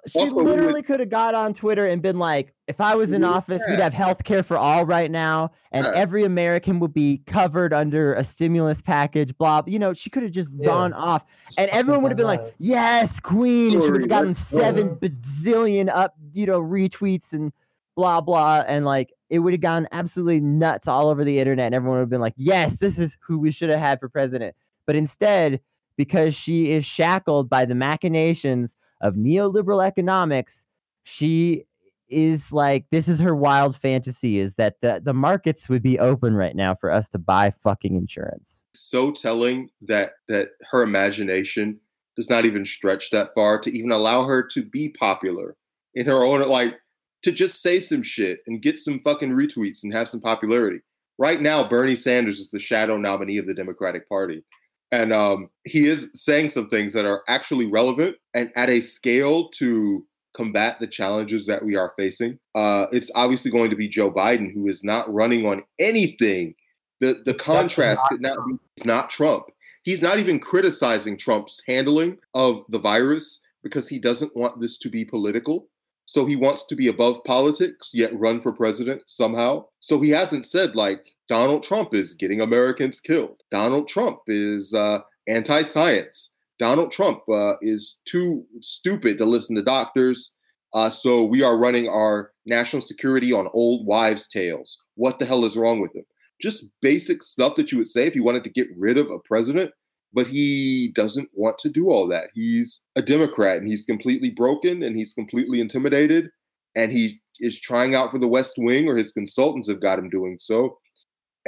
she 0.07 0.19
Also, 0.21 0.37
literally 0.43 0.83
could 0.83 1.01
have 1.01 1.11
got 1.11 1.35
on 1.35 1.53
Twitter 1.55 1.87
and 1.87 2.01
been 2.01 2.19
like, 2.19 2.55
if 2.67 2.81
I 2.81 2.95
was 2.95 3.13
in 3.13 3.23
Yeah. 3.23 3.31
office, 3.31 3.61
we'd 3.69 3.81
have 3.81 3.93
health 3.93 4.25
care 4.25 4.43
for 4.43 4.57
all 4.57 4.87
right 4.87 5.11
now, 5.11 5.51
and 5.73 5.87
Yeah. 5.87 5.93
every 5.95 6.25
American 6.25 6.79
would 6.81 6.95
be 6.95 7.19
covered 7.27 7.73
under 7.75 8.15
a 8.15 8.25
stimulus 8.25 8.81
package, 8.81 9.37
blah. 9.37 9.63
You 9.67 9.79
know, 9.79 9.93
she 9.95 10.09
could 10.11 10.23
have 10.23 10.33
just 10.33 10.51
Yeah. 10.59 10.65
gone 10.67 10.93
off 10.93 11.25
Just 11.47 11.59
and 11.59 11.71
everyone 11.71 12.03
would 12.05 12.13
have 12.13 12.17
been 12.17 12.27
done 12.27 12.39
like, 12.45 12.55
"Yes, 12.59 13.21
Queen!" 13.21 13.75
And 13.75 13.83
she 13.83 13.91
would 13.91 14.01
have 14.03 14.11
gotten 14.11 14.35
seven 14.35 14.97
bazillion 14.97 15.91
up, 15.93 16.15
you 16.33 16.47
know, 16.47 16.61
retweets 16.61 17.33
and 17.33 17.53
blah 17.97 18.21
blah, 18.21 18.65
and 18.67 18.85
like 18.85 19.13
it 19.31 19.41
would 19.41 19.53
have 19.53 19.61
gone 19.61 19.89
absolutely 19.93 20.41
nuts 20.41 20.87
all 20.89 21.09
over 21.09 21.25
the 21.25 21.39
internet, 21.41 21.67
and 21.67 21.75
everyone 21.75 21.99
would 21.99 22.03
have 22.03 22.11
been 22.11 22.21
like, 22.21 22.35
"Yes, 22.37 22.79
this 22.79 22.99
is 22.99 23.17
who 23.21 23.39
we 23.39 23.51
should 23.51 23.69
have 23.71 23.81
had 23.81 23.99
for 24.01 24.09
president." 24.09 24.55
But 24.87 24.97
instead, 24.97 25.61
because 25.97 26.35
she 26.35 26.71
is 26.71 26.87
shackled 26.87 27.51
by 27.51 27.65
the 27.65 27.75
machinations 27.75 28.77
of 29.01 29.15
neoliberal 29.15 29.85
economics, 29.85 30.65
she 31.05 31.65
is 32.09 32.53
like, 32.53 32.87
this 32.91 33.07
is 33.07 33.21
her 33.21 33.35
wild 33.35 33.77
fantasy: 33.77 34.39
is 34.39 34.55
that 34.55 34.77
the 34.81 35.01
the 35.05 35.13
markets 35.13 35.69
would 35.69 35.83
be 35.83 35.99
open 35.99 36.35
right 36.35 36.57
now 36.57 36.75
for 36.75 36.91
us 36.91 37.09
to 37.11 37.19
buy 37.19 37.53
fucking 37.63 37.97
insurance. 37.97 38.65
so 38.75 39.11
telling 39.11 39.69
that 39.83 40.13
that 40.29 40.51
her 40.71 40.83
imagination 40.83 41.79
does 42.17 42.31
not 42.31 42.47
even 42.47 42.65
stretch 42.65 43.11
that 43.11 43.35
far 43.35 43.61
to 43.61 43.71
even 43.77 43.93
allow 43.93 44.25
her 44.25 44.43
to 44.43 44.63
be 44.63 44.89
popular 44.89 45.57
in 45.95 46.07
her 46.07 46.25
own 46.25 46.41
like 46.49 46.75
to 47.23 47.31
just 47.31 47.63
say 47.63 47.79
some 47.81 48.03
shit 48.03 48.41
and 48.47 48.63
get 48.63 48.79
some 48.79 48.99
fucking 49.01 49.31
retweets 49.31 49.83
and 49.83 49.93
have 49.93 50.09
some 50.09 50.21
popularity. 50.21 50.81
Right 51.19 51.41
now, 51.41 51.69
Bernie 51.69 51.97
Sanders 51.97 52.39
is 52.39 52.51
the 52.51 52.61
shadow 52.61 52.97
nominee 52.97 53.39
of 53.39 53.47
the 53.47 53.55
Democratic 53.55 54.09
Party. 54.09 54.45
And 54.91 55.13
um, 55.13 55.51
he 55.65 55.87
is 55.87 56.11
saying 56.15 56.51
some 56.51 56.69
things 56.69 56.93
that 56.95 57.05
are 57.05 57.23
actually 57.29 57.67
relevant 57.67 58.17
and 58.35 58.51
at 58.57 58.71
a 58.71 58.81
scale 58.81 59.51
to 59.51 60.05
combat 60.37 60.79
the 60.81 60.87
challenges 60.87 61.47
that 61.47 61.65
we 61.65 61.77
are 61.77 61.93
facing. 61.99 62.39
Uh, 62.55 62.87
it's 62.93 63.11
obviously 63.15 63.51
going 63.51 63.71
to 63.71 63.77
be 63.77 63.89
Joe 63.89 64.11
Biden, 64.11 64.53
who 64.55 64.69
is 64.69 64.85
not 64.85 65.13
running 65.13 65.47
on 65.47 65.65
anything. 65.79 66.55
The 67.01 67.21
the 67.25 67.35
Except 67.35 67.59
contrast 67.59 68.01
not 68.03 68.09
could 68.09 68.23
not 68.23 68.47
be 68.47 68.55
it's 68.77 68.87
not 68.87 69.11
Trump. 69.11 69.45
He's 69.83 70.03
not 70.03 70.19
even 70.19 70.39
criticizing 70.39 71.17
Trump's 71.17 71.63
handling 71.67 72.19
of 72.35 72.63
the 72.69 72.79
virus 72.79 73.41
because 73.63 73.89
he 73.89 73.99
doesn't 73.99 74.37
want 74.37 74.61
this 74.61 74.79
to 74.79 74.89
be 74.89 75.05
political. 75.05 75.69
So 76.05 76.25
he 76.25 76.37
wants 76.37 76.65
to 76.67 76.77
be 76.77 76.89
above 76.89 77.23
politics, 77.25 77.91
yet 77.93 78.19
run 78.19 78.41
for 78.41 78.53
president 78.53 79.03
somehow. 79.07 79.67
So 79.81 80.01
he 80.01 80.11
hasn't 80.11 80.47
said 80.47 80.75
like 80.75 81.15
Donald 81.29 81.63
Trump 81.63 81.95
is 81.95 82.15
getting 82.15 82.41
Americans 82.41 83.01
killed. 83.01 83.43
Donald 83.51 83.89
Trump 83.89 84.19
is 84.27 84.73
uh, 84.73 85.01
anti-science. 85.27 86.35
Donald 86.59 86.91
Trump 86.91 87.21
uh, 87.29 87.55
is 87.61 87.99
too 88.05 88.45
stupid 88.61 89.19
to 89.19 89.25
listen 89.25 89.55
to 89.57 89.63
doctors. 89.63 90.35
Uh, 90.75 90.91
so 90.91 91.25
we 91.25 91.43
are 91.43 91.59
running 91.59 91.89
our 91.89 92.33
national 92.47 92.83
security 92.83 93.33
on 93.33 93.49
old 93.55 93.87
wives' 93.87 94.29
tales. 94.29 94.79
What 94.95 95.19
the 95.19 95.27
hell 95.27 95.45
is 95.45 95.57
wrong 95.57 95.81
with 95.81 95.95
him? 95.95 96.05
Just 96.41 96.67
basic 96.83 97.23
stuff 97.23 97.55
that 97.57 97.73
you 97.73 97.79
would 97.79 97.89
say 97.89 98.07
if 98.07 98.15
you 98.15 98.25
wanted 98.25 98.45
to 98.45 98.51
get 98.51 98.69
rid 98.77 98.99
of 98.99 99.11
a 99.11 99.19
president 99.19 99.73
but 100.13 100.27
he 100.27 100.93
doesn't 100.95 101.29
want 101.35 101.59
to 101.59 101.69
do 101.69 101.91
all 101.91 102.09
that. 102.09 102.31
He's 102.35 102.81
a 102.97 103.03
Democrat 103.03 103.59
and 103.59 103.69
he's 103.69 103.85
completely 103.85 104.31
broken 104.31 104.83
and 104.83 104.97
he's 104.97 105.13
completely 105.13 105.61
intimidated 105.61 106.31
and 106.75 106.93
he 106.93 107.21
is 107.41 107.61
trying 107.61 107.95
out 107.95 108.11
for 108.11 108.19
the 108.19 108.29
West 108.29 108.55
Wing 108.59 108.89
or 108.89 108.97
his 108.97 109.13
consultants 109.13 109.69
have 109.69 109.81
got 109.81 109.99
him 109.99 110.09
doing 110.09 110.37
so. 110.39 110.79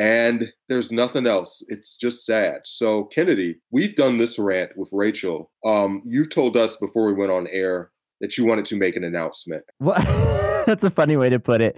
And 0.00 0.48
there's 0.70 0.90
nothing 0.90 1.26
else. 1.26 1.62
It's 1.68 1.94
just 1.94 2.24
sad. 2.24 2.62
So, 2.64 3.04
Kennedy, 3.04 3.60
we've 3.70 3.94
done 3.94 4.16
this 4.16 4.38
rant 4.38 4.70
with 4.74 4.88
Rachel. 4.92 5.50
Um, 5.62 6.02
you 6.06 6.24
told 6.24 6.56
us 6.56 6.76
before 6.76 7.04
we 7.04 7.12
went 7.12 7.30
on 7.30 7.46
air 7.48 7.90
that 8.22 8.38
you 8.38 8.46
wanted 8.46 8.64
to 8.66 8.76
make 8.76 8.96
an 8.96 9.04
announcement. 9.04 9.62
What? 9.76 10.02
That's 10.66 10.84
a 10.84 10.90
funny 10.90 11.18
way 11.18 11.28
to 11.28 11.38
put 11.38 11.60
it. 11.60 11.76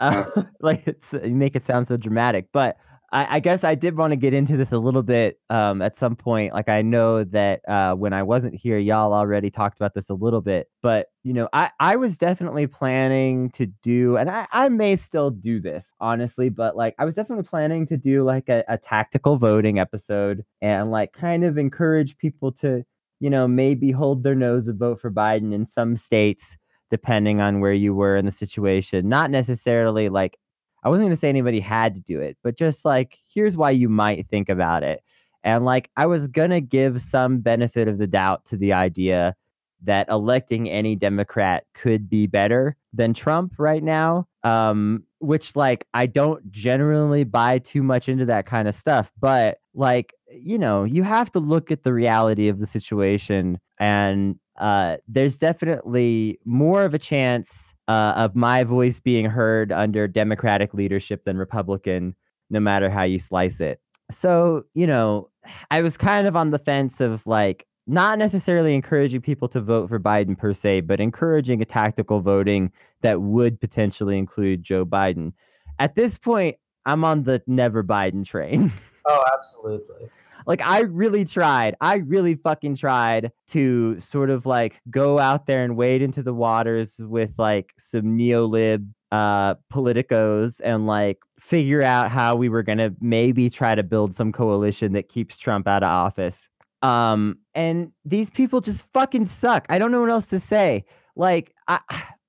Uh, 0.00 0.24
like 0.60 0.82
it's 0.84 1.12
you 1.12 1.36
make 1.36 1.54
it 1.54 1.64
sound 1.64 1.86
so 1.86 1.96
dramatic, 1.96 2.46
but 2.52 2.76
I, 3.12 3.36
I 3.36 3.40
guess 3.40 3.64
I 3.64 3.74
did 3.74 3.96
want 3.96 4.12
to 4.12 4.16
get 4.16 4.34
into 4.34 4.56
this 4.56 4.70
a 4.70 4.78
little 4.78 5.02
bit 5.02 5.38
um, 5.50 5.82
at 5.82 5.96
some 5.96 6.14
point. 6.14 6.52
Like 6.52 6.68
I 6.68 6.82
know 6.82 7.24
that 7.24 7.60
uh, 7.68 7.94
when 7.94 8.12
I 8.12 8.22
wasn't 8.22 8.54
here, 8.54 8.78
y'all 8.78 9.12
already 9.12 9.50
talked 9.50 9.76
about 9.78 9.94
this 9.94 10.10
a 10.10 10.14
little 10.14 10.40
bit, 10.40 10.68
but 10.82 11.08
you 11.24 11.32
know, 11.32 11.48
I 11.52 11.70
I 11.80 11.96
was 11.96 12.16
definitely 12.16 12.66
planning 12.66 13.50
to 13.52 13.66
do, 13.66 14.16
and 14.16 14.30
I 14.30 14.46
I 14.52 14.68
may 14.68 14.96
still 14.96 15.30
do 15.30 15.60
this 15.60 15.86
honestly, 16.00 16.48
but 16.48 16.76
like 16.76 16.94
I 16.98 17.04
was 17.04 17.14
definitely 17.14 17.44
planning 17.44 17.86
to 17.88 17.96
do 17.96 18.22
like 18.22 18.48
a, 18.48 18.64
a 18.68 18.78
tactical 18.78 19.36
voting 19.36 19.78
episode 19.78 20.44
and 20.62 20.90
like 20.90 21.12
kind 21.12 21.44
of 21.44 21.58
encourage 21.58 22.16
people 22.18 22.52
to 22.52 22.84
you 23.18 23.30
know 23.30 23.48
maybe 23.48 23.90
hold 23.90 24.22
their 24.22 24.36
nose 24.36 24.68
and 24.68 24.78
vote 24.78 25.00
for 25.00 25.10
Biden 25.10 25.52
in 25.52 25.66
some 25.66 25.96
states 25.96 26.56
depending 26.90 27.40
on 27.40 27.60
where 27.60 27.72
you 27.72 27.94
were 27.94 28.16
in 28.16 28.26
the 28.26 28.32
situation. 28.32 29.08
Not 29.08 29.30
necessarily 29.30 30.08
like 30.08 30.36
I 30.82 30.88
wasn't 30.88 31.04
going 31.04 31.16
to 31.16 31.20
say 31.20 31.28
anybody 31.28 31.60
had 31.60 31.94
to 31.94 32.00
do 32.00 32.20
it, 32.20 32.36
but 32.42 32.56
just 32.56 32.84
like 32.84 33.18
here's 33.28 33.56
why 33.56 33.70
you 33.70 33.88
might 33.88 34.28
think 34.28 34.48
about 34.48 34.82
it. 34.82 35.02
And 35.42 35.64
like 35.64 35.90
I 35.96 36.06
was 36.06 36.26
going 36.26 36.50
to 36.50 36.60
give 36.60 37.00
some 37.00 37.38
benefit 37.38 37.88
of 37.88 37.98
the 37.98 38.06
doubt 38.06 38.44
to 38.46 38.56
the 38.56 38.72
idea 38.72 39.34
that 39.82 40.08
electing 40.10 40.68
any 40.68 40.94
Democrat 40.94 41.64
could 41.74 42.08
be 42.10 42.26
better 42.26 42.76
than 42.92 43.14
Trump 43.14 43.54
right 43.58 43.82
now. 43.82 44.26
Um, 44.42 45.04
which 45.18 45.54
like 45.54 45.86
I 45.92 46.06
don't 46.06 46.50
generally 46.50 47.24
buy 47.24 47.58
too 47.58 47.82
much 47.82 48.08
into 48.08 48.24
that 48.26 48.46
kind 48.46 48.66
of 48.68 48.74
stuff, 48.74 49.10
but 49.20 49.58
like 49.74 50.14
you 50.30 50.58
know, 50.58 50.84
you 50.84 51.02
have 51.02 51.30
to 51.32 51.40
look 51.40 51.70
at 51.70 51.82
the 51.82 51.92
reality 51.92 52.48
of 52.48 52.58
the 52.58 52.66
situation 52.66 53.58
and 53.78 54.38
uh, 54.58 54.98
there's 55.08 55.38
definitely 55.38 56.38
more 56.44 56.84
of 56.84 56.94
a 56.94 56.98
chance 56.98 57.74
uh, 57.90 58.12
of 58.14 58.36
my 58.36 58.62
voice 58.62 59.00
being 59.00 59.24
heard 59.24 59.72
under 59.72 60.06
Democratic 60.06 60.72
leadership 60.72 61.24
than 61.24 61.36
Republican, 61.36 62.14
no 62.48 62.60
matter 62.60 62.88
how 62.88 63.02
you 63.02 63.18
slice 63.18 63.58
it. 63.58 63.80
So, 64.12 64.62
you 64.74 64.86
know, 64.86 65.28
I 65.72 65.82
was 65.82 65.96
kind 65.96 66.28
of 66.28 66.36
on 66.36 66.50
the 66.50 66.60
fence 66.60 67.00
of 67.00 67.26
like 67.26 67.66
not 67.88 68.16
necessarily 68.16 68.76
encouraging 68.76 69.22
people 69.22 69.48
to 69.48 69.60
vote 69.60 69.88
for 69.88 69.98
Biden 69.98 70.38
per 70.38 70.54
se, 70.54 70.82
but 70.82 71.00
encouraging 71.00 71.62
a 71.62 71.64
tactical 71.64 72.20
voting 72.20 72.70
that 73.00 73.22
would 73.22 73.60
potentially 73.60 74.18
include 74.18 74.62
Joe 74.62 74.86
Biden. 74.86 75.32
At 75.80 75.96
this 75.96 76.16
point, 76.16 76.58
I'm 76.86 77.04
on 77.04 77.24
the 77.24 77.42
never 77.48 77.82
Biden 77.82 78.24
train. 78.24 78.72
Oh, 79.06 79.24
absolutely. 79.34 80.10
Like 80.46 80.60
I 80.62 80.80
really 80.80 81.24
tried. 81.24 81.76
I 81.80 81.96
really 81.96 82.34
fucking 82.34 82.76
tried 82.76 83.32
to 83.48 83.98
sort 84.00 84.30
of 84.30 84.46
like 84.46 84.80
go 84.90 85.18
out 85.18 85.46
there 85.46 85.64
and 85.64 85.76
wade 85.76 86.02
into 86.02 86.22
the 86.22 86.34
waters 86.34 86.96
with 86.98 87.30
like 87.38 87.72
some 87.78 88.18
neolib 88.18 88.86
uh 89.12 89.54
politicos 89.72 90.60
and 90.62 90.86
like 90.86 91.18
figure 91.40 91.82
out 91.82 92.10
how 92.10 92.36
we 92.36 92.48
were 92.48 92.62
going 92.62 92.78
to 92.78 92.94
maybe 93.00 93.50
try 93.50 93.74
to 93.74 93.82
build 93.82 94.14
some 94.14 94.30
coalition 94.30 94.92
that 94.92 95.08
keeps 95.08 95.36
Trump 95.36 95.66
out 95.66 95.82
of 95.82 95.88
office. 95.88 96.48
Um 96.82 97.38
and 97.54 97.92
these 98.04 98.30
people 98.30 98.60
just 98.60 98.86
fucking 98.92 99.26
suck. 99.26 99.66
I 99.68 99.78
don't 99.78 99.90
know 99.90 100.00
what 100.00 100.10
else 100.10 100.28
to 100.28 100.38
say. 100.38 100.84
Like 101.16 101.54
I 101.68 101.80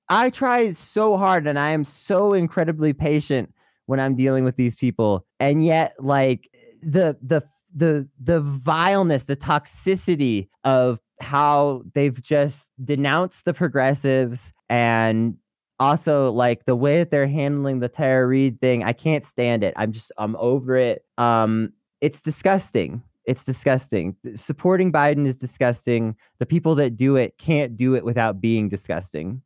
I 0.10 0.30
try 0.30 0.72
so 0.74 1.18
hard 1.18 1.48
and 1.48 1.58
I 1.58 1.70
am 1.70 1.86
so 1.86 2.34
incredibly 2.34 2.94
patient 2.94 3.54
when 3.86 4.00
I'm 4.00 4.16
dealing 4.16 4.44
with 4.44 4.56
these 4.58 4.76
people 4.76 5.26
and 5.40 5.64
yet 5.64 5.94
like 6.00 6.50
the 6.84 7.16
the 7.22 7.44
the 7.76 8.08
the 8.22 8.42
vileness, 8.42 9.24
the 9.26 9.36
toxicity 9.36 10.48
of 10.64 11.00
how 11.20 11.84
they've 11.94 12.22
just 12.22 12.66
denounced 12.84 13.46
the 13.46 13.54
progressives 13.54 14.52
and 14.70 15.38
also 15.80 16.32
like 16.32 16.66
the 16.66 16.76
way 16.76 16.98
that 17.00 17.12
they're 17.12 17.28
handling 17.28 17.80
the 17.80 17.90
Tara 17.90 18.28
Reade 18.28 18.60
thing, 18.60 18.84
I 18.84 18.94
can't 18.94 19.26
stand 19.26 19.64
it. 19.64 19.74
I'm 19.78 19.92
just 19.92 20.12
I'm 20.18 20.36
over 20.38 20.76
it. 20.78 21.06
Um 21.18 21.74
it's 22.02 22.22
disgusting. 22.22 23.04
It's 23.26 23.44
disgusting. 23.44 24.16
Supporting 24.36 24.92
Biden 24.92 25.28
is 25.28 25.36
disgusting. 25.36 26.16
The 26.40 26.46
people 26.46 26.74
that 26.76 26.98
do 26.98 27.16
it 27.16 27.38
can't 27.38 27.78
do 27.78 27.96
it 27.96 28.04
without 28.04 28.42
being 28.42 28.68
disgusting. 28.68 29.42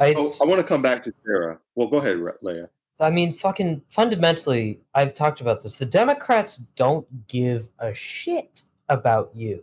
I, 0.00 0.14
Oh, 0.16 0.32
I 0.42 0.46
want 0.46 0.60
to 0.60 0.66
come 0.66 0.82
back 0.82 1.02
to 1.04 1.12
Sarah. 1.24 1.58
Well, 1.74 1.88
go 1.88 1.98
ahead, 1.98 2.18
Re- 2.18 2.32
Leia. 2.42 2.68
I 3.00 3.10
mean, 3.10 3.32
fucking 3.32 3.82
fundamentally, 3.90 4.80
I've 4.94 5.14
talked 5.14 5.40
about 5.40 5.62
this. 5.62 5.76
The 5.76 5.86
Democrats 5.86 6.56
don't 6.76 7.06
give 7.28 7.68
a 7.78 7.94
shit 7.94 8.62
about 8.88 9.30
you. 9.34 9.62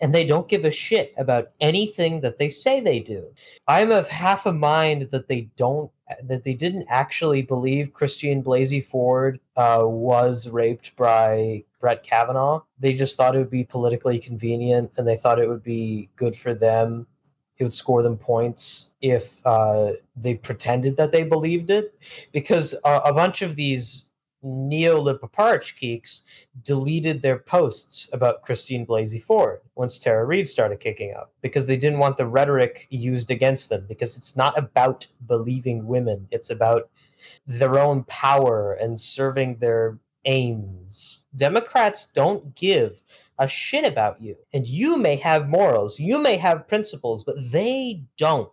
And 0.00 0.14
they 0.14 0.24
don't 0.24 0.48
give 0.48 0.64
a 0.64 0.70
shit 0.70 1.12
about 1.18 1.48
anything 1.60 2.20
that 2.22 2.38
they 2.38 2.48
say 2.48 2.80
they 2.80 3.00
do. 3.00 3.32
I'm 3.68 3.92
of 3.92 4.08
half 4.08 4.46
a 4.46 4.52
mind 4.52 5.10
that 5.10 5.28
they 5.28 5.42
don't, 5.56 5.90
that 6.24 6.42
they 6.42 6.54
didn't 6.54 6.86
actually 6.88 7.42
believe 7.42 7.92
Christine 7.92 8.42
Blasey 8.42 8.82
Ford 8.82 9.38
uh, 9.56 9.82
was 9.84 10.48
raped 10.48 10.96
by 10.96 11.64
Brett 11.80 12.02
Kavanaugh. 12.02 12.62
They 12.78 12.92
just 12.94 13.16
thought 13.16 13.36
it 13.36 13.38
would 13.38 13.50
be 13.50 13.64
politically 13.64 14.18
convenient 14.18 14.92
and 14.96 15.06
they 15.06 15.16
thought 15.16 15.38
it 15.38 15.48
would 15.48 15.62
be 15.62 16.08
good 16.16 16.34
for 16.34 16.54
them 16.54 17.06
it 17.58 17.64
would 17.64 17.74
score 17.74 18.02
them 18.02 18.16
points 18.16 18.90
if 19.00 19.44
uh, 19.46 19.92
they 20.16 20.34
pretended 20.34 20.96
that 20.96 21.12
they 21.12 21.24
believed 21.24 21.70
it 21.70 21.98
because 22.32 22.74
uh, 22.84 23.00
a 23.04 23.12
bunch 23.12 23.42
of 23.42 23.56
these 23.56 24.04
neoliberparch 24.44 26.22
deleted 26.62 27.22
their 27.22 27.38
posts 27.38 28.08
about 28.12 28.42
Christine 28.42 28.86
Blasey 28.86 29.20
Ford 29.20 29.60
once 29.74 29.98
Tara 29.98 30.24
Reade 30.24 30.48
started 30.48 30.78
kicking 30.78 31.12
up 31.12 31.32
because 31.42 31.66
they 31.66 31.76
didn't 31.76 31.98
want 31.98 32.16
the 32.16 32.26
rhetoric 32.26 32.86
used 32.90 33.30
against 33.30 33.68
them 33.68 33.84
because 33.88 34.16
it's 34.16 34.36
not 34.36 34.56
about 34.56 35.06
believing 35.26 35.86
women. 35.86 36.28
It's 36.30 36.50
about 36.50 36.88
their 37.46 37.78
own 37.78 38.04
power 38.04 38.74
and 38.74 38.98
serving 38.98 39.56
their 39.56 39.98
aims. 40.24 41.18
Democrats 41.34 42.06
don't 42.06 42.54
give 42.54 43.02
a 43.38 43.48
shit 43.48 43.84
about 43.84 44.20
you. 44.20 44.36
And 44.52 44.66
you 44.66 44.96
may 44.96 45.16
have 45.16 45.48
morals, 45.48 45.98
you 45.98 46.20
may 46.20 46.36
have 46.36 46.68
principles, 46.68 47.24
but 47.24 47.36
they 47.50 48.02
don't. 48.16 48.50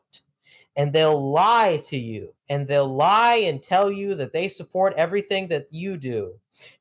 And 0.76 0.92
they'll 0.92 1.32
lie 1.32 1.82
to 1.86 1.98
you 1.98 2.34
and 2.50 2.68
they'll 2.68 2.94
lie 2.94 3.38
and 3.38 3.62
tell 3.62 3.92
you 3.92 4.16
that 4.16 4.34
they 4.34 4.48
support 4.48 4.94
everything 4.98 5.48
that 5.48 5.68
you 5.72 5.98
do 5.98 6.34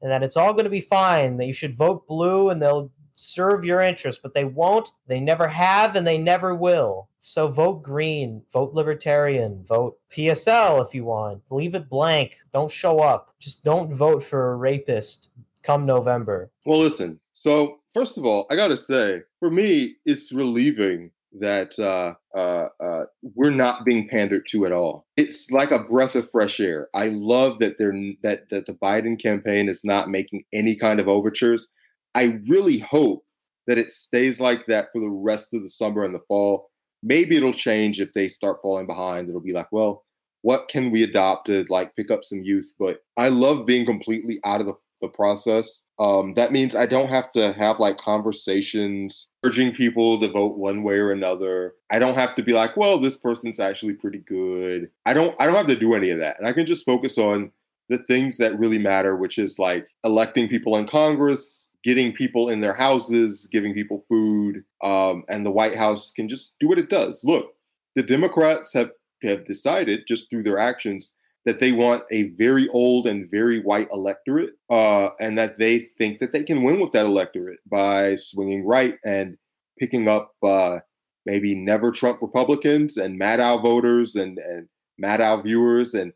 and 0.03 0.11
that 0.11 0.23
it's 0.23 0.37
all 0.37 0.53
going 0.53 0.65
to 0.65 0.71
be 0.71 0.81
fine 0.81 1.37
that 1.37 1.47
you 1.47 1.53
should 1.53 1.77
vote 1.77 2.07
blue 2.07 2.51
and 2.51 2.61
they'll 2.61 2.91
serve 3.15 3.65
your 3.65 3.81
interests 3.81 4.21
but 4.23 4.35
they 4.35 4.45
won't 4.45 4.91
they 5.07 5.21
never 5.21 5.47
have 5.47 5.97
and 5.97 6.07
they 6.07 6.19
never 6.19 6.55
will. 6.55 7.09
So 7.21 7.49
vote 7.49 7.83
green 7.83 8.43
vote 8.53 8.75
libertarian 8.75 9.65
vote 9.65 9.99
psl 10.13 10.85
if 10.85 10.95
you 10.95 11.05
want 11.05 11.41
leave 11.51 11.75
it 11.75 11.89
blank 11.89 12.37
don't 12.53 12.71
show 12.71 13.01
up 13.01 13.33
just 13.39 13.65
don't 13.65 13.95
vote 13.95 14.23
for 14.23 14.53
a 14.53 14.57
rapist 14.57 15.31
come 15.63 15.87
november. 15.87 16.51
Well 16.67 16.81
listen 16.81 17.21
so 17.33 17.79
first 17.95 18.19
of 18.19 18.27
all 18.27 18.47
i 18.51 18.57
gotta 18.57 18.77
say 18.77 19.23
for 19.41 19.51
me 19.51 19.95
it's 20.05 20.33
relieving 20.33 21.11
that 21.41 21.79
uh, 21.79 22.15
uh, 22.37 22.69
uh, 22.81 23.05
we're 23.35 23.51
not 23.51 23.85
being 23.85 24.09
pandered 24.09 24.47
to 24.51 24.67
at 24.67 24.73
all. 24.73 25.07
It's 25.17 25.51
like 25.51 25.71
a 25.71 25.83
breath 25.83 26.15
of 26.15 26.31
fresh 26.31 26.61
air. 26.61 26.89
I 26.95 27.09
love 27.09 27.59
that 27.59 27.77
they're 27.79 27.95
that 28.23 28.49
that 28.51 28.67
the 28.67 28.75
Biden 28.75 29.21
campaign 29.21 29.69
is 29.69 29.85
not 29.85 30.09
making 30.09 30.45
any 30.53 30.77
kind 30.77 31.01
of 31.01 31.09
overtures. 31.09 31.69
I 32.15 32.39
really 32.47 32.79
hope 32.79 33.25
that 33.67 33.79
it 33.79 33.91
stays 33.91 34.41
like 34.41 34.67
that 34.67 34.89
for 34.93 35.01
the 35.01 35.11
rest 35.11 35.49
of 35.53 35.63
the 35.63 35.69
summer 35.69 36.05
and 36.05 36.15
the 36.15 36.21
fall. 36.29 36.71
Maybe 37.03 37.37
it'll 37.37 37.53
change 37.53 38.01
if 38.01 38.13
they 38.13 38.29
start 38.29 38.59
falling 38.63 38.87
behind. 38.87 39.29
It'll 39.29 39.41
be 39.41 39.53
like, 39.53 39.73
well, 39.73 40.05
what 40.43 40.69
can 40.69 40.91
we 40.91 41.03
adopt 41.03 41.47
to 41.49 41.67
like 41.69 41.97
pick 41.97 42.11
up 42.11 42.25
some 42.25 42.43
youth? 42.45 42.73
But 42.79 43.01
I 43.17 43.29
love 43.29 43.67
being 43.67 43.85
completely 43.87 44.39
out 44.45 44.61
of 44.61 44.67
the 44.67 44.75
the 45.05 45.09
process. 45.09 45.83
Um, 45.99 46.35
that 46.35 46.53
means 46.53 46.75
I 46.75 46.87
don't 46.87 47.09
have 47.09 47.31
to 47.33 47.53
have 47.53 47.79
like 47.79 47.99
conversations 47.99 49.29
urging 49.45 49.73
people 49.73 50.19
to 50.21 50.29
vote 50.29 50.57
one 50.57 50.83
way 50.83 50.97
or 50.97 51.13
another. 51.13 51.75
I 51.91 51.99
don't 51.99 52.17
have 52.17 52.35
to 52.37 52.43
be 52.43 52.53
like, 52.53 52.77
well, 52.77 52.99
this 52.99 53.17
person's 53.17 53.61
actually 53.61 53.95
pretty 53.95 54.19
good. 54.19 54.91
I 55.07 55.15
don't 55.15 55.37
I 55.41 55.47
don't 55.47 55.55
have 55.55 55.67
to 55.67 55.77
do 55.77 55.95
any 55.95 56.11
of 56.11 56.19
that. 56.19 56.39
And 56.39 56.49
I 56.49 56.53
can 56.53 56.67
just 56.67 56.87
focus 56.87 57.19
on 57.19 57.53
the 57.89 57.99
things 57.99 58.39
that 58.39 58.59
really 58.59 58.79
matter, 58.79 59.15
which 59.15 59.39
is 59.39 59.59
like 59.59 59.87
electing 60.05 60.49
people 60.49 60.77
in 60.77 60.87
Congress, 60.87 61.71
getting 61.85 62.13
people 62.13 62.49
in 62.49 62.61
their 62.61 62.75
houses, 62.75 63.47
giving 63.53 63.75
people 63.75 64.05
food, 64.09 64.65
um, 64.83 65.23
and 65.29 65.45
the 65.45 65.51
White 65.51 65.77
House 65.77 66.11
can 66.11 66.29
just 66.29 66.55
do 66.59 66.67
what 66.67 66.79
it 66.79 66.89
does. 66.89 67.23
Look, 67.25 67.55
the 67.95 68.03
Democrats 68.03 68.73
have 68.73 68.91
have 69.23 69.45
decided 69.45 70.07
just 70.07 70.29
through 70.29 70.43
their 70.43 70.59
actions 70.59 71.15
that 71.45 71.61
they 71.61 71.73
want 71.73 72.05
a 72.11 72.31
very 72.31 72.69
old 72.71 73.07
and 73.07 73.31
very 73.31 73.61
white 73.61 73.89
electorate, 73.93 74.55
uh, 74.71 75.11
and 75.21 75.39
that 75.39 75.59
they 75.59 75.91
think 75.99 76.19
that 76.21 76.33
they 76.33 76.43
can 76.43 76.63
win 76.63 76.81
with 76.81 76.93
that 76.93 77.07
electorate 77.07 77.61
by 77.71 78.17
swinging 78.17 78.67
right 78.67 78.97
and 79.05 79.37
picking 79.79 80.09
up 80.09 80.33
uh, 80.43 80.79
maybe 81.27 81.55
never 81.55 81.91
Trump 81.91 82.21
Republicans 82.23 82.97
and 82.97 83.21
Maddow 83.21 83.63
voters 83.63 84.17
and 84.17 84.39
and 84.39 84.69
Maddow 85.03 85.43
viewers, 85.43 85.95
and 85.95 86.13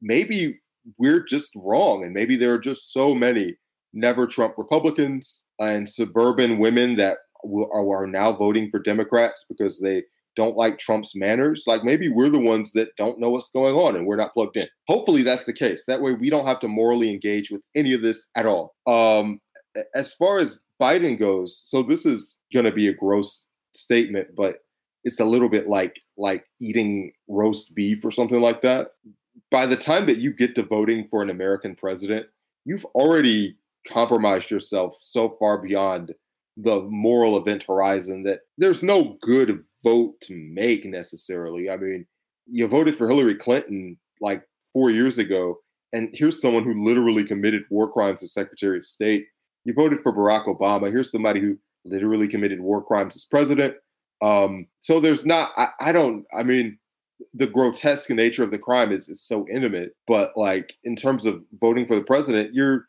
maybe 0.00 0.60
we're 0.98 1.22
just 1.22 1.50
wrong, 1.56 2.04
and 2.04 2.12
maybe 2.12 2.36
there 2.36 2.54
are 2.54 2.58
just 2.58 2.92
so 2.92 3.14
many 3.14 3.56
never 3.94 4.26
Trump 4.26 4.54
Republicans 4.58 5.44
and 5.58 5.88
suburban 5.88 6.58
women 6.58 6.96
that 6.96 7.18
are, 7.44 8.02
are 8.02 8.06
now 8.06 8.32
voting 8.32 8.68
for 8.70 8.80
Democrats 8.80 9.46
because 9.48 9.80
they 9.80 10.02
don't 10.36 10.56
like 10.56 10.78
Trump's 10.78 11.14
manners. 11.14 11.64
Like 11.66 11.84
maybe 11.84 12.08
we're 12.08 12.28
the 12.28 12.38
ones 12.38 12.72
that 12.72 12.96
don't 12.96 13.20
know 13.20 13.30
what's 13.30 13.50
going 13.50 13.74
on 13.74 13.96
and 13.96 14.06
we're 14.06 14.16
not 14.16 14.34
plugged 14.34 14.56
in. 14.56 14.68
Hopefully 14.88 15.22
that's 15.22 15.44
the 15.44 15.52
case. 15.52 15.84
That 15.86 16.00
way 16.00 16.14
we 16.14 16.30
don't 16.30 16.46
have 16.46 16.60
to 16.60 16.68
morally 16.68 17.10
engage 17.10 17.50
with 17.50 17.62
any 17.74 17.92
of 17.92 18.02
this 18.02 18.26
at 18.36 18.46
all. 18.46 18.74
Um, 18.86 19.40
as 19.94 20.14
far 20.14 20.38
as 20.38 20.60
Biden 20.80 21.18
goes, 21.18 21.60
so 21.64 21.82
this 21.82 22.04
is 22.04 22.36
going 22.52 22.64
to 22.64 22.72
be 22.72 22.88
a 22.88 22.94
gross 22.94 23.48
statement, 23.72 24.28
but 24.36 24.58
it's 25.04 25.20
a 25.20 25.24
little 25.24 25.48
bit 25.48 25.68
like 25.68 26.00
like 26.16 26.46
eating 26.60 27.12
roast 27.28 27.74
beef 27.74 28.04
or 28.04 28.10
something 28.10 28.40
like 28.40 28.62
that. 28.62 28.88
By 29.50 29.66
the 29.66 29.76
time 29.76 30.06
that 30.06 30.18
you 30.18 30.32
get 30.32 30.54
to 30.56 30.62
voting 30.62 31.06
for 31.10 31.22
an 31.22 31.30
American 31.30 31.74
president, 31.76 32.26
you've 32.64 32.84
already 32.86 33.56
compromised 33.86 34.50
yourself 34.50 34.96
so 35.00 35.36
far 35.38 35.58
beyond 35.58 36.14
the 36.56 36.82
moral 36.82 37.36
event 37.36 37.64
horizon 37.66 38.22
that 38.22 38.40
there's 38.56 38.82
no 38.82 39.16
good 39.20 39.64
vote 39.84 40.20
to 40.22 40.34
make 40.34 40.84
necessarily. 40.84 41.70
I 41.70 41.76
mean, 41.76 42.06
you 42.46 42.66
voted 42.66 42.96
for 42.96 43.08
Hillary 43.08 43.36
Clinton 43.36 43.96
like 44.20 44.42
four 44.72 44.90
years 44.90 45.18
ago, 45.18 45.58
and 45.92 46.10
here's 46.12 46.40
someone 46.40 46.64
who 46.64 46.84
literally 46.84 47.24
committed 47.24 47.62
war 47.70 47.92
crimes 47.92 48.22
as 48.22 48.32
Secretary 48.32 48.78
of 48.78 48.84
State. 48.84 49.26
You 49.64 49.74
voted 49.74 50.00
for 50.00 50.12
Barack 50.12 50.46
Obama. 50.46 50.90
Here's 50.90 51.12
somebody 51.12 51.40
who 51.40 51.56
literally 51.84 52.28
committed 52.28 52.60
war 52.60 52.82
crimes 52.82 53.14
as 53.14 53.24
president. 53.24 53.76
Um, 54.22 54.66
so 54.80 55.00
there's 55.00 55.24
not, 55.24 55.50
I, 55.56 55.68
I 55.80 55.92
don't, 55.92 56.24
I 56.36 56.42
mean, 56.42 56.78
the 57.32 57.46
grotesque 57.46 58.10
nature 58.10 58.42
of 58.42 58.50
the 58.50 58.58
crime 58.58 58.90
is, 58.92 59.08
is 59.08 59.22
so 59.22 59.46
intimate, 59.48 59.92
but 60.06 60.32
like 60.36 60.74
in 60.84 60.96
terms 60.96 61.26
of 61.26 61.42
voting 61.60 61.86
for 61.86 61.94
the 61.94 62.04
president, 62.04 62.54
you're 62.54 62.88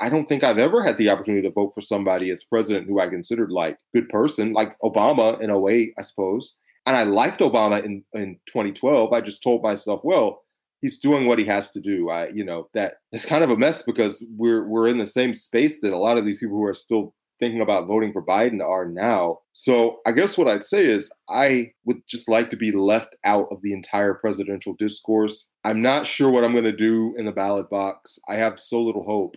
I 0.00 0.08
don't 0.08 0.28
think 0.28 0.42
I've 0.42 0.58
ever 0.58 0.82
had 0.82 0.98
the 0.98 1.10
opportunity 1.10 1.46
to 1.46 1.52
vote 1.52 1.72
for 1.74 1.80
somebody 1.80 2.30
as 2.30 2.44
president 2.44 2.86
who 2.86 3.00
I 3.00 3.08
considered 3.08 3.50
like 3.50 3.78
good 3.94 4.08
person, 4.08 4.52
like 4.52 4.78
Obama 4.80 5.40
in 5.40 5.50
a 5.50 5.58
way, 5.58 5.92
I 5.98 6.02
suppose. 6.02 6.56
And 6.86 6.96
I 6.96 7.02
liked 7.02 7.40
Obama 7.40 7.84
in, 7.84 8.04
in 8.14 8.38
2012. 8.46 9.12
I 9.12 9.20
just 9.20 9.42
told 9.42 9.62
myself, 9.62 10.00
well, 10.04 10.42
he's 10.80 10.98
doing 10.98 11.26
what 11.26 11.38
he 11.38 11.44
has 11.46 11.70
to 11.72 11.80
do. 11.80 12.08
I, 12.08 12.28
you 12.28 12.44
know, 12.44 12.68
that 12.74 12.94
it's 13.12 13.26
kind 13.26 13.42
of 13.42 13.50
a 13.50 13.56
mess 13.56 13.82
because 13.82 14.24
we're 14.36 14.66
we're 14.68 14.88
in 14.88 14.98
the 14.98 15.06
same 15.06 15.34
space 15.34 15.80
that 15.80 15.92
a 15.92 15.98
lot 15.98 16.16
of 16.16 16.24
these 16.24 16.38
people 16.38 16.56
who 16.56 16.64
are 16.64 16.74
still 16.74 17.14
thinking 17.38 17.60
about 17.60 17.86
voting 17.86 18.12
for 18.12 18.24
Biden 18.24 18.64
are 18.64 18.86
now. 18.86 19.40
So 19.52 20.00
I 20.06 20.12
guess 20.12 20.38
what 20.38 20.48
I'd 20.48 20.64
say 20.64 20.86
is 20.86 21.10
I 21.28 21.72
would 21.84 22.00
just 22.08 22.28
like 22.28 22.50
to 22.50 22.56
be 22.56 22.72
left 22.72 23.14
out 23.24 23.48
of 23.50 23.60
the 23.62 23.72
entire 23.72 24.14
presidential 24.14 24.74
discourse. 24.78 25.50
I'm 25.64 25.82
not 25.82 26.06
sure 26.06 26.30
what 26.30 26.44
I'm 26.44 26.52
going 26.52 26.64
to 26.64 26.72
do 26.72 27.14
in 27.18 27.26
the 27.26 27.32
ballot 27.32 27.68
box. 27.68 28.18
I 28.28 28.36
have 28.36 28.58
so 28.58 28.82
little 28.82 29.04
hope. 29.04 29.36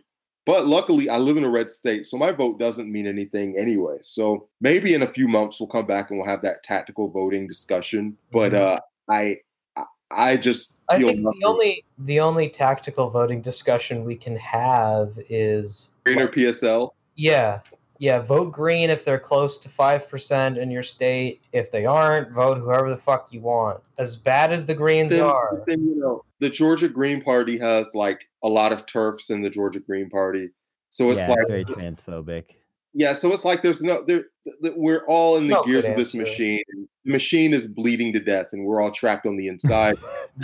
But 0.50 0.66
luckily, 0.66 1.12
I 1.12 1.18
live 1.18 1.38
in 1.38 1.44
a 1.44 1.50
red 1.50 1.70
state, 1.70 2.08
so 2.08 2.18
my 2.18 2.32
vote 2.32 2.58
doesn't 2.58 2.92
mean 2.92 3.06
anything 3.06 3.56
anyway. 3.56 3.98
So 4.02 4.48
maybe 4.62 4.96
in 4.96 5.04
a 5.04 5.08
few 5.08 5.28
months 5.28 5.60
we'll 5.60 5.70
come 5.70 5.86
back 5.86 6.10
and 6.10 6.18
we'll 6.18 6.28
have 6.28 6.42
that 6.42 6.64
tactical 6.64 7.12
voting 7.12 7.46
discussion. 7.46 8.18
But 8.32 8.54
mm-hmm. 8.54 8.74
uh, 8.74 9.14
I, 9.14 9.38
I 10.10 10.38
just 10.38 10.74
I 10.90 10.98
think 10.98 11.20
nothing. 11.20 11.40
the 11.40 11.46
only 11.46 11.86
the 12.00 12.20
only 12.20 12.50
tactical 12.50 13.12
voting 13.12 13.44
discussion 13.44 14.04
we 14.06 14.16
can 14.16 14.36
have 14.38 15.20
is 15.30 15.92
green 16.04 16.18
PSL. 16.18 16.94
Yeah, 17.16 17.60
yeah, 18.00 18.20
vote 18.20 18.54
green 18.54 18.90
if 18.90 19.04
they're 19.04 19.20
close 19.20 19.58
to 19.60 19.70
5% 19.70 20.58
in 20.58 20.72
your 20.72 20.84
state. 20.84 21.42
If 21.52 21.70
they 21.70 21.86
aren't, 21.86 22.32
vote 22.32 22.58
whoever 22.58 22.90
the 22.90 22.98
fuck 22.98 23.32
you 23.34 23.42
want. 23.42 23.82
As 23.98 24.16
bad 24.16 24.54
as 24.54 24.66
the 24.66 24.74
Greens 24.74 25.12
then, 25.12 25.22
are. 25.22 25.62
Then, 25.68 25.86
you 25.86 25.98
know, 25.98 26.24
the 26.40 26.50
Georgia 26.50 26.88
Green 26.88 27.22
Party 27.22 27.58
has 27.58 27.94
like 27.94 28.30
a 28.42 28.48
lot 28.48 28.72
of 28.72 28.86
TERFs 28.86 29.30
in 29.30 29.42
the 29.42 29.50
Georgia 29.50 29.82
Green 29.82 30.10
Party. 30.10 30.50
So 30.90 31.12
it's 31.12 31.20
yeah, 31.20 31.30
like 31.30 31.48
very 31.50 31.66
transphobic. 31.66 32.46
Yeah, 32.94 33.14
so 33.14 33.32
it's 33.34 33.46
like 33.46 33.62
there's 33.62 33.84
no 33.84 34.04
there 34.08 34.24
we're 34.76 35.06
all 35.06 35.38
in 35.38 35.48
the 35.48 35.56
no 35.56 35.64
gears 35.64 35.86
of 35.86 35.96
this 35.96 36.16
machine. 36.16 36.64
The 37.06 37.12
machine 37.12 37.54
is 37.54 37.68
bleeding 37.68 38.12
to 38.14 38.20
death 38.20 38.48
and 38.54 38.66
we're 38.66 38.82
all 38.82 38.92
trapped 38.92 39.28
on 39.28 39.38
the 39.38 39.48
inside. 39.50 39.98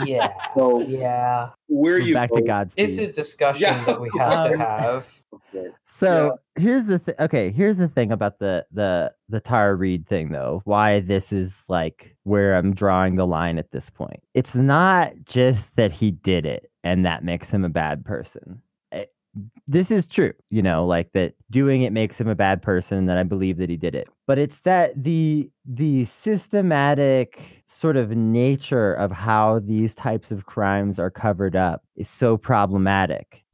yeah. 0.06 0.32
So 0.56 0.82
yeah. 0.82 1.50
Where 1.68 1.98
you 1.98 2.14
back 2.14 2.32
to 2.34 2.42
God's 2.42 2.74
It's 2.78 2.98
a 2.98 3.12
discussion 3.12 3.64
yeah. 3.64 3.84
that 3.86 4.00
we 4.00 4.12
have 4.20 4.52
to 4.52 4.58
have. 4.60 5.22
Okay. 5.34 5.70
So 5.98 6.38
yeah. 6.58 6.62
here's 6.62 6.88
the 6.88 7.00
thing. 7.00 7.16
Okay, 7.20 7.52
here's 7.52 7.78
the 7.78 7.88
thing 7.88 8.12
about 8.12 8.40
the 8.40 8.66
the 8.72 9.14
the 9.30 9.40
Tara 9.40 9.76
Reade 9.76 10.08
thing, 10.08 10.32
though. 10.32 10.62
Why 10.66 11.00
this 11.00 11.32
is 11.32 11.64
like 11.70 12.16
where 12.24 12.56
I'm 12.58 12.74
drawing 12.74 13.16
the 13.16 13.26
line 13.26 13.58
at 13.58 13.72
this 13.72 13.90
point. 13.90 14.22
It's 14.34 14.56
not 14.56 15.14
just 15.24 15.68
that 15.78 15.94
he 15.94 16.12
did 16.12 16.46
it 16.46 16.70
and 16.84 17.06
that 17.06 17.24
makes 17.24 17.50
him 17.50 17.64
a 17.64 17.70
bad 17.70 18.04
person. 18.04 18.62
It, 18.92 19.10
eh, 19.38 19.42
this 19.68 19.90
is 19.90 20.06
true, 20.06 20.34
you 20.50 20.62
know, 20.62 20.86
like 20.86 21.12
that 21.14 21.34
doing 21.50 21.84
it 21.84 21.94
makes 21.94 22.18
him 22.18 22.28
a 22.28 22.36
bad 22.36 22.62
person. 22.62 23.06
That 23.06 23.18
I 23.18 23.24
believe 23.24 23.58
that 23.58 23.70
he 23.70 23.78
did 23.78 23.96
it, 23.96 24.10
but 24.28 24.38
it's 24.38 24.60
that 24.66 25.02
the 25.02 25.50
the 25.64 26.04
systematic 26.06 27.40
sort 27.68 27.96
of 27.96 28.10
nature 28.12 28.94
of 28.94 29.12
how 29.12 29.60
these 29.60 29.96
types 29.96 30.30
of 30.30 30.46
crimes 30.46 31.00
are 31.00 31.10
covered 31.10 31.56
up 31.56 31.84
is 31.96 32.10
so 32.10 32.36
problematic 32.36 33.45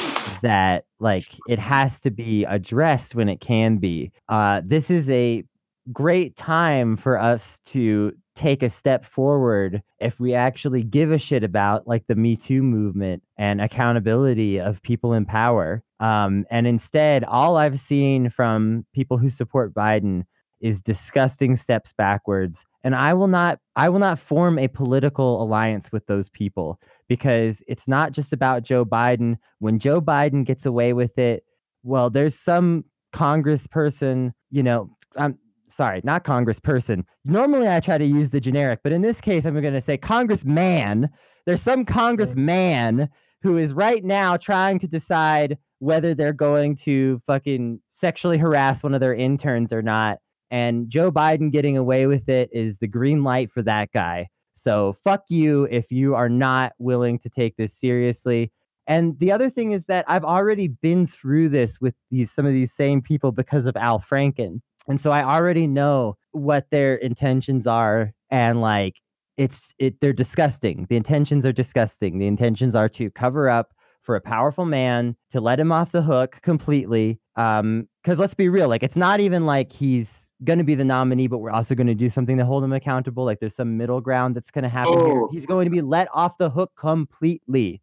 that 0.42 0.86
like 1.00 1.26
it 1.48 1.60
has 1.60 2.00
to 2.02 2.12
be 2.12 2.46
addressed 2.46 3.16
when 3.16 3.30
it 3.30 3.42
can 3.42 3.78
be. 3.78 4.12
Uh, 4.30 4.62
this 4.64 4.90
is 4.90 5.10
a 5.10 5.44
great 5.92 6.36
time 6.36 6.96
for 6.96 7.20
us 7.20 7.60
to 7.66 8.14
take 8.36 8.64
a 8.64 8.70
step 8.70 9.06
forward 9.06 9.82
if 10.00 10.20
we 10.20 10.34
actually 10.34 10.84
give 10.84 11.12
a 11.12 11.18
shit 11.18 11.44
about 11.44 11.88
like 11.88 12.06
the 12.08 12.16
Me 12.16 12.36
Too 12.36 12.64
movement 12.64 13.24
and 13.38 13.62
accountability 13.62 14.60
of 14.60 14.82
people 14.84 15.14
in 15.14 15.26
power. 15.26 15.84
Um, 16.00 16.46
and 16.50 16.66
instead, 16.66 17.24
all 17.24 17.58
I've 17.58 17.80
seen 17.80 18.30
from 18.30 18.86
people 18.94 19.18
who 19.18 19.30
support 19.30 19.74
Biden 19.74 20.24
is 20.62 20.82
disgusting 20.82 21.56
steps 21.56 21.94
backwards. 21.98 22.64
And 22.84 22.96
I 22.96 23.14
will 23.14 23.28
not 23.28 23.60
I 23.76 23.90
will 23.90 24.00
not 24.00 24.20
form 24.20 24.58
a 24.58 24.68
political 24.68 25.42
alliance 25.42 25.92
with 25.92 26.06
those 26.08 26.30
people 26.30 26.80
because 27.08 27.62
it's 27.68 27.88
not 27.88 28.12
just 28.12 28.34
about 28.34 28.64
Joe 28.64 28.86
Biden. 28.86 29.38
When 29.60 29.80
Joe 29.80 30.02
Biden 30.02 30.46
gets 30.46 30.66
away 30.66 30.94
with 30.94 31.18
it, 31.18 31.44
well, 31.84 32.10
there's 32.10 32.38
some 32.38 32.86
congressperson, 33.14 34.32
you 34.50 34.64
know, 34.64 34.90
I'm 35.16 35.38
sorry, 35.70 36.02
not 36.04 36.24
congressperson. 36.24 37.04
Normally 37.26 37.68
I 37.68 37.80
try 37.80 37.98
to 37.98 38.06
use 38.06 38.30
the 38.30 38.40
generic, 38.40 38.80
but 38.84 38.94
in 38.94 39.02
this 39.02 39.22
case, 39.22 39.46
I'm 39.46 39.60
going 39.60 39.74
to 39.74 39.82
say 39.82 39.98
congressman. 39.98 41.10
There's 41.46 41.62
some 41.62 41.86
congressman 41.86 43.10
who 43.42 43.58
is 43.58 43.74
right 43.74 44.04
now 44.04 44.38
trying 44.38 44.80
to 44.80 44.88
decide 44.88 45.58
whether 45.80 46.14
they're 46.14 46.34
going 46.34 46.76
to 46.76 47.22
fucking 47.26 47.80
sexually 47.92 48.38
harass 48.38 48.84
one 48.84 48.94
of 48.94 49.02
their 49.02 49.16
interns 49.16 49.74
or 49.74 49.82
not. 49.82 50.20
And 50.52 50.90
Joe 50.90 51.12
Biden 51.12 51.52
getting 51.52 51.78
away 51.78 52.06
with 52.06 52.30
it 52.30 52.50
is 52.52 52.78
the 52.78 52.88
green 52.88 53.24
light 53.24 53.52
for 53.52 53.62
that 53.64 53.92
guy. 53.94 54.28
So 54.54 54.96
fuck 55.04 55.24
you 55.30 55.64
if 55.72 55.92
you 55.92 56.14
are 56.14 56.30
not 56.30 56.74
willing 56.78 57.18
to 57.20 57.30
take 57.30 57.56
this 57.56 57.74
seriously. 57.74 58.52
And 58.86 59.18
the 59.20 59.32
other 59.32 59.50
thing 59.50 59.72
is 59.72 59.86
that 59.86 60.06
I've 60.08 60.26
already 60.26 60.68
been 60.68 61.08
through 61.08 61.50
this 61.50 61.80
with 61.80 61.96
these 62.12 62.32
some 62.32 62.46
of 62.46 62.52
these 62.52 62.74
same 62.74 63.02
people 63.02 63.32
because 63.32 63.66
of 63.66 63.78
Al 63.78 64.00
Franken. 64.00 64.60
And 64.88 65.00
so 65.00 65.12
I 65.12 65.24
already 65.24 65.68
know 65.68 66.18
what 66.32 66.68
their 66.70 66.96
intentions 66.96 67.66
are 67.66 68.12
and 68.30 68.62
like 68.62 68.96
it's 69.38 69.74
it 69.80 70.00
they're 70.02 70.14
disgusting. 70.14 70.86
The 70.90 70.98
intentions 70.98 71.46
are 71.46 71.54
disgusting. 71.54 72.20
The 72.20 72.28
intentions 72.28 72.76
are 72.76 72.90
to 72.90 73.10
cover 73.12 73.50
up 73.50 73.74
for 74.02 74.16
a 74.16 74.22
powerful 74.22 74.66
man 74.66 75.16
to 75.32 75.40
let 75.40 75.60
him 75.60 75.72
off 75.72 75.92
the 75.92 76.02
hook 76.02 76.40
completely. 76.42 77.20
Um, 77.36 77.88
because 78.04 78.20
let's 78.20 78.34
be 78.34 78.50
real, 78.50 78.68
like 78.68 78.84
it's 78.84 78.98
not 78.98 79.20
even 79.20 79.46
like 79.46 79.72
he's 79.72 80.21
going 80.44 80.60
to 80.60 80.66
be 80.66 80.76
the 80.76 80.84
nominee, 80.84 81.28
but 81.28 81.40
we're 81.40 81.52
also 81.52 81.76
going 81.76 81.88
to 81.88 81.96
do 81.96 82.10
something 82.10 82.38
to 82.38 82.46
hold 82.46 82.64
him 82.64 82.74
accountable. 82.74 83.26
Like 83.26 83.40
there's 83.40 83.56
some 83.56 83.78
middle 83.78 84.02
ground 84.02 84.36
that's 84.36 84.52
going 84.52 84.64
to 84.64 84.70
happen 84.70 84.94
oh. 84.96 85.06
here. 85.06 85.28
He's 85.32 85.46
going 85.46 85.66
to 85.66 85.72
be 85.72 85.82
let 85.82 86.08
off 86.14 86.38
the 86.38 86.50
hook 86.50 86.72
completely. 86.76 87.82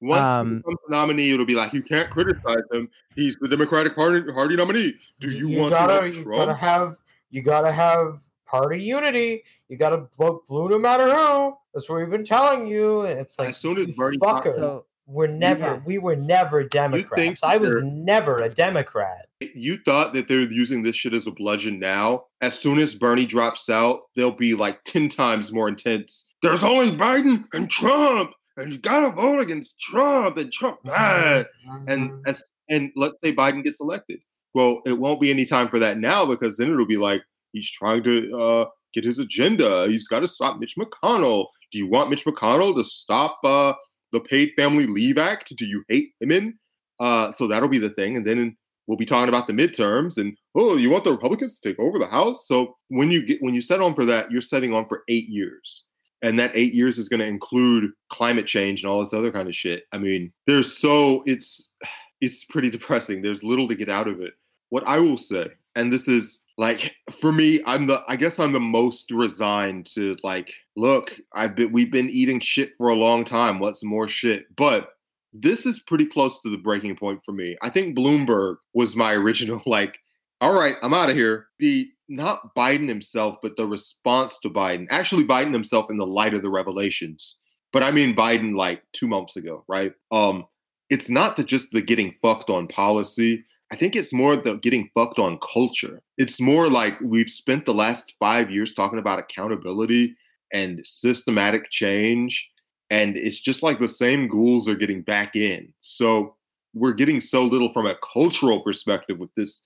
Once 0.00 0.28
um, 0.28 0.48
he 0.48 0.54
becomes 0.56 0.76
the 0.88 0.94
nominee, 0.94 1.30
it'll 1.30 1.46
be 1.46 1.54
like 1.54 1.72
you 1.72 1.82
can't 1.82 2.10
criticize 2.10 2.62
him. 2.70 2.88
He's 3.14 3.36
the 3.36 3.48
Democratic 3.48 3.94
Party 3.94 4.20
party 4.30 4.54
nominee. 4.56 4.94
Do 5.20 5.30
you, 5.30 5.48
you 5.48 5.58
want 5.58 5.72
gotta, 5.72 6.10
to? 6.10 6.16
You 6.16 6.24
gotta 6.24 6.54
have 6.54 6.96
you 7.30 7.42
gotta 7.42 7.72
have 7.72 8.20
party 8.46 8.82
unity. 8.82 9.42
You 9.68 9.78
gotta 9.78 10.06
vote 10.18 10.46
blue 10.46 10.68
no 10.68 10.78
matter 10.78 11.04
who. 11.04 11.54
That's 11.72 11.88
what 11.88 11.98
we've 11.98 12.10
been 12.10 12.24
telling 12.24 12.66
you. 12.66 13.02
It's 13.02 13.38
like 13.38 13.50
as 13.50 13.56
soon 13.56 13.78
as 13.78 13.94
Bernie 13.94 14.18
fucker. 14.18 14.56
So, 14.56 14.84
we're 15.06 15.28
never 15.28 15.64
yeah. 15.64 15.80
we 15.86 15.98
were 15.98 16.16
never 16.16 16.64
Democrats. 16.64 17.42
I 17.42 17.56
was 17.56 17.80
never 17.82 18.36
a 18.38 18.50
Democrat. 18.50 19.25
You 19.40 19.78
thought 19.84 20.14
that 20.14 20.28
they're 20.28 20.50
using 20.50 20.82
this 20.82 20.96
shit 20.96 21.12
as 21.12 21.26
a 21.26 21.30
bludgeon 21.30 21.78
now. 21.78 22.24
As 22.40 22.58
soon 22.58 22.78
as 22.78 22.94
Bernie 22.94 23.26
drops 23.26 23.68
out, 23.68 24.00
they'll 24.14 24.30
be 24.30 24.54
like 24.54 24.82
10 24.84 25.08
times 25.10 25.52
more 25.52 25.68
intense. 25.68 26.30
There's 26.42 26.64
only 26.64 26.90
Biden 26.90 27.44
and 27.52 27.70
Trump 27.70 28.32
and 28.56 28.72
you 28.72 28.78
gotta 28.78 29.10
vote 29.10 29.40
against 29.40 29.80
Trump 29.80 30.36
and 30.38 30.52
Trump 30.52 30.82
bad. 30.84 31.46
Mm-hmm. 31.68 31.88
And 31.88 32.10
mm-hmm. 32.10 32.20
as 32.26 32.42
and 32.68 32.90
let's 32.96 33.14
say 33.22 33.34
Biden 33.34 33.62
gets 33.62 33.80
elected. 33.80 34.20
Well, 34.54 34.80
it 34.86 34.98
won't 34.98 35.20
be 35.20 35.30
any 35.30 35.44
time 35.44 35.68
for 35.68 35.78
that 35.78 35.98
now 35.98 36.26
because 36.26 36.56
then 36.56 36.72
it'll 36.72 36.86
be 36.86 36.96
like 36.96 37.22
he's 37.52 37.70
trying 37.70 38.02
to 38.04 38.36
uh, 38.36 38.66
get 38.94 39.04
his 39.04 39.18
agenda. 39.18 39.86
He's 39.86 40.08
got 40.08 40.20
to 40.20 40.28
stop 40.28 40.58
Mitch 40.58 40.74
McConnell. 40.76 41.46
Do 41.70 41.78
you 41.78 41.86
want 41.86 42.10
Mitch 42.10 42.24
McConnell 42.24 42.74
to 42.74 42.82
stop 42.82 43.38
uh, 43.44 43.74
the 44.12 44.20
Paid 44.20 44.52
Family 44.56 44.86
Leave 44.86 45.18
Act? 45.18 45.54
Do 45.56 45.66
you 45.66 45.84
hate 45.88 46.12
women? 46.20 46.58
Uh, 46.98 47.32
so 47.34 47.46
that'll 47.46 47.68
be 47.68 47.78
the 47.78 47.90
thing, 47.90 48.16
and 48.16 48.26
then 48.26 48.56
we'll 48.86 48.96
be 48.96 49.06
talking 49.06 49.28
about 49.28 49.46
the 49.46 49.52
midterms 49.52 50.18
and 50.18 50.36
oh, 50.54 50.76
you 50.76 50.90
want 50.90 51.04
the 51.04 51.10
Republicans 51.10 51.58
to 51.58 51.68
take 51.68 51.78
over 51.78 51.98
the 51.98 52.06
House? 52.06 52.46
So 52.46 52.76
when 52.88 53.10
you 53.10 53.24
get 53.24 53.42
when 53.42 53.54
you 53.54 53.62
set 53.62 53.80
on 53.80 53.94
for 53.94 54.04
that, 54.04 54.30
you're 54.30 54.40
setting 54.40 54.74
on 54.74 54.86
for 54.88 55.02
eight 55.08 55.28
years 55.28 55.86
and 56.22 56.38
that 56.38 56.52
eight 56.54 56.74
years 56.74 56.98
is 56.98 57.08
going 57.08 57.20
to 57.20 57.26
include 57.26 57.90
climate 58.10 58.46
change 58.46 58.82
and 58.82 58.90
all 58.90 59.00
this 59.00 59.12
other 59.12 59.30
kind 59.30 59.48
of 59.48 59.54
shit. 59.54 59.84
I 59.92 59.98
mean, 59.98 60.32
there's 60.46 60.76
so 60.76 61.22
it's 61.26 61.72
it's 62.20 62.44
pretty 62.44 62.70
depressing. 62.70 63.22
There's 63.22 63.42
little 63.42 63.68
to 63.68 63.74
get 63.74 63.88
out 63.88 64.08
of 64.08 64.20
it. 64.20 64.34
What 64.70 64.86
I 64.86 64.98
will 64.98 65.18
say, 65.18 65.48
and 65.74 65.92
this 65.92 66.08
is 66.08 66.42
like 66.58 66.94
for 67.20 67.32
me, 67.32 67.60
I'm 67.66 67.86
the 67.86 68.02
I 68.08 68.16
guess 68.16 68.38
I'm 68.38 68.52
the 68.52 68.60
most 68.60 69.10
resigned 69.10 69.86
to 69.94 70.16
like, 70.22 70.52
look, 70.76 71.16
I've 71.34 71.54
been 71.54 71.72
we've 71.72 71.92
been 71.92 72.08
eating 72.08 72.40
shit 72.40 72.72
for 72.76 72.88
a 72.88 72.96
long 72.96 73.24
time. 73.24 73.58
What's 73.58 73.84
more 73.84 74.08
shit? 74.08 74.46
But 74.56 74.90
this 75.42 75.66
is 75.66 75.80
pretty 75.80 76.06
close 76.06 76.40
to 76.42 76.50
the 76.50 76.58
breaking 76.58 76.96
point 76.96 77.20
for 77.24 77.32
me. 77.32 77.56
I 77.62 77.70
think 77.70 77.96
Bloomberg 77.96 78.56
was 78.74 78.96
my 78.96 79.12
original 79.14 79.62
like, 79.66 79.98
all 80.40 80.52
right, 80.52 80.76
I'm 80.82 80.94
out 80.94 81.10
of 81.10 81.16
here. 81.16 81.46
The 81.58 81.88
not 82.08 82.54
Biden 82.54 82.88
himself, 82.88 83.38
but 83.42 83.56
the 83.56 83.66
response 83.66 84.38
to 84.42 84.50
Biden. 84.50 84.86
Actually, 84.90 85.24
Biden 85.24 85.52
himself 85.52 85.90
in 85.90 85.96
the 85.96 86.06
light 86.06 86.34
of 86.34 86.42
the 86.42 86.50
revelations. 86.50 87.38
But 87.72 87.82
I 87.82 87.90
mean 87.90 88.14
Biden 88.14 88.54
like 88.54 88.82
two 88.92 89.08
months 89.08 89.36
ago, 89.36 89.64
right? 89.68 89.92
Um, 90.12 90.46
it's 90.88 91.10
not 91.10 91.36
the, 91.36 91.44
just 91.44 91.72
the 91.72 91.82
getting 91.82 92.14
fucked 92.22 92.48
on 92.48 92.68
policy. 92.68 93.44
I 93.72 93.76
think 93.76 93.96
it's 93.96 94.12
more 94.12 94.36
the 94.36 94.56
getting 94.56 94.88
fucked 94.94 95.18
on 95.18 95.38
culture. 95.38 96.00
It's 96.16 96.40
more 96.40 96.70
like 96.70 97.00
we've 97.00 97.28
spent 97.28 97.64
the 97.66 97.74
last 97.74 98.14
five 98.20 98.50
years 98.50 98.72
talking 98.72 98.98
about 98.98 99.18
accountability 99.18 100.14
and 100.52 100.80
systematic 100.84 101.70
change. 101.70 102.48
And 102.90 103.16
it's 103.16 103.40
just 103.40 103.62
like 103.62 103.80
the 103.80 103.88
same 103.88 104.28
ghouls 104.28 104.68
are 104.68 104.76
getting 104.76 105.02
back 105.02 105.34
in. 105.34 105.72
So 105.80 106.36
we're 106.74 106.92
getting 106.92 107.20
so 107.20 107.44
little 107.44 107.72
from 107.72 107.86
a 107.86 107.96
cultural 108.12 108.60
perspective 108.62 109.18
with 109.18 109.34
this 109.34 109.62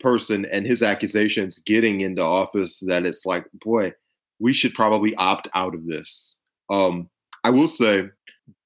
person 0.00 0.44
and 0.46 0.66
his 0.66 0.82
accusations 0.82 1.58
getting 1.60 2.00
into 2.00 2.22
office 2.22 2.80
that 2.80 3.04
it's 3.04 3.24
like, 3.24 3.46
boy, 3.54 3.92
we 4.38 4.52
should 4.52 4.74
probably 4.74 5.14
opt 5.16 5.48
out 5.54 5.74
of 5.74 5.86
this. 5.86 6.36
Um, 6.70 7.08
I 7.44 7.50
will 7.50 7.68
say, 7.68 8.08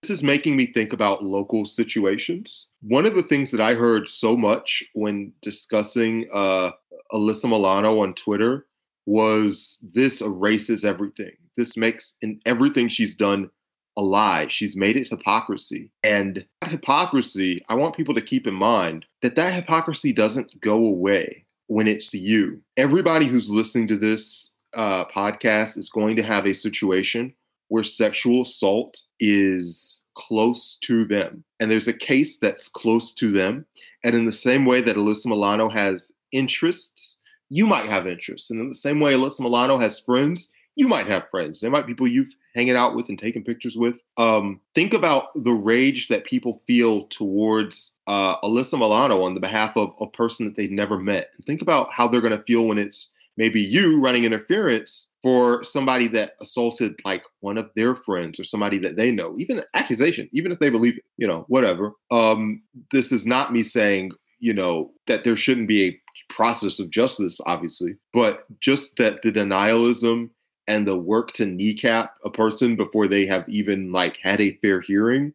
this 0.03 0.11
is 0.11 0.23
making 0.23 0.57
me 0.57 0.67
think 0.67 0.93
about 0.93 1.23
local 1.23 1.65
situations. 1.65 2.69
One 2.81 3.07
of 3.07 3.15
the 3.15 3.23
things 3.23 3.51
that 3.51 3.61
I 3.61 3.75
heard 3.75 4.09
so 4.09 4.37
much 4.37 4.83
when 4.95 5.33
discussing 5.43 6.29
uh, 6.33 6.73
Alyssa 7.13 7.49
Milano 7.49 8.01
on 8.01 8.15
Twitter 8.15 8.67
was 9.07 9.79
this 9.95 10.21
erases 10.21 10.85
everything. 10.85 11.33
This 11.57 11.77
makes 11.77 12.17
in 12.23 12.41
everything 12.47 12.89
she's 12.89 13.15
done 13.15 13.51
a 13.97 14.03
lie. 14.03 14.49
She's 14.49 14.77
made 14.77 14.97
it 14.97 15.09
hypocrisy. 15.09 15.91
And 16.03 16.47
that 16.61 16.71
hypocrisy, 16.71 17.65
I 17.69 17.75
want 17.75 17.97
people 17.97 18.15
to 18.15 18.21
keep 18.21 18.47
in 18.47 18.55
mind 18.55 19.07
that 19.23 19.35
that 19.37 19.55
hypocrisy 19.55 20.13
doesn't 20.13 20.61
go 20.61 20.85
away 20.85 21.45
when 21.67 21.87
it's 21.87 22.13
you. 22.15 22.63
Everybody 22.77 23.27
who's 23.27 23.51
listening 23.51 23.89
to 23.89 23.97
this 23.97 24.53
uh, 24.75 25.05
podcast 25.07 25.77
is 25.77 25.91
going 25.91 26.17
to 26.17 26.23
have 26.23 26.47
a 26.47 26.55
situation 26.55 27.35
where 27.69 27.85
sexual 27.85 28.43
assault 28.43 29.03
is 29.21 30.03
close 30.17 30.77
to 30.83 31.05
them. 31.05 31.45
And 31.61 31.71
there's 31.71 31.89
a 31.89 31.93
case 31.93 32.39
that's 32.39 32.69
close 32.69 33.15
to 33.15 33.31
them. 33.31 33.67
And 34.05 34.15
in 34.15 34.27
the 34.27 34.33
same 34.33 34.65
way 34.65 34.81
that 34.81 34.97
Alyssa 34.97 35.27
Milano 35.27 35.69
has 35.69 36.13
interests, 36.33 37.21
you 37.49 37.67
might 37.67 37.87
have 37.87 38.07
interests. 38.07 38.51
And 38.51 38.61
in 38.61 38.69
the 38.69 38.75
same 38.75 39.01
way 39.01 39.15
Alyssa 39.15 39.41
Milano 39.41 39.79
has 39.79 40.01
friends, 40.01 40.51
you 40.81 40.89
might 40.89 41.07
have 41.07 41.29
friends. 41.29 41.61
There 41.61 41.71
might 41.71 41.87
be 41.87 41.93
people 41.93 42.09
you've 42.09 42.35
hanging 42.55 42.75
out 42.75 42.97
with 42.97 43.11
and 43.11 43.19
taking 43.19 43.45
pictures 43.45 43.77
with. 43.77 43.99
Um, 44.17 44.63
think 44.75 44.95
about 44.95 45.27
the 45.35 45.53
rage 45.53 46.09
that 46.09 46.25
people 46.25 46.63
feel 46.67 47.05
towards 47.09 47.97
uh, 48.07 48.41
Alyssa 48.41 48.79
Milano 48.79 49.23
on 49.23 49.35
the 49.35 49.41
behalf 49.41 49.77
of 49.77 49.93
a 50.01 50.07
person 50.07 50.47
that 50.47 50.57
they've 50.57 50.71
never 50.71 50.97
met. 50.97 51.33
And 51.37 51.45
think 51.45 51.61
about 51.61 51.93
how 51.93 52.09
they're 52.09 52.23
going 52.23 52.37
to 52.37 52.43
feel 52.45 52.67
when 52.67 52.79
it's 52.79 53.11
maybe 53.37 53.61
you 53.61 54.01
running 54.01 54.25
interference 54.25 55.11
for 55.23 55.63
somebody 55.65 56.07
that 56.09 56.33
assaulted 56.41 56.99
like 57.05 57.25
one 57.41 57.59
of 57.59 57.69
their 57.77 57.95
friends 57.95 58.41
or 58.41 58.45
somebody 58.45 58.79
that 58.79 58.97
they 58.97 59.13
know. 59.13 59.37
Even 59.39 59.63
accusation, 59.75 60.31
even 60.33 60.51
if 60.51 60.61
they 60.61 60.71
believe 60.71 60.97
it, 60.97 61.05
you 61.19 61.29
know, 61.29 61.45
whatever. 61.49 61.93
Um, 62.11 62.63
this 62.91 63.13
is 63.13 63.27
not 63.27 63.53
me 63.53 63.63
saying, 63.63 64.13
you 64.39 64.55
know, 64.55 64.93
that 65.07 65.25
there 65.25 65.37
shouldn't 65.37 65.69
be 65.69 65.85
a 65.85 66.01
process 66.31 66.81
of 66.81 66.89
justice, 66.89 67.39
obviously, 67.45 67.97
but 68.15 68.47
just 68.61 68.97
that 68.97 69.21
the 69.21 69.31
denialism 69.31 70.31
and 70.69 70.87
the 70.87 70.97
work 70.97 71.33
to 71.33 71.47
kneecap 71.47 72.15
a 72.25 72.31
person 72.31 72.77
before 72.77 73.09
they 73.09 73.27
have 73.27 73.49
even 73.49 73.93
like 73.93 74.19
had 74.23 74.41
a 74.41 74.57
fair 74.57 74.81
hearing 74.81 75.33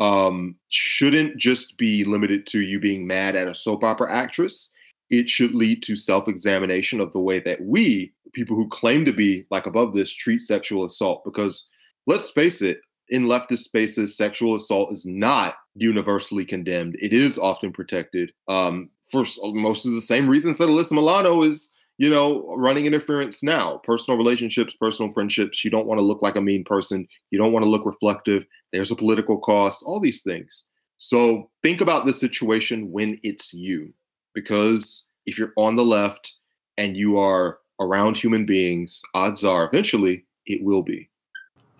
um, 0.00 0.56
shouldn't 0.70 1.36
just 1.36 1.76
be 1.76 2.04
limited 2.04 2.46
to 2.46 2.62
you 2.62 2.80
being 2.80 3.06
mad 3.06 3.36
at 3.36 3.46
a 3.46 3.54
soap 3.54 3.84
opera 3.84 4.12
actress. 4.12 4.70
It 5.10 5.28
should 5.28 5.54
lead 5.54 5.82
to 5.84 5.94
self 5.94 6.26
examination 6.26 7.00
of 7.00 7.12
the 7.12 7.20
way 7.20 7.38
that 7.40 7.60
we, 7.60 8.12
people 8.32 8.56
who 8.56 8.68
claim 8.68 9.04
to 9.04 9.12
be 9.12 9.44
like 9.50 9.66
above 9.66 9.94
this, 9.94 10.12
treat 10.12 10.40
sexual 10.40 10.84
assault. 10.84 11.22
Because 11.24 11.68
let's 12.06 12.30
face 12.30 12.62
it, 12.62 12.80
in 13.10 13.24
leftist 13.24 13.58
spaces, 13.58 14.16
sexual 14.16 14.54
assault 14.54 14.90
is 14.92 15.04
not 15.04 15.56
universally 15.74 16.44
condemned. 16.44 16.96
It 17.00 17.12
is 17.12 17.38
often 17.38 17.72
protected 17.72 18.32
um, 18.48 18.88
for 19.10 19.24
most 19.52 19.84
of 19.84 19.92
the 19.92 20.00
same 20.00 20.28
reasons 20.28 20.58
that 20.58 20.68
Alyssa 20.68 20.92
Milano 20.92 21.42
is 21.42 21.72
you 22.00 22.08
know, 22.08 22.54
running 22.56 22.86
interference 22.86 23.42
now, 23.42 23.78
personal 23.84 24.16
relationships, 24.16 24.74
personal 24.80 25.12
friendships. 25.12 25.62
You 25.62 25.70
don't 25.70 25.86
want 25.86 25.98
to 25.98 26.02
look 26.02 26.22
like 26.22 26.34
a 26.34 26.40
mean 26.40 26.64
person. 26.64 27.06
You 27.30 27.36
don't 27.36 27.52
want 27.52 27.62
to 27.62 27.68
look 27.68 27.84
reflective. 27.84 28.46
There's 28.72 28.90
a 28.90 28.96
political 28.96 29.38
cost, 29.38 29.82
all 29.84 30.00
these 30.00 30.22
things. 30.22 30.70
So 30.96 31.50
think 31.62 31.82
about 31.82 32.06
the 32.06 32.14
situation 32.14 32.90
when 32.90 33.20
it's 33.22 33.52
you, 33.52 33.92
because 34.32 35.08
if 35.26 35.38
you're 35.38 35.52
on 35.58 35.76
the 35.76 35.84
left 35.84 36.32
and 36.78 36.96
you 36.96 37.18
are 37.18 37.58
around 37.80 38.16
human 38.16 38.46
beings, 38.46 39.02
odds 39.12 39.44
are 39.44 39.68
eventually 39.68 40.24
it 40.46 40.64
will 40.64 40.82
be. 40.82 41.10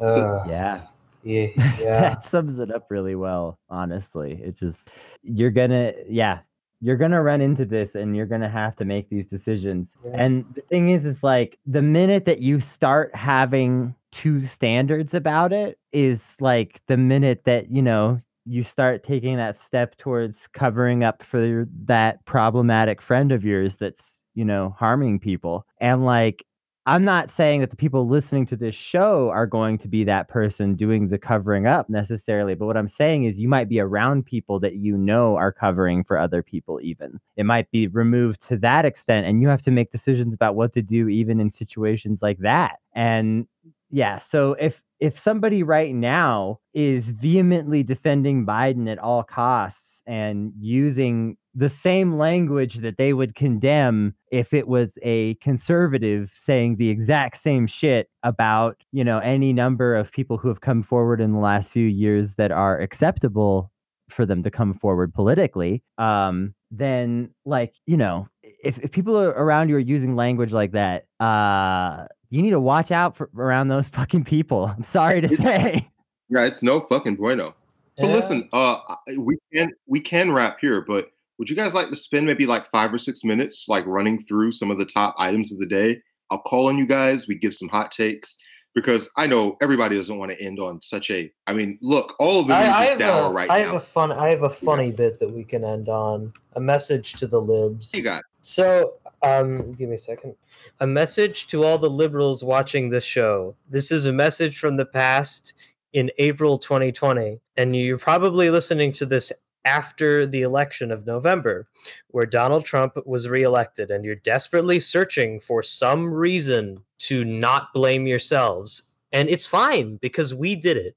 Uh, 0.03 0.45
Yeah. 0.47 0.83
yeah, 1.23 1.47
yeah. 1.57 2.01
that 2.01 2.31
sums 2.31 2.59
it 2.59 2.71
up 2.71 2.89
really 2.91 3.15
well, 3.15 3.59
honestly. 3.71 4.39
It's 4.45 4.61
just 4.61 4.87
you're 5.23 5.51
gonna 5.51 5.95
yeah, 6.11 6.41
you're 6.81 6.97
gonna 6.97 7.23
run 7.23 7.41
into 7.41 7.65
this 7.65 7.95
and 7.95 8.17
you're 8.17 8.27
gonna 8.27 8.49
have 8.49 8.77
to 8.77 8.85
make 8.85 9.09
these 9.11 9.27
decisions. 9.27 9.93
Yeah. 10.05 10.13
And 10.15 10.45
the 10.55 10.63
thing 10.63 10.91
is, 10.91 11.05
is 11.05 11.23
like 11.23 11.59
the 11.67 11.83
minute 11.83 12.25
that 12.25 12.41
you 12.41 12.61
start 12.61 13.15
having 13.15 13.95
two 14.13 14.47
standards 14.47 15.15
about 15.15 15.53
it 15.53 15.79
is 15.93 16.35
like 16.41 16.81
the 16.87 16.97
minute 16.97 17.43
that, 17.45 17.71
you 17.71 17.83
know, 17.83 18.21
you 18.47 18.65
start 18.65 19.05
taking 19.05 19.37
that 19.37 19.63
step 19.63 19.97
towards 19.99 20.49
covering 20.55 21.05
up 21.05 21.23
for 21.23 21.69
that 21.85 22.25
problematic 22.25 23.03
friend 23.03 23.31
of 23.31 23.45
yours 23.45 23.77
that's, 23.77 24.19
you 24.35 24.45
know, 24.45 24.75
harming 24.79 25.21
people. 25.21 25.67
And 25.81 26.05
like 26.05 26.45
I'm 26.91 27.05
not 27.05 27.31
saying 27.31 27.61
that 27.61 27.71
the 27.71 27.77
people 27.77 28.09
listening 28.09 28.47
to 28.47 28.57
this 28.57 28.75
show 28.75 29.31
are 29.31 29.47
going 29.47 29.79
to 29.79 29.87
be 29.87 30.03
that 30.03 30.27
person 30.27 30.75
doing 30.75 31.07
the 31.07 31.19
covering 31.19 31.69
up 31.69 31.89
necessarily, 31.89 32.57
but 32.57 32.67
what 32.67 32.77
I'm 32.77 32.89
saying 32.89 33.27
is 33.27 33.39
you 33.39 33.47
might 33.47 33.69
be 33.69 33.79
around 33.79 34.27
people 34.27 34.59
that 34.59 34.75
you 34.75 34.97
know 34.97 35.37
are 35.37 35.53
covering 35.53 36.03
for 36.03 36.19
other 36.19 36.43
people, 36.43 36.81
even. 36.83 37.21
It 37.37 37.47
might 37.47 37.71
be 37.71 37.87
removed 37.87 38.43
to 38.49 38.57
that 38.57 38.85
extent, 38.85 39.25
and 39.25 39.41
you 39.41 39.47
have 39.47 39.63
to 39.67 39.71
make 39.71 39.93
decisions 39.93 40.35
about 40.35 40.57
what 40.57 40.73
to 40.73 40.83
do, 40.83 41.09
even 41.09 41.39
in 41.39 41.53
situations 41.53 42.23
like 42.23 42.39
that. 42.39 42.81
And 42.93 43.47
yeah, 43.93 44.19
so 44.19 44.55
if 44.55 44.83
if 44.99 45.17
somebody 45.17 45.63
right 45.63 45.95
now 45.95 46.59
is 46.75 47.05
vehemently 47.05 47.85
defending 47.85 48.45
Biden 48.45 48.91
at 48.91 48.99
all 48.99 49.23
costs 49.23 49.90
and 50.11 50.53
using 50.59 51.37
the 51.55 51.69
same 51.69 52.19
language 52.19 52.79
that 52.79 52.97
they 52.97 53.13
would 53.13 53.37
condemn 53.37 54.13
if 54.33 54.53
it 54.53 54.67
was 54.67 54.99
a 55.03 55.35
conservative 55.35 56.33
saying 56.37 56.77
the 56.77 56.89
exact 56.89 57.37
same 57.37 57.65
shit 57.65 58.11
about, 58.25 58.77
you 58.91 59.05
know, 59.05 59.21
any 59.21 59.53
number 59.53 59.95
of 59.95 60.11
people 60.11 60.37
who 60.37 60.49
have 60.49 60.63
come 60.63 60.83
forward 60.83 61.21
in 61.21 61.33
the 61.33 61.39
last 61.39 61.71
few 61.71 61.87
years 61.87 62.35
that 62.35 62.51
are 62.51 62.81
acceptable 62.81 63.71
for 64.09 64.27
them 64.27 64.43
to 64.43 64.51
come 64.51 64.75
forward 64.75 65.15
politically, 65.15 65.81
um, 65.99 66.53
then 66.73 67.31
like, 67.45 67.73
you 67.87 67.97
know, 67.97 68.27
if, 68.43 68.79
if 68.79 68.91
people 68.91 69.17
are 69.17 69.29
around 69.29 69.69
you 69.69 69.77
are 69.77 69.79
using 69.79 70.17
language 70.17 70.51
like 70.51 70.73
that, 70.73 71.07
uh, 71.21 72.05
you 72.31 72.43
need 72.43 72.51
to 72.51 72.61
watch 72.61 72.91
out 72.91 73.17
for 73.17 73.31
around 73.37 73.69
those 73.69 73.87
fucking 73.97 74.25
people. 74.25 74.67
I'm 74.67 74.83
sorry 74.83 75.21
to 75.21 75.29
say. 75.29 75.89
Yeah, 76.29 76.47
it's 76.47 76.65
no 76.65 76.81
fucking 76.81 77.15
bueno. 77.15 77.55
So 78.01 78.07
Yeah. 78.07 78.15
listen, 78.15 78.49
uh, 78.53 78.79
we 79.19 79.37
can 79.55 79.71
we 79.87 80.01
can 80.01 80.33
wrap 80.33 80.59
here, 80.61 80.81
but 80.81 81.11
would 81.39 81.49
you 81.51 81.57
guys 81.57 81.75
like 81.75 81.89
to 81.89 81.97
spend 81.97 82.27
maybe 82.27 82.47
like 82.47 82.71
five 82.71 82.93
or 82.93 82.99
six 82.99 83.25
minutes 83.25 83.67
like 83.69 83.87
running 83.87 84.19
through 84.19 84.53
some 84.53 84.71
of 84.71 84.79
the 84.79 84.85
top 84.85 85.15
items 85.19 85.53
of 85.53 85.59
the 85.59 85.67
day? 85.67 86.01
I'll 86.31 86.43
call 86.43 86.69
on 86.69 86.79
you 86.79 86.87
guys. 86.87 87.27
We 87.29 87.35
give 87.37 87.55
some 87.55 87.69
hot 87.69 87.91
takes 87.91 88.39
because 88.75 89.11
I 89.17 89.27
know 89.27 89.57
everybody 89.61 89.97
doesn't 89.97 90.17
want 90.17 90.31
to 90.33 90.41
end 90.41 90.61
on 90.61 90.81
such 90.81 91.11
a. 91.11 91.31
I 91.47 91.53
mean, 91.53 91.79
look, 91.83 92.15
all 92.21 92.41
of 92.41 92.47
the 92.47 92.57
news 92.57 92.69
I 92.75 92.83
is 92.85 92.89
have, 92.91 92.99
dour 92.99 93.31
a, 93.31 93.33
right 93.33 93.51
I 93.51 93.61
now. 93.61 93.67
have 93.67 93.75
a 93.75 93.81
fun. 93.81 94.13
I 94.13 94.29
have 94.29 94.45
a 94.45 94.51
funny 94.51 94.93
bit 94.93 95.19
that 95.21 95.29
we 95.31 95.43
can 95.45 95.65
end 95.65 95.89
on. 95.89 96.33
A 96.55 96.61
message 96.61 97.15
to 97.15 97.27
the 97.27 97.41
libs. 97.41 97.93
you 97.95 98.03
got 98.03 98.23
So, 98.41 98.95
um, 99.23 99.73
give 99.73 99.89
me 99.89 99.97
a 99.97 99.99
second. 99.99 100.35
A 100.81 100.87
message 100.87 101.47
to 101.49 101.65
all 101.65 101.79
the 101.79 101.91
liberals 101.91 102.43
watching 102.45 102.89
this 102.91 103.05
show. 103.05 103.55
This 103.69 103.91
is 103.91 104.07
a 104.07 104.13
message 104.13 104.59
from 104.59 104.77
the 104.77 104.87
past 104.87 105.55
in 105.93 106.11
April 106.19 106.59
2020, 106.59 107.41
and 107.57 107.77
you're 107.77 107.99
probably 107.99 108.51
listening 108.51 108.93
to 108.93 109.07
this 109.07 109.33
after 109.65 110.25
the 110.27 110.43
election 110.43 110.91
of 110.91 111.07
November, 111.07 111.69
where 112.09 112.27
Donald 112.27 112.65
Trump 112.65 112.95
was 113.07 113.29
reelected, 113.29 113.91
and 113.91 114.05
you're 114.05 114.15
desperately 114.15 114.81
searching 114.81 115.41
for 115.41 115.63
some 115.63 116.13
reason 116.13 116.83
to 116.99 117.25
not 117.25 117.73
blame 117.75 118.07
yourselves. 118.07 118.85
And 119.13 119.29
it's 119.29 119.47
fine 119.47 119.97
because 119.97 120.35
we 120.35 120.57
did 120.57 120.77
it. 120.77 120.97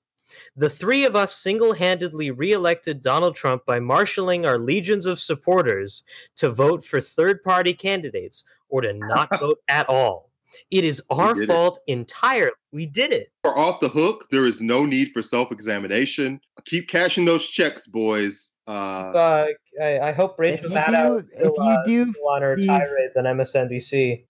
The 0.56 0.70
three 0.70 1.06
of 1.06 1.16
us 1.16 1.36
single 1.36 1.74
handedly 1.74 2.32
reelected 2.32 3.02
Donald 3.02 3.36
Trump 3.36 3.66
by 3.66 3.80
marshaling 3.80 4.46
our 4.46 4.58
legions 4.58 5.06
of 5.06 5.20
supporters 5.20 6.04
to 6.38 6.50
vote 6.50 6.84
for 6.84 7.02
third 7.02 7.44
party 7.44 7.74
candidates 7.74 8.44
or 8.70 8.82
to 8.82 8.94
not 8.94 9.30
vote 9.40 9.60
at 9.68 9.88
all. 9.90 10.32
It 10.72 10.84
is 10.84 11.02
our 11.10 11.34
did 11.34 11.44
it. 11.44 11.48
fault 11.48 11.80
entirely. 11.88 12.52
We 12.72 12.86
did 12.86 13.12
it. 13.12 13.32
We're 13.44 13.58
off 13.58 13.80
the 13.80 13.90
hook. 13.90 14.28
There 14.32 14.46
is 14.46 14.62
no 14.62 14.86
need 14.86 15.12
for 15.12 15.22
self 15.22 15.52
examination. 15.52 16.40
Keep 16.66 16.88
cashing 16.88 17.26
those 17.26 17.48
checks, 17.48 17.88
boys. 17.88 18.52
Uh, 18.68 18.72
Uh, 18.72 19.46
I, 19.82 20.00
I 20.00 20.12
hope 20.14 20.36
Rachel 20.40 20.70
Maddow 20.72 21.08
do- 21.10 21.18
is 21.18 21.28
still, 21.28 21.40
if 21.40 21.54
you 21.58 21.64
uh, 21.64 21.86
do 21.86 22.12
still 22.14 22.30
on 22.30 22.42
her 22.42 22.56
these- 22.56 22.66
tirades 22.66 23.18
on 23.18 23.24
MSNBC. 23.26 24.26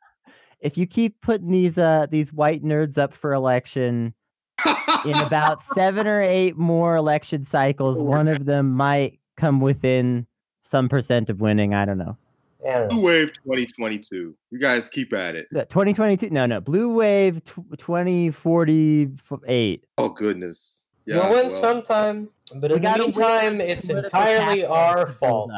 If 0.59 0.77
you 0.77 0.87
keep 0.87 1.19
putting 1.21 1.51
these 1.51 1.77
uh 1.77 2.07
these 2.09 2.31
white 2.31 2.63
nerds 2.63 2.97
up 2.97 3.13
for 3.13 3.33
election, 3.33 4.13
in 5.05 5.15
about 5.17 5.61
seven 5.75 6.07
or 6.07 6.21
eight 6.21 6.57
more 6.57 6.95
election 6.95 7.43
cycles, 7.43 8.01
one 8.01 8.27
of 8.29 8.45
them 8.45 8.71
might 8.73 9.19
come 9.35 9.59
within 9.59 10.25
some 10.63 10.87
percent 10.87 11.29
of 11.29 11.41
winning. 11.41 11.73
I 11.73 11.83
don't 11.83 11.97
know. 11.97 12.17
I 12.65 12.79
know. 12.79 12.87
Blue 12.87 13.01
Wave 13.01 13.33
2022. 13.33 14.33
You 14.51 14.59
guys 14.59 14.87
keep 14.89 15.11
at 15.13 15.35
it. 15.35 15.47
Uh, 15.55 15.65
2022? 15.65 16.29
No, 16.29 16.45
no. 16.45 16.61
Blue 16.61 16.93
Wave 16.93 17.43
tw- 17.45 17.77
2048. 17.77 19.85
Oh 19.97 20.09
goodness. 20.09 20.87
Yeah. 21.05 21.15
we'll 21.15 21.31
win 21.33 21.47
well, 21.47 21.49
sometime, 21.49 22.29
but 22.55 22.71
We 22.71 22.77
in 22.77 22.81
the 22.81 22.87
gotta 22.87 23.03
win 23.03 23.11
meantime, 23.11 23.59
it's 23.61 23.89
entirely 23.89 24.65
our 24.65 25.05
fault. 25.05 25.51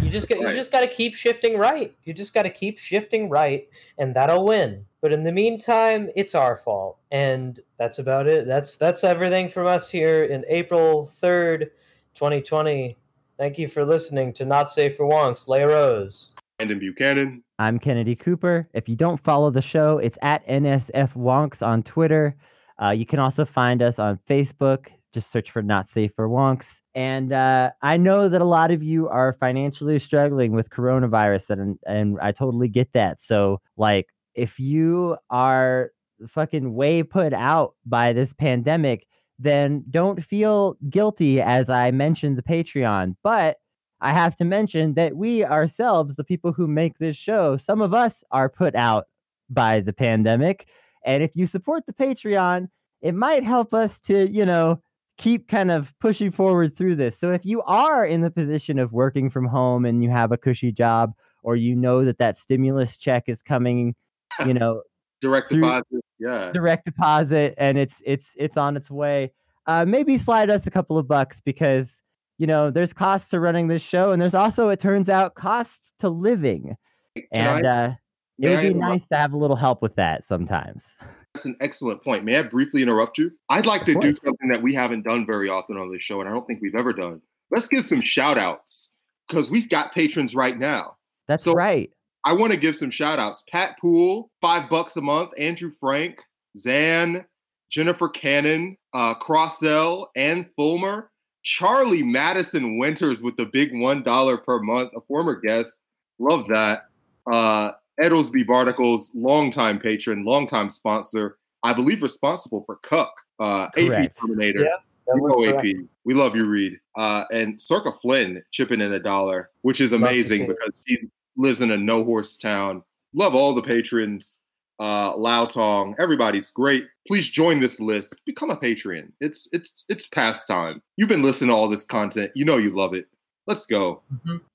You 0.00 0.08
just 0.10 0.28
got, 0.28 0.38
you 0.38 0.46
just 0.54 0.70
got 0.70 0.82
to 0.82 0.86
keep 0.86 1.16
shifting 1.16 1.58
right. 1.58 1.92
You 2.04 2.14
just 2.14 2.34
got 2.34 2.44
to 2.44 2.50
keep 2.50 2.78
shifting 2.78 3.28
right, 3.28 3.68
and 3.98 4.14
that'll 4.14 4.44
win. 4.44 4.84
But 5.00 5.12
in 5.12 5.24
the 5.24 5.32
meantime, 5.32 6.08
it's 6.14 6.36
our 6.36 6.56
fault, 6.56 6.98
and 7.10 7.58
that's 7.78 7.98
about 7.98 8.28
it. 8.28 8.46
That's 8.46 8.76
that's 8.76 9.02
everything 9.04 9.48
from 9.48 9.66
us 9.66 9.90
here 9.90 10.22
in 10.24 10.44
April 10.48 11.06
third, 11.06 11.72
twenty 12.14 12.40
twenty. 12.40 12.96
Thank 13.38 13.58
you 13.58 13.66
for 13.66 13.84
listening 13.84 14.32
to 14.34 14.44
Not 14.44 14.70
Safe 14.70 14.96
for 14.96 15.04
Wonks. 15.04 15.48
Leia 15.48 15.66
Rose. 15.68 16.30
Brandyn 16.62 16.78
Buchanan. 16.78 17.42
I'm 17.58 17.80
Kennedy 17.80 18.14
Cooper. 18.14 18.68
If 18.72 18.88
you 18.88 18.94
don't 18.94 19.20
follow 19.24 19.50
the 19.50 19.60
show, 19.60 19.98
it's 19.98 20.16
at 20.22 20.46
NSF 20.46 21.12
Wonks 21.16 21.60
on 21.60 21.82
Twitter. 21.82 22.36
Uh, 22.80 22.90
you 22.90 23.04
can 23.04 23.18
also 23.18 23.44
find 23.44 23.82
us 23.82 23.98
on 23.98 24.20
Facebook. 24.30 24.86
Just 25.12 25.32
search 25.32 25.50
for 25.50 25.60
Not 25.60 25.90
Safe 25.90 26.12
for 26.14 26.28
Wonks. 26.28 26.66
And 26.94 27.32
uh, 27.32 27.70
I 27.82 27.96
know 27.96 28.28
that 28.28 28.40
a 28.40 28.44
lot 28.44 28.70
of 28.70 28.80
you 28.80 29.08
are 29.08 29.32
financially 29.40 29.98
struggling 29.98 30.52
with 30.52 30.70
coronavirus, 30.70 31.50
and 31.50 31.78
and 31.84 32.18
I 32.20 32.30
totally 32.30 32.68
get 32.68 32.92
that. 32.92 33.20
So, 33.20 33.60
like, 33.76 34.06
if 34.34 34.60
you 34.60 35.16
are 35.30 35.90
fucking 36.28 36.74
way 36.74 37.02
put 37.02 37.32
out 37.32 37.74
by 37.84 38.12
this 38.12 38.32
pandemic, 38.34 39.08
then 39.36 39.84
don't 39.90 40.24
feel 40.24 40.76
guilty. 40.88 41.40
As 41.40 41.68
I 41.68 41.90
mentioned, 41.90 42.38
the 42.38 42.42
Patreon, 42.42 43.16
but 43.24 43.56
I 44.02 44.12
have 44.12 44.36
to 44.36 44.44
mention 44.44 44.94
that 44.94 45.16
we 45.16 45.44
ourselves, 45.44 46.16
the 46.16 46.24
people 46.24 46.52
who 46.52 46.66
make 46.66 46.98
this 46.98 47.16
show, 47.16 47.56
some 47.56 47.80
of 47.80 47.94
us 47.94 48.24
are 48.32 48.48
put 48.48 48.74
out 48.74 49.06
by 49.48 49.80
the 49.80 49.92
pandemic. 49.92 50.66
And 51.04 51.22
if 51.22 51.30
you 51.34 51.46
support 51.46 51.84
the 51.86 51.92
Patreon, 51.92 52.68
it 53.00 53.14
might 53.14 53.44
help 53.44 53.72
us 53.72 53.98
to, 54.00 54.28
you 54.28 54.44
know, 54.44 54.82
keep 55.18 55.48
kind 55.48 55.70
of 55.70 55.92
pushing 56.00 56.32
forward 56.32 56.76
through 56.76 56.96
this. 56.96 57.18
So 57.18 57.30
if 57.32 57.44
you 57.44 57.62
are 57.62 58.04
in 58.04 58.22
the 58.22 58.30
position 58.30 58.78
of 58.78 58.92
working 58.92 59.30
from 59.30 59.46
home 59.46 59.84
and 59.84 60.02
you 60.02 60.10
have 60.10 60.32
a 60.32 60.36
cushy 60.36 60.72
job, 60.72 61.12
or 61.44 61.54
you 61.56 61.74
know 61.76 62.04
that 62.04 62.18
that 62.18 62.38
stimulus 62.38 62.96
check 62.96 63.24
is 63.28 63.40
coming, 63.40 63.94
you 64.46 64.54
know, 64.54 64.82
Direct 65.20 65.50
deposit. 65.50 66.04
Yeah. 66.18 66.50
direct 66.52 66.84
deposit 66.84 67.54
and 67.56 67.78
it's 67.78 67.94
it's 68.04 68.26
it's 68.36 68.56
on 68.56 68.76
its 68.76 68.90
way 68.90 69.30
uh 69.66 69.84
maybe 69.84 70.18
slide 70.18 70.50
us 70.50 70.66
a 70.66 70.70
couple 70.70 70.98
of 70.98 71.06
bucks 71.06 71.40
because 71.44 72.01
you 72.42 72.46
know 72.48 72.72
there's 72.72 72.92
costs 72.92 73.28
to 73.28 73.38
running 73.38 73.68
this 73.68 73.80
show 73.82 74.10
and 74.10 74.20
there's 74.20 74.34
also 74.34 74.68
it 74.68 74.80
turns 74.80 75.08
out 75.08 75.36
costs 75.36 75.92
to 76.00 76.08
living 76.08 76.76
Can 77.14 77.24
and 77.30 77.64
I, 77.66 77.70
uh 77.86 77.94
it 78.40 78.48
would 78.50 78.58
I 78.58 78.62
be 78.62 78.66
interrupt? 78.70 78.90
nice 78.90 79.08
to 79.08 79.16
have 79.16 79.32
a 79.32 79.36
little 79.36 79.54
help 79.54 79.80
with 79.80 79.94
that 79.94 80.24
sometimes 80.24 80.96
That's 81.34 81.46
an 81.46 81.54
excellent 81.60 82.02
point. 82.04 82.24
May 82.24 82.36
I 82.38 82.42
briefly 82.42 82.82
interrupt 82.82 83.16
you? 83.16 83.30
I'd 83.48 83.64
like 83.66 83.82
Of 83.82 83.86
to 83.94 84.00
do 84.00 84.14
something 84.16 84.48
that 84.48 84.60
we 84.60 84.74
haven't 84.74 85.04
done 85.06 85.24
very 85.24 85.48
often 85.48 85.76
on 85.78 85.92
this 85.92 86.02
show, 86.02 86.20
and 86.20 86.28
I 86.28 86.32
don't 86.32 86.44
think 86.48 86.60
we've 86.60 86.74
ever 86.74 86.92
done. 86.92 87.22
Let's 87.52 87.68
give 87.68 87.84
some 87.84 88.00
shout 88.02 88.36
outs 88.38 88.96
because 89.28 89.48
we've 89.50 89.68
got 89.68 89.92
patrons 89.92 90.34
right 90.34 90.58
now. 90.58 90.96
that's 91.28 91.44
So- 91.44 91.52
right 91.54 91.90
I 92.24 92.32
want 92.32 92.52
to 92.52 92.58
give 92.58 92.74
some 92.76 92.90
shout 92.90 93.18
outs. 93.20 93.44
Pat 93.50 93.78
Poole, 93.80 94.30
five 94.40 94.68
bucks 94.68 94.96
a 94.96 95.00
month. 95.00 95.30
Andrew 95.38 95.70
Frank, 95.78 96.20
Zan, 96.58 97.24
Jennifer 97.70 98.08
Cannon, 98.08 98.76
uh, 98.92 99.14
Crossell, 99.14 100.08
and 100.16 100.48
Fulmer, 100.56 101.10
Charlie 101.42 102.02
Madison 102.02 102.78
Winters 102.78 103.22
with 103.22 103.36
the 103.36 103.46
big 103.46 103.72
$1 103.72 104.44
per 104.44 104.60
month, 104.60 104.90
a 104.96 105.00
former 105.02 105.36
guest. 105.36 105.82
Love 106.18 106.46
that. 106.48 106.86
Uh, 107.30 107.72
Edelsby 108.00 108.44
Barticles, 108.44 109.10
longtime 109.14 109.78
patron, 109.78 110.24
longtime 110.24 110.70
sponsor. 110.70 111.38
I 111.62 111.72
believe 111.72 112.02
responsible 112.02 112.64
for 112.64 112.76
Cuck, 112.76 113.12
uh, 113.38 113.68
AP 113.76 114.16
Terminator. 114.16 114.60
Yeah, 114.60 114.76
That 115.06 115.16
was. 115.20 115.48
AP. 115.48 115.64
We 116.04 116.14
love 116.14 116.34
you, 116.34 116.44
Reed. 116.44 116.80
Uh, 116.96 117.24
and 117.32 117.60
Circa 117.60 117.92
Flynn 118.02 118.42
chipping 118.50 118.80
in 118.80 118.92
a 118.94 118.98
dollar, 118.98 119.50
which 119.62 119.80
is 119.80 119.92
amazing 119.92 120.48
because 120.48 120.72
she 120.86 120.98
lives 121.36 121.60
in 121.60 121.70
a 121.70 121.76
no 121.76 122.02
horse 122.04 122.36
town. 122.36 122.82
Love 123.14 123.34
all 123.34 123.54
the 123.54 123.62
patrons. 123.62 124.40
Uh, 124.78 125.16
Lao 125.16 125.44
Tong, 125.44 125.94
everybody's 125.98 126.50
great. 126.50 126.86
Please 127.06 127.30
join 127.30 127.60
this 127.60 127.80
list. 127.80 128.20
Become 128.26 128.50
a 128.50 128.56
Patreon. 128.56 129.12
It's 129.20 129.48
it's 129.52 129.84
it's 129.88 130.06
past 130.06 130.46
time. 130.46 130.82
You've 130.96 131.08
been 131.08 131.22
listening 131.22 131.50
to 131.50 131.54
all 131.54 131.68
this 131.68 131.84
content. 131.84 132.32
You 132.34 132.44
know 132.44 132.56
you 132.56 132.70
love 132.70 132.94
it. 132.94 133.06
Let's 133.46 133.66
go. 133.66 134.02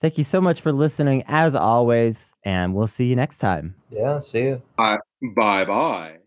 Thank 0.01 0.18
you 0.18 0.24
so 0.24 0.39
much 0.39 0.61
for 0.61 0.72
listening, 0.72 1.24
as 1.28 1.55
always, 1.55 2.34
and 2.43 2.74
we'll 2.74 2.88
see 2.88 3.05
you 3.05 3.15
next 3.15 3.39
time. 3.39 3.76
Yeah, 3.91 4.20
see 4.20 4.43
you. 4.43 4.61
Bye 4.78 5.65
bye. 5.65 6.18